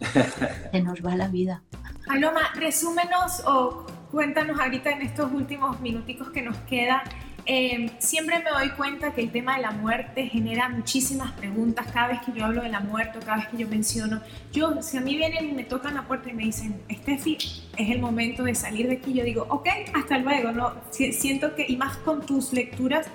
Se 0.72 0.82
nos 0.82 1.04
va 1.04 1.16
la 1.16 1.28
vida. 1.28 1.62
Paloma, 2.06 2.52
resúmenos 2.54 3.42
o 3.46 3.86
cuéntanos 4.10 4.60
ahorita 4.60 4.90
en 4.90 5.02
estos 5.02 5.32
últimos 5.32 5.80
minuticos 5.80 6.28
que 6.30 6.42
nos 6.42 6.56
queda. 6.58 7.02
Eh, 7.46 7.90
siempre 7.98 8.38
me 8.40 8.50
doy 8.50 8.70
cuenta 8.70 9.12
que 9.12 9.20
el 9.22 9.30
tema 9.30 9.56
de 9.56 9.62
la 9.62 9.70
muerte 9.70 10.26
genera 10.26 10.68
muchísimas 10.68 11.32
preguntas 11.32 11.86
cada 11.92 12.08
vez 12.08 12.20
que 12.22 12.32
yo 12.32 12.44
hablo 12.44 12.62
de 12.62 12.68
la 12.70 12.80
muerte 12.80 13.18
o 13.18 13.20
cada 13.20 13.36
vez 13.38 13.48
que 13.48 13.56
yo 13.58 13.68
menciono. 13.68 14.20
Yo, 14.52 14.82
si 14.82 14.96
a 14.96 15.00
mí 15.00 15.16
vienen 15.16 15.50
y 15.50 15.52
me 15.52 15.64
tocan 15.64 15.94
la 15.94 16.02
puerta 16.02 16.28
y 16.30 16.32
me 16.34 16.44
dicen, 16.44 16.80
Steffi, 16.90 17.38
es 17.76 17.90
el 17.90 18.00
momento 18.00 18.42
de 18.42 18.54
salir 18.54 18.88
de 18.88 18.94
aquí, 18.96 19.12
yo 19.14 19.22
digo, 19.24 19.46
ok, 19.48 19.68
hasta 19.94 20.18
luego. 20.18 20.50
No, 20.52 20.72
Si- 20.90 21.12
siento 21.12 21.54
que, 21.54 21.66
y 21.68 21.76
más 21.76 21.96
con 21.98 22.26
tus 22.26 22.52
lecturas, 22.52 23.06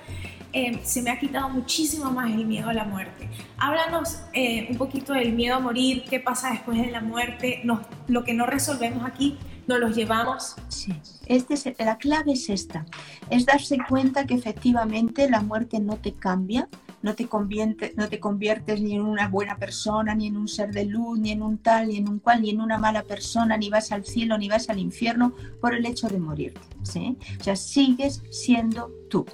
eh, 0.54 0.80
se 0.84 1.02
me 1.02 1.12
ha 1.12 1.20
quitado 1.20 1.50
muchísimo 1.50 2.12
más 2.12 2.32
el 2.32 2.46
miedo 2.46 2.70
a 2.70 2.74
la 2.74 2.84
muerte. 2.84 3.30
Háblanos 3.58 4.22
eh, 4.34 4.68
un 4.70 4.78
poquito 4.78 5.14
del 5.14 5.34
miedo 5.34 5.56
a 5.56 5.60
morir, 5.60 6.04
qué 6.10 6.20
pasa 6.20 6.52
después 6.52 6.78
de 6.78 6.92
la 6.92 7.02
muerte, 7.02 7.64
lo 8.08 8.24
que 8.24 8.34
no 8.34 8.46
resolvemos 8.46 9.06
aquí, 9.06 9.38
nos 9.80 9.90
los 9.90 9.96
llevamos. 9.96 10.56
Sí, 10.68 10.94
este 11.26 11.76
la 11.84 11.98
clave 11.98 12.34
es 12.34 12.50
esta, 12.50 12.86
es 13.30 13.46
darse 13.46 13.78
cuenta 13.88 14.26
que 14.26 14.34
efectivamente 14.34 15.30
la 15.30 15.42
muerte 15.42 15.80
no 15.80 15.98
te 15.98 16.14
cambia, 16.14 16.68
no 17.02 17.16
te, 17.16 17.28
convierte, 17.28 17.94
no 17.96 18.10
te 18.10 18.20
conviertes 18.20 18.82
ni 18.82 18.96
en 18.96 19.02
una 19.02 19.28
buena 19.28 19.58
persona, 19.58 20.14
ni 20.14 20.28
en 20.28 20.38
un 20.38 20.48
ser 20.48 20.72
de 20.72 20.86
luz, 20.86 21.20
ni 21.20 21.32
en 21.32 21.42
un 21.42 21.58
tal, 21.58 21.88
ni 21.88 21.98
en 21.98 22.08
un 22.08 22.20
cual, 22.20 22.42
ni 22.42 22.52
en 22.52 22.62
una 22.62 22.78
mala 22.78 23.04
persona, 23.04 23.58
ni 23.58 23.70
vas 23.70 23.92
al 23.92 24.06
cielo, 24.06 24.38
ni 24.38 24.50
vas 24.50 24.70
al 24.70 24.80
infierno 24.80 25.34
por 25.60 25.74
el 25.74 25.86
hecho 25.86 26.08
de 26.10 26.20
morirte. 26.20 26.62
¿sí? 26.84 27.18
O 27.40 27.44
sea, 27.44 27.56
sigues 27.56 28.22
siendo 28.30 28.92
tú. 29.10 29.26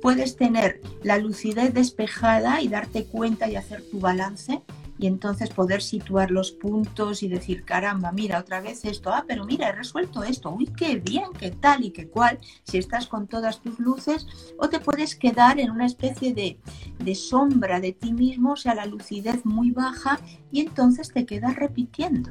Puedes 0.00 0.36
tener 0.36 0.80
la 1.02 1.18
lucidez 1.18 1.74
despejada 1.74 2.60
y 2.60 2.68
darte 2.68 3.04
cuenta 3.04 3.48
y 3.48 3.56
hacer 3.56 3.82
tu 3.90 4.00
balance, 4.00 4.62
y 5.02 5.08
entonces 5.08 5.50
poder 5.50 5.82
situar 5.82 6.30
los 6.30 6.52
puntos 6.52 7.24
y 7.24 7.28
decir, 7.28 7.64
caramba, 7.64 8.12
mira, 8.12 8.38
otra 8.38 8.60
vez 8.60 8.84
esto, 8.84 9.10
ah, 9.12 9.24
pero 9.26 9.44
mira, 9.44 9.68
he 9.68 9.72
resuelto 9.72 10.22
esto, 10.22 10.52
uy, 10.52 10.66
qué 10.66 11.00
bien, 11.00 11.24
qué 11.36 11.50
tal 11.50 11.84
y 11.84 11.90
qué 11.90 12.06
cual, 12.06 12.38
si 12.62 12.78
estás 12.78 13.08
con 13.08 13.26
todas 13.26 13.60
tus 13.60 13.80
luces, 13.80 14.28
o 14.58 14.68
te 14.68 14.78
puedes 14.78 15.16
quedar 15.16 15.58
en 15.58 15.72
una 15.72 15.86
especie 15.86 16.34
de, 16.34 16.60
de 17.00 17.14
sombra 17.16 17.80
de 17.80 17.90
ti 17.90 18.12
mismo, 18.12 18.52
o 18.52 18.56
sea, 18.56 18.76
la 18.76 18.86
lucidez 18.86 19.44
muy 19.44 19.72
baja, 19.72 20.20
y 20.52 20.60
entonces 20.60 21.12
te 21.12 21.26
quedas 21.26 21.56
repitiendo. 21.56 22.30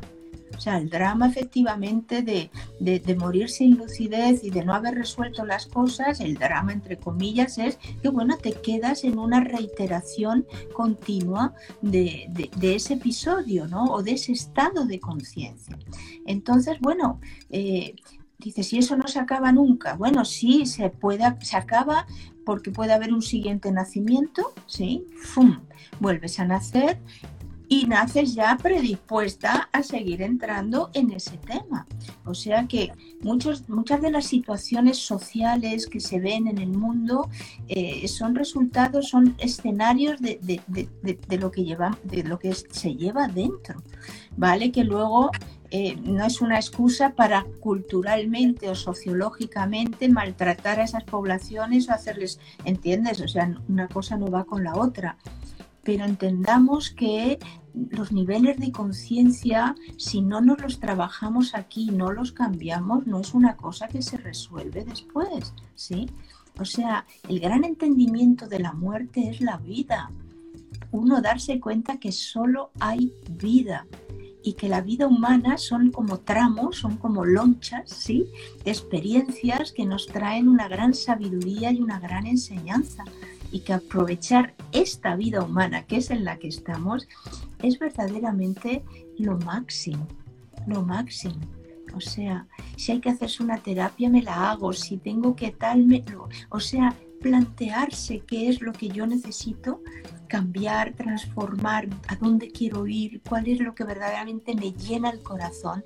O 0.62 0.64
sea, 0.64 0.78
el 0.78 0.92
drama 0.92 1.26
efectivamente 1.26 2.22
de, 2.22 2.52
de, 2.80 3.16
morir 3.16 3.50
sin 3.50 3.80
lucidez 3.80 4.44
y 4.44 4.52
de 4.52 4.64
no 4.64 4.76
haber 4.76 4.94
resuelto 4.94 5.44
las 5.44 5.66
cosas, 5.66 6.20
el 6.20 6.36
drama 6.36 6.72
entre 6.72 6.98
comillas 6.98 7.58
es 7.58 7.80
que, 8.04 8.10
bueno, 8.10 8.38
te 8.38 8.52
quedas 8.52 9.04
en 9.04 9.18
una 9.18 9.40
reiteración 9.44 10.46
continua 10.76 11.56
de, 11.82 12.30
de 12.56 12.76
ese 12.76 12.94
episodio, 12.94 13.68
¿no? 13.68 13.86
O 13.86 14.04
de 14.04 14.12
ese 14.12 14.34
estado 14.34 14.86
de 14.86 15.00
conciencia. 15.00 15.80
Entonces, 16.28 16.78
bueno, 16.80 17.20
eh, 17.50 17.96
dices, 18.38 18.72
¿y 18.72 18.78
eso 18.78 18.96
no 18.96 19.08
se 19.08 19.18
acaba 19.18 19.52
nunca? 19.52 19.96
Bueno, 19.96 20.26
sí, 20.26 20.68
se, 20.68 20.92
puede, 20.92 21.24
se 21.42 21.58
acaba 21.58 22.06
porque 22.46 22.70
puede 22.70 22.94
haber 22.94 23.14
un 23.14 23.24
siguiente 23.24 23.72
nacimiento, 23.72 24.54
¿sí? 24.68 25.08
¡Fum! 25.24 25.62
Vuelves 26.00 26.40
a 26.40 26.46
nacer 26.46 27.00
y 27.72 27.86
naces 27.86 28.36
ya 28.36 28.58
predispuesta 28.62 29.70
a 29.72 29.82
seguir 29.82 30.22
entrando 30.22 30.90
en 30.94 31.10
ese 31.12 31.38
tema. 31.38 31.88
O 32.26 32.34
sea 32.34 32.68
que 32.68 32.92
muchos, 33.22 33.70
muchas 33.70 34.02
de 34.02 34.12
las 34.12 34.26
situaciones 34.26 34.98
sociales 34.98 35.88
que 35.88 36.02
se 36.02 36.20
ven 36.20 36.48
en 36.48 36.58
el 36.58 36.68
mundo 36.68 37.30
eh, 37.70 38.06
son 38.10 38.36
resultados, 38.36 39.08
son 39.08 39.38
escenarios 39.40 40.20
de, 40.20 40.60
lo 41.40 41.50
que 41.50 41.64
lleva, 41.64 41.98
de 42.04 42.24
lo 42.24 42.40
que 42.40 42.54
se 42.54 42.94
lleva 42.96 43.30
dentro. 43.30 43.82
¿Vale? 44.36 44.74
Que 44.74 44.84
luego 44.84 45.32
eh, 45.70 45.96
no 45.96 46.26
es 46.26 46.42
una 46.42 46.58
excusa 46.58 47.14
para 47.16 47.46
culturalmente 47.62 48.68
o 48.68 48.76
sociológicamente 48.76 50.10
maltratar 50.10 50.82
a 50.82 50.84
esas 50.84 51.06
poblaciones 51.06 51.88
o 51.88 51.94
hacerles, 51.94 52.38
¿entiendes? 52.66 53.22
O 53.22 53.30
sea, 53.30 53.56
una 53.70 53.88
cosa 53.88 54.18
no 54.18 54.30
va 54.30 54.44
con 54.44 54.66
la 54.66 54.76
otra 54.76 55.16
pero 55.84 56.06
entendamos 56.06 56.92
que 56.92 57.40
los 57.74 58.12
niveles 58.12 58.60
de 58.60 58.72
conciencia, 58.72 59.76
si 59.98 60.22
no 60.22 60.42
nos 60.42 60.62
los 60.62 60.80
trabajamos 60.80 61.56
aquí, 61.56 61.92
no 61.92 62.12
los 62.12 62.32
cambiamos, 62.32 63.08
no 63.08 63.20
es 63.20 63.34
una 63.34 63.56
cosa 63.56 63.88
que 63.88 64.02
se 64.02 64.18
resuelve 64.18 64.84
después, 64.84 65.54
¿sí? 65.76 66.10
O 66.60 66.66
sea, 66.66 67.06
el 67.28 67.40
gran 67.40 67.64
entendimiento 67.64 68.48
de 68.48 68.60
la 68.60 68.74
muerte 68.74 69.30
es 69.30 69.42
la 69.42 69.58
vida. 69.58 70.12
Uno 70.92 71.22
darse 71.22 71.60
cuenta 71.60 71.98
que 71.98 72.12
solo 72.12 72.72
hay 72.80 73.14
vida 73.30 73.88
y 74.44 74.54
que 74.54 74.68
la 74.68 74.82
vida 74.82 75.08
humana 75.08 75.58
son 75.58 75.92
como 75.92 76.20
tramos, 76.20 76.78
son 76.78 76.98
como 76.98 77.26
lonchas, 77.26 77.90
¿sí? 77.90 78.26
De 78.66 78.72
experiencias 78.72 79.72
que 79.72 79.86
nos 79.86 80.08
traen 80.08 80.50
una 80.50 80.68
gran 80.68 80.94
sabiduría 80.94 81.72
y 81.72 81.82
una 81.82 82.00
gran 82.00 82.26
enseñanza 82.26 83.06
y 83.52 83.62
que 83.62 83.74
aprovechar 83.74 84.54
esta 84.72 85.16
vida 85.16 85.44
humana 85.44 85.86
que 85.86 85.98
es 85.98 86.10
en 86.10 86.24
la 86.24 86.38
que 86.38 86.48
estamos 86.48 87.08
es 87.62 87.78
verdaderamente 87.80 88.84
lo 89.18 89.38
máximo, 89.40 90.08
lo 90.68 90.84
máximo. 90.84 91.40
O 91.94 92.00
sea, 92.00 92.48
si 92.78 92.94
hay 92.94 93.02
que 93.02 93.10
hacerse 93.10 93.44
una 93.44 93.58
terapia, 93.58 94.10
me 94.10 94.22
la 94.22 94.52
hago. 94.52 94.72
Si 94.74 94.98
tengo 94.98 95.36
que 95.36 95.52
tal, 95.52 95.86
me 95.86 96.04
lo... 96.10 96.30
O 96.50 96.60
sea, 96.60 96.96
plantearse 97.22 98.22
qué 98.22 98.50
es 98.50 98.62
lo 98.62 98.74
que 98.74 98.90
yo 98.90 99.06
necesito 99.06 99.82
cambiar, 100.28 100.94
transformar, 100.94 101.88
a 102.08 102.16
dónde 102.16 102.50
quiero 102.50 102.88
ir, 102.88 103.22
cuál 103.28 103.48
es 103.48 103.60
lo 103.60 103.76
que 103.76 103.84
verdaderamente 103.84 104.56
me 104.56 104.72
llena 104.72 105.10
el 105.10 105.22
corazón 105.22 105.84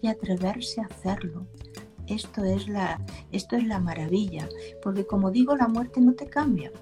y 0.00 0.08
atreverse 0.08 0.80
a 0.80 0.86
hacerlo. 0.86 1.46
Esto 2.06 2.44
es 2.44 2.68
la, 2.68 3.04
esto 3.32 3.56
es 3.56 3.66
la 3.66 3.80
maravilla, 3.80 4.48
porque 4.82 5.04
como 5.04 5.30
digo, 5.30 5.56
la 5.56 5.68
muerte 5.68 6.00
no 6.00 6.14
te 6.14 6.26
cambia. 6.26 6.72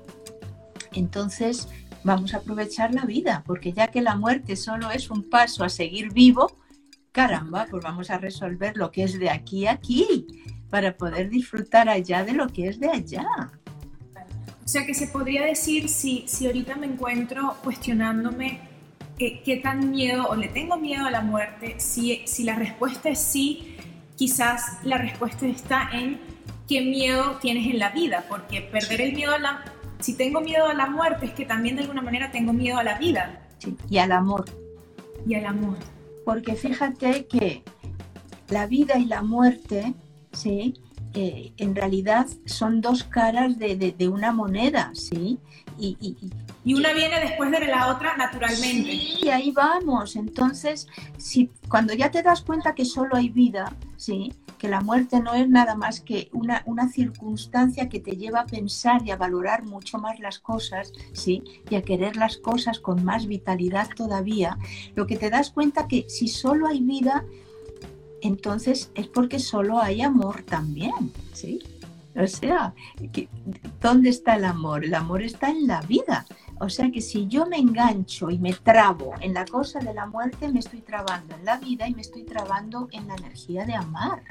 Entonces, 0.99 1.69
vamos 2.05 2.35
a 2.35 2.39
aprovechar 2.39 2.95
la 2.95 3.05
vida, 3.05 3.43
porque 3.47 3.73
ya 3.73 3.89
que 3.89 4.01
la 4.01 4.17
muerte 4.17 4.57
solo 4.57 4.91
es 4.91 5.11
un 5.11 5.29
paso 5.29 5.65
a 5.65 5.69
seguir 5.69 6.13
vivo, 6.13 6.57
caramba, 7.13 7.67
pues 7.71 7.83
vamos 7.83 8.11
a 8.11 8.19
resolver 8.19 8.77
lo 8.77 8.91
que 8.91 9.05
es 9.05 9.19
de 9.19 9.31
aquí 9.31 9.67
a 9.67 9.73
aquí, 9.73 10.27
para 10.71 10.97
poder 10.97 11.31
disfrutar 11.31 11.89
allá 11.89 12.25
de 12.25 12.33
lo 12.33 12.49
que 12.49 12.69
es 12.69 12.79
de 12.79 12.89
allá. 12.89 13.27
O 14.65 14.69
sea 14.69 14.85
que 14.85 14.95
se 14.95 15.07
podría 15.07 15.45
decir, 15.45 15.89
si, 15.89 16.25
si 16.27 16.47
ahorita 16.47 16.77
me 16.77 16.87
encuentro 16.87 17.57
cuestionándome 17.63 18.61
qué, 19.17 19.43
qué 19.45 19.57
tan 19.59 19.91
miedo 19.91 20.27
o 20.29 20.35
le 20.35 20.49
tengo 20.49 20.77
miedo 20.77 21.07
a 21.07 21.11
la 21.11 21.23
muerte, 21.23 21.77
si, 21.79 22.23
si 22.27 22.43
la 22.43 22.57
respuesta 22.57 23.09
es 23.09 23.21
sí, 23.21 23.77
quizás 24.17 24.79
la 24.83 24.99
respuesta 24.99 25.47
está 25.47 25.89
en 25.93 26.21
qué 26.69 26.81
miedo 26.81 27.39
tienes 27.41 27.67
en 27.69 27.79
la 27.79 27.91
vida, 27.91 28.25
porque 28.29 28.61
perder 28.61 29.01
el 29.01 29.13
miedo 29.15 29.35
a 29.35 29.39
la, 29.39 29.65
si 30.01 30.15
tengo 30.15 30.41
miedo 30.41 30.67
a 30.67 30.75
la 30.75 30.87
muerte 30.89 31.27
es 31.27 31.33
que 31.33 31.45
también 31.45 31.77
de 31.77 31.83
alguna 31.83 32.03
manera 32.03 32.31
tengo 32.31 32.53
miedo 32.53 32.79
a 32.79 32.85
la 32.85 32.99
vida. 32.99 33.43
y 33.89 33.99
al 33.99 34.13
amor. 34.13 34.45
Y 35.27 35.35
al 35.35 35.47
amor. 35.47 35.77
Porque 36.25 36.55
fíjate 36.55 37.27
que 37.27 37.63
la 38.49 38.67
vida 38.67 38.99
y 38.99 39.07
la 39.07 39.23
muerte, 39.23 39.95
¿sí? 40.33 40.75
Eh, 41.15 41.53
en 41.57 41.75
realidad 41.75 42.27
son 42.45 42.81
dos 42.81 43.05
caras 43.05 43.59
de, 43.59 44.09
una 44.09 44.33
moneda, 44.33 44.91
¿sí? 44.95 45.39
Y, 45.79 45.97
y, 46.65 46.75
una 46.75 46.93
viene 46.93 47.21
después 47.21 47.51
de 47.51 47.67
la 47.67 47.89
otra 47.89 48.17
naturalmente. 48.17 48.91
Sí, 48.91 49.29
ahí 49.31 49.51
vamos. 49.53 50.17
Entonces, 50.17 50.87
si 51.17 51.51
cuando 51.69 51.95
ya 51.95 52.11
te 52.11 52.23
das 52.23 52.43
cuenta 52.43 52.75
que 52.75 52.85
solo 52.85 53.17
hay 53.17 53.31
vida, 53.31 53.73
¿sí? 53.97 54.33
que 54.59 54.69
la 54.69 54.81
muerte 54.81 55.21
no 55.21 55.35
es 55.35 55.49
nada 55.49 55.75
más 55.75 56.01
que 56.01 56.29
una, 56.33 56.63
una 56.67 56.89
circunstancia 56.89 57.89
que 57.89 58.01
te 58.01 58.17
lleva 58.17 58.41
a 58.41 58.47
pensar 58.47 59.03
y 59.05 59.11
a 59.11 59.17
valorar 59.17 59.65
mucho 59.65 59.99
más 59.99 60.19
las 60.19 60.39
cosas, 60.39 60.93
¿sí? 61.13 61.43
Y 61.69 61.75
a 61.75 61.83
querer 61.83 62.17
las 62.17 62.39
cosas 62.39 62.81
con 62.81 63.05
más 63.05 63.27
vitalidad 63.27 63.89
todavía, 63.95 64.59
lo 64.95 65.07
que 65.07 65.17
te 65.17 65.31
das 65.31 65.51
cuenta 65.51 65.89
que 65.89 66.07
si 66.09 66.29
solo 66.29 66.67
hay 66.67 66.81
vida, 66.81 67.25
entonces 68.23 68.91
es 68.95 69.07
porque 69.09 69.39
solo 69.39 69.79
hay 69.79 70.03
amor 70.03 70.43
también, 70.43 71.13
¿sí? 71.33 71.61
O 72.19 72.27
sea, 72.27 72.73
¿dónde 73.83 74.09
está 74.09 74.37
el 74.37 74.47
amor? 74.47 74.85
El 74.85 74.95
amor 74.95 75.23
está 75.23 75.51
en 75.51 75.67
la 75.67 75.83
vida. 75.83 76.25
O 76.59 76.69
sea 76.69 76.91
que 76.91 77.01
si 77.01 77.27
yo 77.27 77.47
me 77.47 77.59
engancho 77.59 78.31
y 78.31 78.39
me 78.39 78.53
trabo 78.53 79.15
en 79.21 79.35
la 79.35 79.45
cosa 79.45 79.79
de 79.79 79.93
la 79.93 80.07
muerte, 80.07 80.49
me 80.49 80.61
estoy 80.61 80.81
trabando 80.81 81.35
en 81.35 81.45
la 81.45 81.59
vida 81.59 81.89
y 81.89 81.95
me 81.95 82.01
estoy 82.01 82.25
trabando 82.25 82.89
en 82.93 83.09
la 83.09 83.17
energía 83.17 83.67
de 83.67 83.75
amar. 83.75 84.23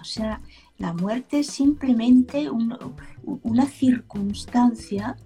O 0.00 0.04
sea, 0.04 0.40
la 0.78 0.92
muerte 0.92 1.40
es 1.40 1.48
simplemente 1.48 2.48
una 2.50 3.66
circunstancia 3.66 5.16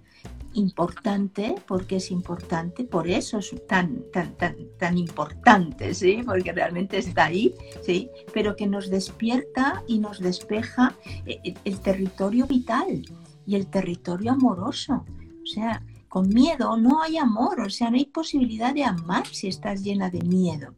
importante, 0.53 1.55
porque 1.67 1.97
es 1.97 2.11
importante, 2.11 2.83
por 2.83 3.07
eso 3.07 3.39
es 3.39 3.55
tan, 3.67 4.03
tan, 4.11 4.35
tan, 4.35 4.55
tan 4.77 4.97
importante, 4.97 5.93
¿sí? 5.93 6.21
porque 6.25 6.51
realmente 6.51 6.97
está 6.97 7.25
ahí, 7.25 7.53
¿sí? 7.83 8.09
pero 8.33 8.55
que 8.55 8.67
nos 8.67 8.89
despierta 8.89 9.83
y 9.87 9.99
nos 9.99 10.19
despeja 10.19 10.95
eh, 11.25 11.55
el 11.63 11.79
territorio 11.79 12.47
vital 12.47 13.03
y 13.45 13.55
el 13.55 13.67
territorio 13.67 14.33
amoroso. 14.33 15.05
O 15.51 15.53
sea, 15.53 15.83
con 16.07 16.29
miedo 16.29 16.77
no 16.77 17.01
hay 17.01 17.17
amor, 17.17 17.59
o 17.59 17.69
sea, 17.69 17.89
no 17.89 17.97
hay 17.97 18.05
posibilidad 18.05 18.73
de 18.73 18.85
amar 18.85 19.27
si 19.27 19.49
estás 19.49 19.83
llena 19.83 20.09
de 20.09 20.21
miedo. 20.21 20.73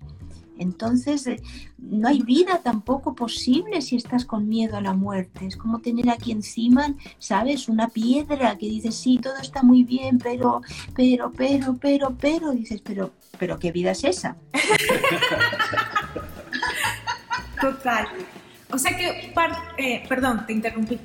Entonces, 0.57 1.27
eh, 1.27 1.39
no 1.77 2.07
hay 2.07 2.21
vida 2.21 2.59
tampoco 2.63 3.13
posible 3.13 3.81
si 3.81 3.97
estás 3.97 4.25
con 4.25 4.49
miedo 4.49 4.77
a 4.77 4.81
la 4.81 4.93
muerte. 4.93 5.45
Es 5.45 5.57
como 5.57 5.79
tener 5.79 6.09
aquí 6.09 6.31
encima, 6.31 6.95
¿sabes? 7.19 7.69
Una 7.69 7.87
piedra 7.87 8.57
que 8.57 8.67
dices, 8.67 8.95
sí, 8.95 9.19
todo 9.21 9.37
está 9.37 9.61
muy 9.61 9.83
bien, 9.83 10.17
pero, 10.17 10.61
pero, 10.95 11.31
pero, 11.31 11.77
pero, 11.79 12.15
pero, 12.19 12.51
dices, 12.51 12.81
pero, 12.81 13.11
pero, 13.37 13.59
¿qué 13.59 13.71
vida 13.71 13.91
es 13.91 14.03
esa? 14.03 14.35
Total. 17.61 18.07
O 18.71 18.77
sea 18.79 18.97
que, 18.97 19.31
eh, 19.77 20.03
perdón, 20.09 20.47
te 20.47 20.53
interrumpí. 20.53 20.99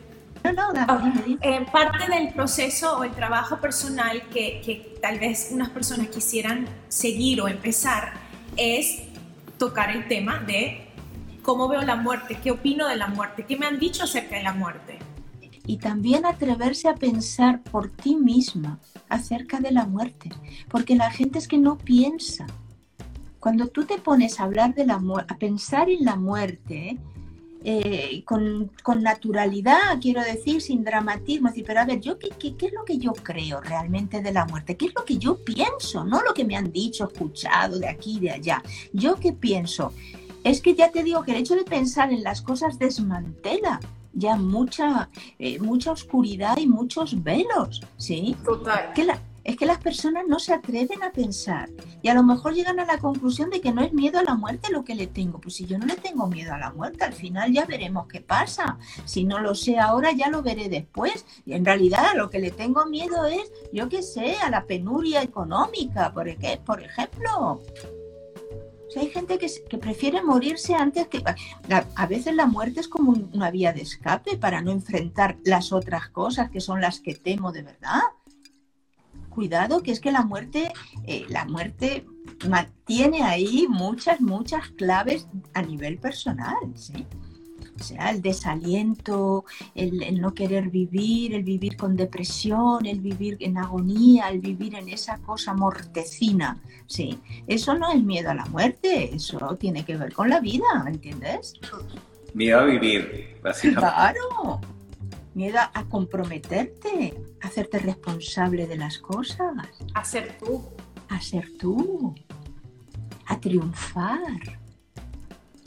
No, 0.45 0.53
no, 0.53 0.86
oh, 0.89 1.36
eh, 1.41 1.66
parte 1.70 2.11
del 2.11 2.32
proceso 2.32 2.99
o 2.99 3.05
el 3.05 3.11
trabajo 3.11 3.61
personal 3.61 4.22
que, 4.28 4.61
que 4.64 4.97
tal 5.03 5.18
vez 5.18 5.49
unas 5.51 5.70
personas 5.70 6.09
quisieran 6.09 6.66
seguir 6.89 7.41
o 7.41 7.49
empezar 7.49 8.14
es 8.57 9.03
tocar 9.59 9.91
el 9.91 10.07
tema 10.07 10.39
de 10.39 10.89
cómo 11.43 11.68
veo 11.68 11.82
la 11.82 11.97
muerte, 11.97 12.39
qué 12.43 12.51
opino 12.51 12.86
de 12.86 12.97
la 12.97 13.09
muerte, 13.09 13.47
qué 13.47 13.57
me 13.57 13.66
han 13.66 13.78
dicho 13.78 14.05
acerca 14.05 14.36
de 14.36 14.43
la 14.43 14.53
muerte. 14.53 14.99
Y 15.66 15.78
también 15.78 16.24
atreverse 16.24 16.89
a 16.89 16.95
pensar 16.95 17.62
por 17.62 17.91
ti 17.91 18.16
misma 18.16 18.78
acerca 19.09 19.61
de 19.61 19.70
la 19.70 19.86
muerte, 19.86 20.30
porque 20.68 20.95
la 20.95 21.11
gente 21.11 21.39
es 21.39 21.49
que 21.49 21.59
no 21.59 21.76
piensa. 21.76 22.47
Cuando 23.39 23.68
tú 23.68 23.84
te 23.84 23.99
pones 23.99 24.41
a 24.41 24.45
hablar 24.45 24.74
de 24.74 24.86
la 24.86 24.99
muerte, 24.99 25.34
a 25.34 25.39
pensar 25.39 25.91
en 25.91 26.05
la 26.05 26.16
muerte, 26.16 26.89
eh, 26.91 26.99
con, 28.25 28.71
naturalidad, 29.03 29.99
quiero 30.01 30.23
decir, 30.23 30.61
sin 30.61 30.85
dramatismo, 30.85 31.49
decir, 31.49 31.65
pero 31.67 31.81
a 31.81 31.85
ver, 31.85 32.01
yo 32.01 32.19
qué, 32.19 32.31
qué, 32.31 32.67
es 32.67 32.73
lo 32.73 32.85
que 32.85 32.99
yo 32.99 33.13
creo 33.13 33.61
realmente 33.61 34.23
de 34.23 34.33
la 34.33 34.47
muerte? 34.47 34.77
¿Qué 34.77 34.87
es 34.87 34.95
lo 34.95 35.05
que 35.05 35.19
yo 35.19 35.43
pienso? 35.45 36.05
No 36.05 36.23
lo 36.23 36.35
que 36.35 36.45
me 36.45 36.57
han 36.57 36.73
dicho, 36.73 37.09
escuchado 37.09 37.79
de 37.79 37.89
aquí 37.89 38.17
y 38.17 38.21
de 38.21 38.31
allá. 38.31 38.63
¿Yo 38.93 39.17
qué 39.17 39.33
pienso? 39.33 39.93
Es 40.45 40.61
que 40.61 40.75
ya 40.75 40.91
te 40.91 41.03
digo 41.03 41.23
que 41.23 41.33
el 41.33 41.39
hecho 41.39 41.57
de 41.57 41.65
pensar 41.65 42.13
en 42.13 42.23
las 42.23 42.43
cosas 42.43 42.79
desmantela 42.79 43.81
ya 44.13 44.37
mucha, 44.37 45.11
eh, 45.39 45.59
mucha 45.61 45.93
oscuridad 45.93 46.57
y 46.57 46.67
muchos 46.67 47.23
velos, 47.23 47.83
¿sí? 47.97 48.37
Total. 48.45 48.93
Que 48.95 49.05
la, 49.05 49.21
es 49.49 49.57
que 49.57 49.65
las 49.65 49.79
personas 49.79 50.25
no 50.29 50.39
se 50.39 50.53
atreven 50.53 51.03
a 51.03 51.11
pensar 51.11 51.71
y 52.03 52.09
a 52.09 52.15
lo 52.15 52.23
mejor 52.23 52.53
llegan 52.53 52.81
a 52.81 52.85
la 52.85 52.99
conclusión 52.99 53.49
de 53.49 53.63
que 53.63 53.73
no 53.73 53.83
es 53.83 53.95
miedo 53.95 54.19
a 54.19 54.23
la 54.23 54.35
muerte 54.35 54.71
lo 54.71 54.85
que 54.85 54.95
le 54.95 55.07
tengo. 55.07 55.41
Pues 55.41 55.55
si 55.55 55.65
yo 55.65 55.79
no 55.79 55.87
le 55.87 55.97
tengo 55.97 56.27
miedo 56.27 56.53
a 56.53 56.59
la 56.59 56.71
muerte, 56.71 57.05
al 57.05 57.15
final 57.15 57.51
ya 57.51 57.65
veremos 57.65 58.07
qué 58.09 58.21
pasa. 58.21 58.79
Si 59.07 59.25
no 59.25 59.39
lo 59.39 59.55
sé 59.55 59.79
ahora, 59.79 60.13
ya 60.13 60.29
lo 60.29 60.43
veré 60.43 60.69
después. 60.69 61.25
Y 61.47 61.55
en 61.55 61.65
realidad 61.65 62.09
lo 62.15 62.29
que 62.29 62.41
le 62.41 62.51
tengo 62.51 62.85
miedo 62.85 63.25
es, 63.25 63.51
yo 63.73 63.89
qué 63.89 64.03
sé, 64.03 64.37
a 64.37 64.51
la 64.51 64.67
penuria 64.67 65.23
económica, 65.23 66.13
por, 66.13 66.29
por 66.67 66.83
ejemplo. 66.83 67.63
hay 68.99 69.09
gente 69.09 69.39
que, 69.39 69.79
prefiere 69.79 70.23
morirse 70.23 70.75
antes 70.75 71.09
que... 71.09 71.25
A, 71.97 72.07
veces 72.07 72.35
la 72.35 72.45
muerte 72.45 72.81
es 72.81 72.89
como 72.89 73.13
una 73.33 73.51
vía 73.51 73.73
de 73.73 73.81
escape 73.81 74.37
para 74.37 74.61
no 74.61 74.73
enfrentar 74.73 75.39
las 75.43 75.73
otras 75.73 76.11
cosas 76.11 76.51
que 76.51 76.61
son 76.61 76.83
las 76.83 77.01
que 77.01 77.15
temo 77.15 77.51
de 77.51 77.63
verdad 77.63 78.03
cuidado, 79.39 79.84
que 79.84 79.93
es 79.93 80.01
que 80.01 80.11
la 80.11 80.24
muerte, 80.24 80.72
eh, 81.07 81.24
la 81.28 81.45
muerte 81.45 82.05
mantiene 82.49 83.22
ahí 83.22 83.68
muchas, 83.68 84.20
muchas 84.20 84.66
claves 84.70 85.28
a 85.55 85.62
nivel 85.62 85.97
personal, 85.97 86.57
¿sí? 86.74 87.07
O 87.78 87.84
sea, 87.84 88.11
el 88.11 88.20
desaliento, 88.20 89.45
el, 89.76 90.20
no 90.20 90.34
querer 90.34 90.70
vivir, 90.70 91.34
el 91.34 91.45
vivir 91.45 91.76
con 91.76 91.95
depresión, 91.95 92.84
el 92.84 92.99
vivir 92.99 93.36
en 93.39 93.59
agonía, 93.59 94.28
el 94.30 94.41
vivir 94.41 94.74
en 94.74 94.89
esa 94.89 95.18
cosa 95.18 95.55
mortecina, 95.55 96.61
¿sí? 96.89 97.20
Eso 97.47 97.78
no 97.78 97.93
es 97.93 98.03
miedo 98.03 98.30
a 98.30 98.34
la 98.34 98.47
muerte, 98.47 99.14
eso 99.14 99.57
tiene 99.61 99.84
que 99.84 99.97
ver 99.97 100.12
con 100.12 100.30
la 100.30 100.41
vida, 100.41 100.66
¿entiendes? 100.84 101.55
Miedo 102.34 102.59
a 102.59 102.64
vivir, 102.64 103.39
básicamente. 103.41 103.95
Claro, 103.95 104.61
miedo 105.39 105.59
a 105.72 105.84
comprometerte, 105.84 107.14
a 107.41 107.47
hacerte 107.47 107.78
responsable 107.78 108.66
de 108.66 108.76
las 108.76 108.99
cosas. 108.99 109.55
A 109.95 110.05
ser 110.05 110.36
tú. 110.36 110.64
A 111.09 111.20
ser 111.20 111.57
tú. 111.57 112.12
A 113.26 113.39
triunfar. 113.39 114.59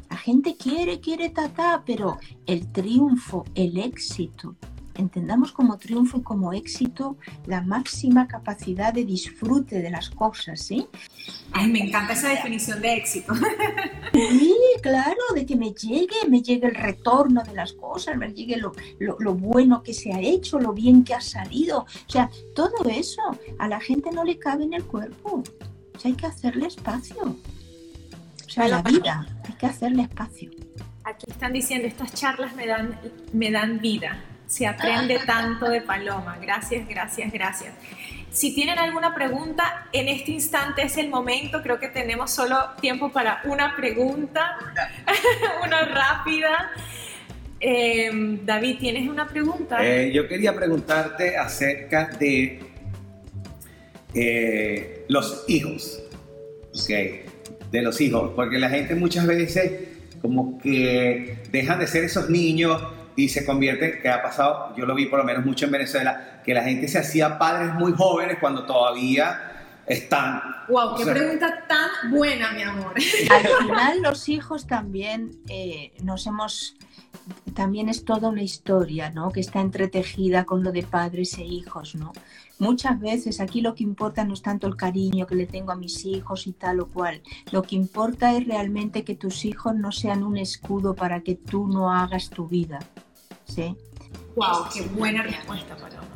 La 0.10 0.18
gente 0.18 0.58
quiere, 0.58 1.00
quiere 1.00 1.30
tata, 1.30 1.84
pero 1.86 2.20
el 2.46 2.70
triunfo, 2.74 3.46
el 3.56 3.78
éxito, 3.78 4.58
entendamos 4.96 5.54
como 5.54 5.78
triunfo 5.78 6.18
y 6.18 6.22
como 6.22 6.52
éxito 6.52 7.18
la 7.46 7.62
máxima 7.62 8.28
capacidad 8.28 8.94
de 8.94 9.06
disfrute 9.06 9.82
de 9.82 9.90
las 9.90 10.10
cosas, 10.10 10.60
¿sí? 10.60 10.86
Ay, 11.54 11.70
me 11.70 11.80
encanta 11.80 12.12
esa 12.12 12.28
definición 12.28 12.82
de 12.82 12.96
éxito. 12.96 13.34
Sí, 14.14 14.56
claro, 14.82 15.21
de 15.34 15.46
que 15.46 15.56
me 15.56 15.72
llegue, 15.72 16.28
me 16.28 16.42
llegue 16.42 16.68
el 16.68 16.76
retorno 16.76 17.44
de 17.44 17.54
las 17.54 17.74
cosas, 17.74 18.18
me 18.18 18.34
llegue 18.34 18.58
lo, 18.58 18.74
lo, 19.00 19.34
bueno 19.36 19.84
que 19.84 19.94
se 19.94 20.14
ha 20.14 20.20
hecho, 20.20 20.60
lo 20.60 20.74
bien 20.74 21.04
que 21.04 21.14
ha 21.14 21.22
salido. 21.22 21.80
O 21.80 22.10
sea, 22.12 22.30
todo 22.56 22.90
eso 22.90 23.22
a 23.60 23.68
la 23.68 23.80
gente 23.80 24.12
no 24.12 24.24
le 24.24 24.38
cabe 24.38 24.64
en 24.64 24.74
el 24.74 24.84
cuerpo. 24.84 25.44
O 25.96 26.00
sea, 26.00 26.10
hay 26.10 26.16
que 26.16 26.26
hacerle 26.26 26.68
espacio. 26.68 27.16
O 27.22 28.50
sea, 28.50 28.68
la 28.68 28.82
vida, 28.82 29.28
hay 29.48 29.54
que 29.54 29.66
hacerle 29.66 30.04
espacio. 30.04 30.52
Aquí 31.04 31.26
están 31.28 31.54
diciendo, 31.54 31.88
estas 31.88 32.14
charlas 32.14 32.56
me 32.56 32.68
dan, 32.68 33.00
me 33.34 33.50
dan 33.52 33.80
vida 33.80 34.24
se 34.52 34.68
aprende 34.68 35.18
tanto 35.26 35.70
de 35.70 35.82
Paloma. 35.82 36.38
Gracias, 36.42 36.88
gracias, 36.88 37.32
gracias. 37.32 37.74
Si 38.32 38.56
tienen 38.56 38.80
alguna 38.80 39.14
pregunta, 39.14 39.88
en 39.92 40.08
este 40.08 40.32
instante 40.32 40.84
es 40.84 40.98
el 40.98 41.10
momento. 41.10 41.62
Creo 41.62 41.80
que 41.80 41.90
tenemos 41.90 42.32
solo 42.32 42.56
tiempo 42.80 43.12
para 43.12 43.42
una 43.44 43.76
pregunta, 43.76 44.58
una 45.66 45.84
rápida. 45.84 46.72
Em, 47.60 48.46
David, 48.46 48.78
¿tienes 48.80 49.10
una 49.10 49.28
pregunta? 49.28 49.86
Eh, 49.86 50.12
yo 50.14 50.28
quería 50.30 50.56
preguntarte 50.56 51.36
acerca 51.36 52.08
de 52.20 52.60
eh, 54.14 55.06
los 55.10 55.44
hijos, 55.50 56.02
De 57.70 57.82
los 57.82 58.00
hijos, 58.00 58.32
porque 58.34 58.58
la 58.58 58.70
gente 58.70 58.96
muchas 58.96 59.28
veces 59.28 59.90
como 60.22 60.58
que 60.58 61.38
dejan 61.52 61.80
de 61.80 61.88
ser 61.88 62.06
esos 62.06 62.30
niños 62.30 62.82
y 63.16 63.30
se 63.30 63.46
convierte, 63.46 64.00
que 64.00 64.10
ha 64.10 64.22
pasado, 64.22 64.74
yo 64.76 64.86
lo 64.86 64.96
vi 64.96 65.06
por 65.06 65.20
lo 65.20 65.26
menos 65.26 65.46
mucho 65.46 65.66
en 65.66 65.72
Venezuela, 65.72 66.42
que 66.44 66.54
la 66.54 66.64
gente 66.64 66.88
se 66.88 67.00
hacía 67.00 67.38
padres 67.38 67.74
muy 67.74 67.94
jóvenes 67.94 68.38
cuando 68.40 68.66
todavía 68.66 69.52
están. 69.86 70.42
¡Wow! 70.70 70.96
¡Qué 70.96 71.06
pregunta 71.06 71.66
tan 71.68 72.12
buena, 72.12 72.52
mi 72.52 72.62
amor! 72.62 72.94
Al 73.30 73.66
final, 73.66 74.02
los 74.02 74.30
hijos 74.30 74.68
también 74.68 75.32
eh, 75.50 75.94
nos 76.04 76.26
hemos. 76.28 76.76
También 77.54 77.90
es 77.90 78.06
toda 78.06 78.30
una 78.30 78.42
historia, 78.42 79.10
¿no? 79.10 79.32
Que 79.32 79.42
está 79.42 79.60
entretejida 79.60 80.46
con 80.46 80.64
lo 80.64 80.72
de 80.72 80.84
padres 80.84 81.38
e 81.38 81.44
hijos, 81.44 81.96
¿no? 81.96 82.14
Muchas 82.58 83.00
veces 83.00 83.42
aquí 83.42 83.62
lo 83.62 83.74
que 83.74 83.84
importa 83.84 84.24
no 84.24 84.34
es 84.34 84.44
tanto 84.44 84.68
el 84.68 84.76
cariño 84.76 85.26
que 85.26 85.36
le 85.36 85.48
tengo 85.48 85.72
a 85.72 85.76
mis 85.76 86.06
hijos 86.06 86.46
y 86.46 86.54
tal 86.54 86.80
o 86.80 86.88
cual. 86.88 87.22
Lo 87.52 87.64
que 87.64 87.76
importa 87.76 88.38
es 88.38 88.46
realmente 88.46 89.04
que 89.04 89.16
tus 89.16 89.46
hijos 89.46 89.76
no 89.76 89.92
sean 89.92 90.24
un 90.24 90.38
escudo 90.38 90.96
para 90.96 91.22
que 91.22 91.36
tú 91.36 91.68
no 91.68 91.92
hagas 91.92 92.30
tu 92.30 92.48
vida. 92.48 92.80
¿Sí? 93.54 93.76
¡Wow! 94.36 94.66
¡Qué 94.74 94.82
buena 94.84 95.24
respuesta, 95.24 95.76
Paloma! 95.76 96.08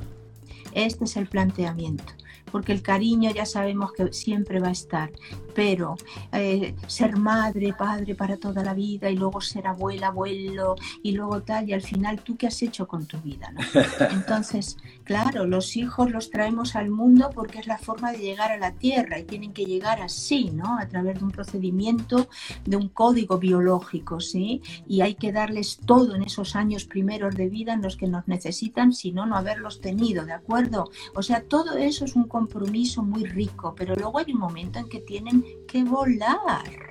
Este 0.72 1.04
es 1.04 1.18
el 1.18 1.28
planteamiento 1.28 2.14
porque 2.56 2.72
el 2.72 2.82
cariño 2.82 3.32
ya 3.32 3.46
sabemos 3.46 3.92
que 3.92 4.14
siempre 4.14 4.62
va 4.62 4.70
a 4.70 4.72
estar, 4.72 5.12
pero 5.56 5.96
eh, 6.34 6.76
ser 6.86 7.16
madre, 7.18 7.74
padre 7.74 8.14
para 8.14 8.38
toda 8.38 8.64
la 8.64 8.74
vida 8.74 9.10
y 9.10 9.16
luego 9.16 9.40
ser 9.40 9.66
abuela, 9.66 10.08
abuelo 10.08 10.76
y 11.02 11.14
luego 11.14 11.42
tal, 11.42 11.70
y 11.70 11.74
al 11.74 11.82
final 11.82 12.20
tú 12.22 12.36
qué 12.36 12.48
has 12.48 12.62
hecho 12.62 12.88
con 12.88 13.06
tu 13.06 13.18
vida, 13.20 13.52
¿no? 13.54 13.62
Entonces, 14.12 14.78
claro, 15.06 15.46
los 15.46 15.78
hijos 15.78 16.12
los 16.12 16.30
traemos 16.30 16.76
al 16.76 16.90
mundo 16.90 17.32
porque 17.34 17.60
es 17.60 17.68
la 17.68 17.78
forma 17.78 18.12
de 18.12 18.20
llegar 18.20 18.52
a 18.52 18.58
la 18.58 18.74
tierra 18.74 19.18
y 19.18 19.24
tienen 19.24 19.54
que 19.54 19.66
llegar 19.66 20.02
así, 20.02 20.52
¿no? 20.52 20.78
A 20.78 20.88
través 20.88 21.20
de 21.20 21.24
un 21.24 21.32
procedimiento, 21.32 22.28
de 22.66 22.76
un 22.76 22.90
código 22.90 23.38
biológico, 23.38 24.20
¿sí? 24.20 24.62
Y 24.88 25.02
hay 25.02 25.16
que 25.16 25.32
darles 25.32 25.80
todo 25.86 26.16
en 26.16 26.24
esos 26.24 26.56
años 26.58 26.84
primeros 26.84 27.36
de 27.36 27.48
vida 27.48 27.74
en 27.74 27.82
los 27.82 27.96
que 27.96 28.08
nos 28.08 28.28
necesitan, 28.28 28.92
si 28.92 29.14
no, 29.14 29.26
no 29.26 29.38
haberlos 29.38 29.80
tenido, 29.80 30.26
¿de 30.26 30.34
acuerdo? 30.34 30.92
O 31.14 31.24
sea, 31.24 31.44
todo 31.44 31.78
eso 31.78 32.04
es 32.04 32.16
un 32.16 32.28
compromiso 32.28 33.04
muy 33.04 33.24
rico, 33.24 33.74
pero 33.74 33.96
luego 33.96 34.20
hay 34.20 34.34
un 34.34 34.40
momento 34.40 34.80
en 34.80 34.90
que 34.90 35.00
tienen 35.00 35.45
que 35.68 35.84
volar. 35.84 36.86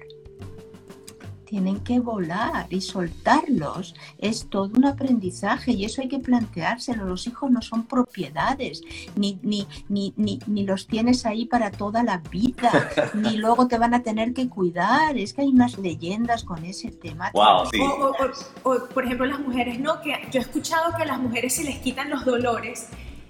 Tienen 1.44 1.80
que 1.80 2.00
volar 2.00 2.66
y 2.70 2.80
soltarlos. 2.80 3.94
Es 4.18 4.48
todo 4.48 4.70
un 4.76 4.86
aprendizaje 4.86 5.70
y 5.72 5.84
eso 5.84 6.02
hay 6.02 6.08
que 6.08 6.18
planteárselo. 6.18 7.04
Los 7.04 7.26
hijos 7.28 7.50
no 7.50 7.62
son 7.62 7.84
propiedades, 7.86 8.82
ni, 9.14 9.38
ni, 9.42 9.68
ni, 9.88 10.12
ni, 10.16 10.64
los 10.64 10.88
tienes 10.88 11.26
ahí 11.26 11.46
para 11.46 11.70
toda 11.70 12.02
la 12.02 12.18
vida, 12.18 12.90
ni 13.14 13.36
luego 13.36 13.68
te 13.68 13.78
van 13.78 13.94
a 13.94 14.02
tener 14.02 14.32
que 14.32 14.48
cuidar. 14.48 15.16
Es 15.16 15.32
que 15.32 15.42
hay 15.42 15.48
unas 15.48 15.78
leyendas 15.78 16.42
con 16.42 16.64
ese 16.64 16.90
tema. 16.90 17.30
Wow, 17.34 17.68
o, 18.64 18.88
por 18.92 19.04
ejemplo, 19.04 19.26
las 19.26 19.38
mujeres, 19.38 19.78
¿no? 19.78 20.00
Que 20.00 20.12
yo 20.32 20.40
he 20.40 20.42
escuchado 20.42 20.92
que 20.96 21.04
a 21.04 21.06
las 21.06 21.20
mujeres 21.20 21.54
se 21.54 21.62
les 21.62 21.78
quitan 21.78 22.10
los 22.10 22.24
dolores 22.24 22.88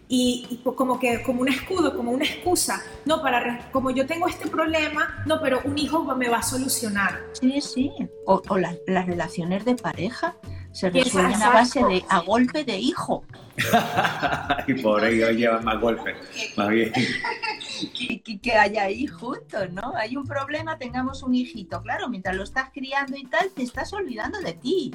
y, 0.09 0.61
como 0.77 0.99
que 0.99 1.23
como 1.23 1.41
un 1.41 1.49
escudo, 1.49 1.97
como 1.97 2.13
una 2.13 2.25
excusa, 2.25 2.83
no 3.05 3.23
para 3.23 3.71
como 3.71 3.91
yo 3.91 4.07
tengo 4.07 4.29
este 4.29 4.49
problema, 4.49 5.23
no, 5.27 5.41
pero 5.41 5.61
un 5.65 5.79
hijo 5.79 6.05
me 6.15 6.29
va 6.29 6.39
a 6.39 6.43
solucionar. 6.43 7.21
Sí, 7.33 7.61
sí, 7.61 7.93
o, 8.27 8.43
las 8.59 9.07
relaciones 9.07 9.65
de 9.65 9.75
pareja 9.75 10.37
se 10.73 10.91
resuelven 10.91 11.43
a 11.43 11.51
base 11.51 11.83
de 11.85 12.05
a 12.09 12.21
golpe 12.21 12.65
de 12.65 12.77
hijo. 12.77 13.25
y 14.67 14.75
por 14.75 15.05
ello 15.05 15.31
lleva 15.31 15.61
más 15.61 15.81
golpes, 15.81 16.17
más 16.57 16.69
bien. 16.69 16.93
que, 18.25 18.41
que, 18.41 18.53
haya 18.53 18.85
ahí 18.85 19.07
juntos, 19.07 19.73
¿no? 19.73 19.95
Hay 19.97 20.17
un 20.17 20.27
problema, 20.27 20.77
tengamos 20.77 21.23
un 21.23 21.35
hijito. 21.35 21.81
Claro, 21.83 22.09
mientras 22.09 22.35
lo 22.35 22.43
estás 22.43 22.71
criando 22.75 23.17
y 23.17 23.25
tal, 23.25 23.51
te 23.51 23.63
estás 23.63 23.93
olvidando 23.93 24.41
de 24.41 24.55
ti. 24.55 24.93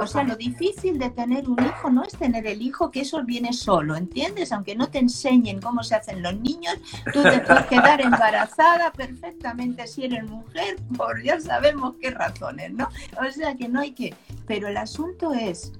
O 0.00 0.06
sea, 0.06 0.22
lo 0.22 0.36
difícil 0.36 0.98
de 0.98 1.10
tener 1.10 1.48
un 1.48 1.58
hijo 1.64 1.90
no 1.90 2.04
es 2.04 2.16
tener 2.16 2.46
el 2.46 2.62
hijo, 2.62 2.90
que 2.90 3.00
eso 3.00 3.22
viene 3.24 3.52
solo, 3.52 3.96
¿entiendes? 3.96 4.52
Aunque 4.52 4.74
no 4.74 4.88
te 4.88 4.98
enseñen 4.98 5.60
cómo 5.60 5.82
se 5.82 5.94
hacen 5.94 6.22
los 6.22 6.34
niños, 6.38 6.76
tú 7.12 7.22
te 7.22 7.40
puedes 7.40 7.66
quedar 7.66 8.00
embarazada 8.00 8.92
perfectamente 8.92 9.86
si 9.86 10.04
eres 10.04 10.24
mujer, 10.24 10.76
por 10.96 11.22
ya 11.22 11.40
sabemos 11.40 11.94
qué 12.00 12.10
razones, 12.10 12.72
¿no? 12.72 12.88
O 13.20 13.30
sea 13.30 13.54
que 13.54 13.68
no 13.68 13.80
hay 13.80 13.92
que... 13.92 14.14
Pero 14.46 14.68
el 14.68 14.76
asunto 14.76 15.32
es, 15.32 15.72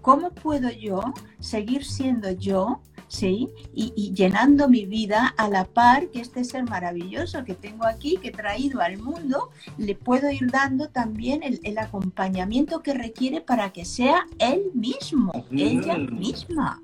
¿cómo 0.00 0.30
puedo 0.30 0.70
yo 0.70 1.00
seguir 1.40 1.84
siendo 1.84 2.30
yo 2.30 2.80
¿sí? 3.12 3.50
Y, 3.74 4.12
llenando 4.14 4.68
mi 4.68 4.86
vida 4.86 5.34
a 5.36 5.48
la 5.48 5.64
par 5.66 6.08
que 6.08 6.20
este 6.20 6.44
ser 6.44 6.64
maravilloso 6.64 7.44
que 7.44 7.54
tengo 7.54 7.84
aquí, 7.84 8.16
que 8.16 8.28
he 8.28 8.32
traído 8.32 8.80
al 8.80 8.98
mundo, 8.98 9.50
le 9.76 9.94
puedo 9.94 10.30
ir 10.30 10.50
dando 10.50 10.88
también 10.88 11.42
el, 11.42 11.78
acompañamiento 11.78 12.82
que 12.82 12.94
requiere 12.94 13.40
para 13.40 13.70
que 13.70 13.84
sea 13.84 14.26
él 14.38 14.70
mismo, 14.74 15.32
ella 15.50 15.98
misma 15.98 16.80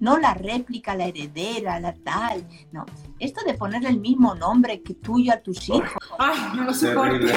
no 0.00 0.18
la 0.18 0.34
réplica, 0.34 0.94
la 0.94 1.06
heredera, 1.06 1.80
la 1.80 1.94
tal, 1.94 2.46
no. 2.72 2.86
Esto 3.18 3.44
de 3.44 3.54
ponerle 3.54 3.88
el 3.88 3.98
mismo 3.98 4.34
nombre 4.34 4.80
que 4.82 4.94
tuyo 4.94 5.32
a 5.32 5.38
tus 5.38 5.68
hijos. 5.68 5.90
Ay, 6.18 6.38
no 6.54 6.64
lo 6.64 6.74
soporto. 6.74 7.26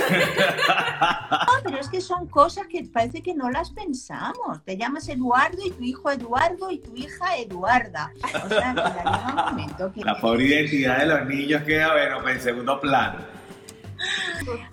No, 1.01 1.63
pero 1.63 1.79
es 1.79 1.89
que 1.89 2.01
son 2.01 2.27
cosas 2.27 2.67
que 2.67 2.83
parece 2.83 3.23
que 3.23 3.33
no 3.33 3.49
las 3.49 3.71
pensamos. 3.71 4.63
Te 4.63 4.77
llamas 4.77 5.07
Eduardo 5.09 5.57
y 5.65 5.71
tu 5.71 5.83
hijo 5.83 6.11
Eduardo 6.11 6.69
y 6.69 6.77
tu 6.77 6.95
hija 6.95 7.37
Eduarda. 7.37 8.11
O 8.45 8.49
sea, 8.49 8.75
que 8.75 9.29
un 9.29 9.35
momento 9.35 9.91
que... 9.91 10.01
La 10.01 10.19
pobre 10.19 10.45
identidad 10.45 10.99
de 10.99 11.05
los 11.07 11.27
niños 11.27 11.63
queda, 11.63 11.93
bueno, 11.93 12.27
en 12.29 12.39
segundo 12.39 12.79
plano. 12.79 13.19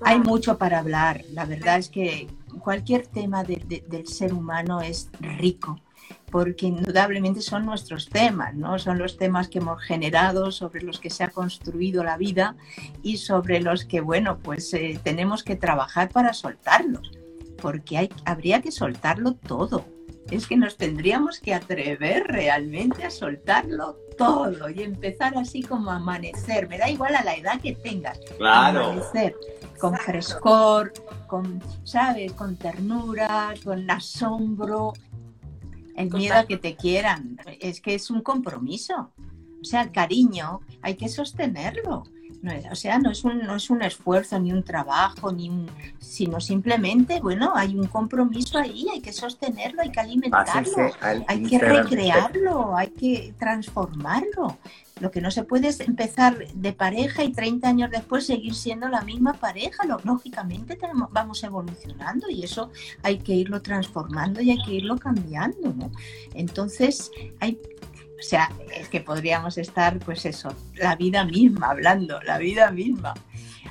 Hay 0.02 0.18
mucho 0.18 0.58
para 0.58 0.80
hablar. 0.80 1.22
La 1.32 1.46
verdad 1.46 1.78
es 1.78 1.88
que 1.88 2.28
cualquier 2.60 3.06
tema 3.06 3.42
del 3.44 4.06
ser 4.06 4.34
humano 4.34 4.82
es 4.82 5.08
rico 5.20 5.80
porque 6.30 6.66
indudablemente 6.66 7.40
son 7.40 7.66
nuestros 7.66 8.08
temas, 8.08 8.54
¿no? 8.54 8.78
Son 8.78 8.98
los 8.98 9.16
temas 9.16 9.48
que 9.48 9.58
hemos 9.58 9.82
generado, 9.82 10.50
sobre 10.50 10.82
los 10.82 11.00
que 11.00 11.10
se 11.10 11.24
ha 11.24 11.28
construido 11.28 12.04
la 12.04 12.16
vida 12.16 12.56
y 13.02 13.16
sobre 13.18 13.60
los 13.60 13.84
que, 13.84 14.00
bueno, 14.00 14.38
pues 14.38 14.72
eh, 14.74 15.00
tenemos 15.02 15.42
que 15.42 15.56
trabajar 15.56 16.10
para 16.10 16.32
soltarlos, 16.32 17.10
porque 17.60 17.98
hay, 17.98 18.10
habría 18.24 18.60
que 18.60 18.72
soltarlo 18.72 19.34
todo. 19.34 19.84
Es 20.30 20.46
que 20.46 20.58
nos 20.58 20.76
tendríamos 20.76 21.40
que 21.40 21.54
atrever 21.54 22.24
realmente 22.26 23.02
a 23.04 23.10
soltarlo 23.10 23.96
todo 24.18 24.68
y 24.68 24.82
empezar 24.82 25.38
así 25.38 25.62
como 25.62 25.90
a 25.90 25.96
amanecer. 25.96 26.68
Me 26.68 26.76
da 26.76 26.90
igual 26.90 27.14
a 27.14 27.24
la 27.24 27.34
edad 27.34 27.58
que 27.62 27.74
tengas. 27.74 28.20
Claro. 28.36 28.88
Amanecer 28.90 29.34
con 29.78 29.96
frescor, 29.96 30.92
con, 31.26 31.62
¿sabes? 31.84 32.32
Con 32.32 32.56
ternura, 32.56 33.54
con 33.64 33.90
asombro, 33.90 34.92
el 35.98 36.10
miedo 36.10 36.36
a 36.36 36.46
que 36.46 36.56
te 36.56 36.76
quieran. 36.76 37.38
Es 37.60 37.80
que 37.80 37.94
es 37.94 38.10
un 38.10 38.22
compromiso. 38.22 39.12
O 39.60 39.64
sea, 39.64 39.82
el 39.82 39.92
cariño 39.92 40.60
hay 40.80 40.94
que 40.94 41.08
sostenerlo. 41.08 42.04
No 42.40 42.52
o 42.70 42.74
sea, 42.76 42.98
no 42.98 43.10
es, 43.10 43.24
un, 43.24 43.40
no 43.40 43.56
es 43.56 43.68
un 43.68 43.82
esfuerzo 43.82 44.38
ni 44.38 44.52
un 44.52 44.62
trabajo, 44.62 45.32
ni 45.32 45.50
un, 45.50 45.68
sino 45.98 46.40
simplemente, 46.40 47.20
bueno, 47.20 47.52
hay 47.54 47.76
un 47.76 47.86
compromiso 47.86 48.58
ahí, 48.58 48.86
hay 48.92 49.00
que 49.00 49.12
sostenerlo, 49.12 49.82
hay 49.82 49.90
que 49.90 50.00
alimentarlo, 50.00 50.90
hay 51.26 51.42
que 51.42 51.58
recrearlo, 51.58 52.76
hay 52.76 52.88
que 52.88 53.34
transformarlo. 53.38 54.56
Lo 55.00 55.10
que 55.10 55.20
no 55.20 55.30
se 55.30 55.44
puede 55.44 55.68
es 55.68 55.80
empezar 55.80 56.38
de 56.54 56.72
pareja 56.72 57.22
y 57.22 57.32
30 57.32 57.68
años 57.68 57.90
después 57.90 58.26
seguir 58.26 58.54
siendo 58.54 58.88
la 58.88 59.02
misma 59.02 59.34
pareja. 59.34 59.84
lógicamente 60.04 60.76
tenemos, 60.76 61.10
vamos 61.12 61.42
evolucionando 61.44 62.28
y 62.28 62.42
eso 62.42 62.70
hay 63.02 63.18
que 63.18 63.34
irlo 63.34 63.62
transformando 63.62 64.40
y 64.40 64.50
hay 64.50 64.62
que 64.64 64.74
irlo 64.74 64.96
cambiando. 64.96 65.72
¿no? 65.72 65.90
Entonces, 66.34 67.10
hay, 67.40 67.60
o 68.18 68.22
sea, 68.22 68.50
es 68.74 68.88
que 68.88 69.00
podríamos 69.00 69.58
estar, 69.58 69.98
pues 70.00 70.24
eso, 70.24 70.54
la 70.74 70.96
vida 70.96 71.24
misma, 71.24 71.70
hablando, 71.70 72.20
la 72.22 72.38
vida 72.38 72.70
misma. 72.70 73.14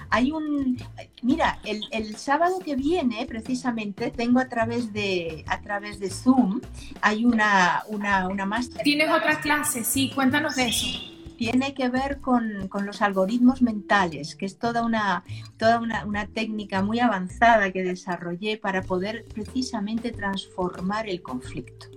Hay 0.09 0.31
un, 0.31 0.77
mira, 1.21 1.59
el, 1.65 1.83
el, 1.91 2.15
sábado 2.15 2.59
que 2.59 2.75
viene, 2.75 3.25
precisamente, 3.25 4.09
tengo 4.09 4.39
a 4.39 4.47
través 4.47 4.93
de, 4.93 5.43
a 5.47 5.59
través 5.61 5.99
de 5.99 6.09
Zoom, 6.09 6.61
hay 7.01 7.25
una, 7.25 7.83
una, 7.87 8.27
una 8.29 8.45
máster. 8.45 8.83
¿Tienes 8.83 9.09
otra 9.09 9.41
clase? 9.41 9.83
Sí, 9.83 10.11
cuéntanos 10.15 10.55
de 10.55 10.67
eso 10.67 11.16
tiene 11.37 11.73
que 11.73 11.89
ver 11.89 12.19
con, 12.19 12.69
los 12.83 13.01
algoritmos 13.01 13.61
mentales, 13.61 14.35
que 14.35 14.45
es 14.45 14.57
toda, 14.57 14.83
una, 14.83 15.23
toda 15.57 15.79
una, 15.79 16.27
técnica 16.27 16.81
muy 16.81 16.99
avanzada 16.99 17.71
que 17.71 17.83
desarrollé 17.83 18.57
para 18.57 18.81
poder 18.81 19.25
precisamente 19.33 20.11
transformar 20.11 21.07
el 21.07 21.21
conflicto. 21.21 21.87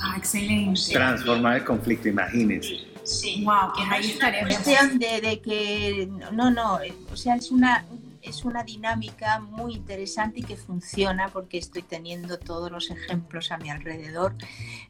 Ah, 0.00 0.14
excelente. 0.16 0.80
Transformar 0.92 1.56
el 1.56 1.64
conflicto, 1.64 2.08
imagínense. 2.08 2.90
Sí, 3.02 3.42
wow, 3.44 3.72
que 3.74 3.82
ahí 3.92 4.10
estaremos. 4.10 4.64
De, 4.64 5.20
de 5.20 5.40
que, 5.40 6.08
no, 6.32 6.50
no, 6.50 6.78
o 7.12 7.16
sea, 7.16 7.36
es 7.36 7.50
una, 7.50 7.84
es 8.22 8.44
una 8.44 8.64
dinámica 8.64 9.40
muy 9.40 9.74
interesante 9.74 10.40
y 10.40 10.42
que 10.42 10.56
funciona 10.56 11.28
porque 11.28 11.58
estoy 11.58 11.82
teniendo 11.82 12.38
todos 12.38 12.70
los 12.70 12.90
ejemplos 12.90 13.50
a 13.52 13.58
mi 13.58 13.70
alrededor 13.70 14.34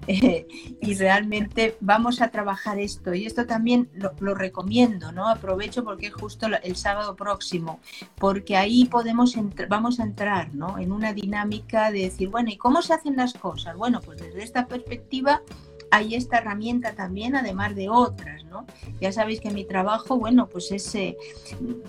eh, 0.06 0.46
y 0.80 0.94
realmente 0.94 1.76
vamos 1.80 2.20
a 2.20 2.28
trabajar 2.28 2.78
esto 2.78 3.14
y 3.14 3.26
esto 3.26 3.46
también 3.46 3.90
lo, 3.94 4.34
recomiendo, 4.34 5.12
¿no? 5.12 5.28
Aprovecho 5.28 5.84
porque 5.84 6.06
es 6.08 6.14
justo 6.14 6.46
el 6.62 6.76
sábado 6.76 7.16
próximo, 7.16 7.80
porque 8.16 8.56
ahí 8.56 8.84
podemos 8.84 9.34
vamos 9.68 10.00
a 10.00 10.04
entrar, 10.04 10.54
¿no? 10.54 10.78
En 10.78 10.92
una 10.92 11.12
dinámica 11.12 11.90
de 11.90 12.02
decir, 12.02 12.28
bueno, 12.28 12.50
¿y 12.50 12.56
cómo 12.56 12.82
se 12.82 12.94
hacen 12.94 13.16
las 13.16 13.34
cosas? 13.34 13.76
Bueno, 13.76 14.00
pues 14.00 14.20
desde 14.20 14.42
esta 14.42 14.66
perspectiva 14.66 15.42
hay 15.90 16.14
esta 16.14 16.38
herramienta 16.38 16.94
también, 16.94 17.34
además 17.34 17.74
de 17.74 17.88
otras, 17.88 18.44
¿no? 18.44 18.66
Ya 19.00 19.12
sabéis 19.12 19.40
que 19.40 19.50
mi 19.50 19.64
trabajo, 19.64 20.18
bueno, 20.18 20.48
pues 20.48 20.70
es, 20.70 20.94
eh, 20.94 21.16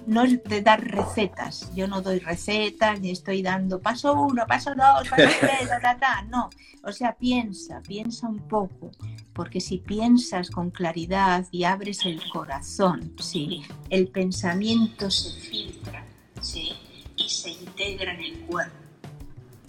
no 0.08 0.24
es 0.24 0.44
de 0.44 0.62
dar 0.62 0.84
recetas, 0.84 1.72
yo 1.76 1.88
no 1.88 2.02
doy 2.02 2.20
recetas, 2.20 3.00
ni 3.00 3.12
estoy 3.12 3.42
dando 3.42 3.80
paso 3.80 4.14
uno, 4.14 4.46
paso 4.48 4.72
dos, 4.72 5.08
paso 5.08 5.16
tres, 5.40 5.70
ta, 5.82 5.98
ta, 5.98 6.22
no. 6.24 6.50
O 6.84 6.92
sea, 6.92 7.14
piensa, 7.14 7.82
piensa 7.88 8.28
un 8.28 8.40
poco, 8.40 8.90
porque 9.34 9.62
si 9.62 9.78
piensas 9.78 10.50
con 10.50 10.72
claridad 10.72 11.46
y 11.52 11.64
abres 11.64 12.06
el 12.06 12.22
corazón, 12.32 13.14
sí, 13.20 13.64
el 13.90 14.08
pensamiento 14.08 15.12
se 15.12 15.40
filtra, 15.40 16.04
sí, 16.42 16.72
y 17.18 17.30
se 17.30 17.52
integra 17.52 18.14
en 18.16 18.22
el 18.22 18.40
cuerpo. 18.42 18.76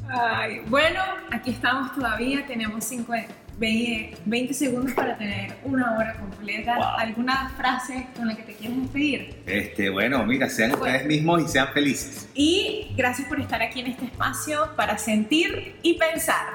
Ay, 0.08 0.60
bueno, 0.68 1.00
aquí 1.30 1.50
estamos 1.50 1.94
todavía, 1.94 2.46
tenemos 2.46 2.84
50 2.84 3.42
20 3.62 4.54
segundos 4.54 4.92
para 4.92 5.16
tener 5.16 5.56
una 5.64 5.96
hora 5.96 6.14
completa. 6.14 6.96
¿Alguna 6.96 7.50
frase 7.56 8.08
con 8.16 8.28
la 8.28 8.34
que 8.34 8.42
te 8.42 8.54
quieres 8.54 8.82
despedir? 8.82 9.42
Este, 9.46 9.88
bueno, 9.90 10.24
mira, 10.24 10.48
sean 10.48 10.72
ustedes 10.72 11.06
mismos 11.06 11.42
y 11.42 11.48
sean 11.48 11.68
felices. 11.72 12.28
Y 12.34 12.92
gracias 12.96 13.28
por 13.28 13.40
estar 13.40 13.62
aquí 13.62 13.80
en 13.80 13.86
este 13.86 14.06
espacio 14.06 14.70
para 14.76 14.98
sentir 14.98 15.76
y 15.82 15.94
pensar. 15.94 16.46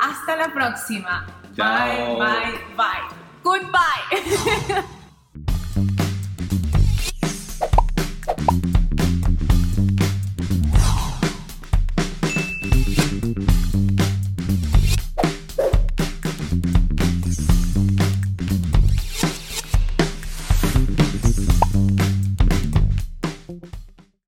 Hasta 0.00 0.36
la 0.36 0.52
próxima. 0.52 1.26
Bye, 1.56 2.16
bye, 2.16 2.76
bye. 2.76 3.26
Goodbye. 3.42 4.84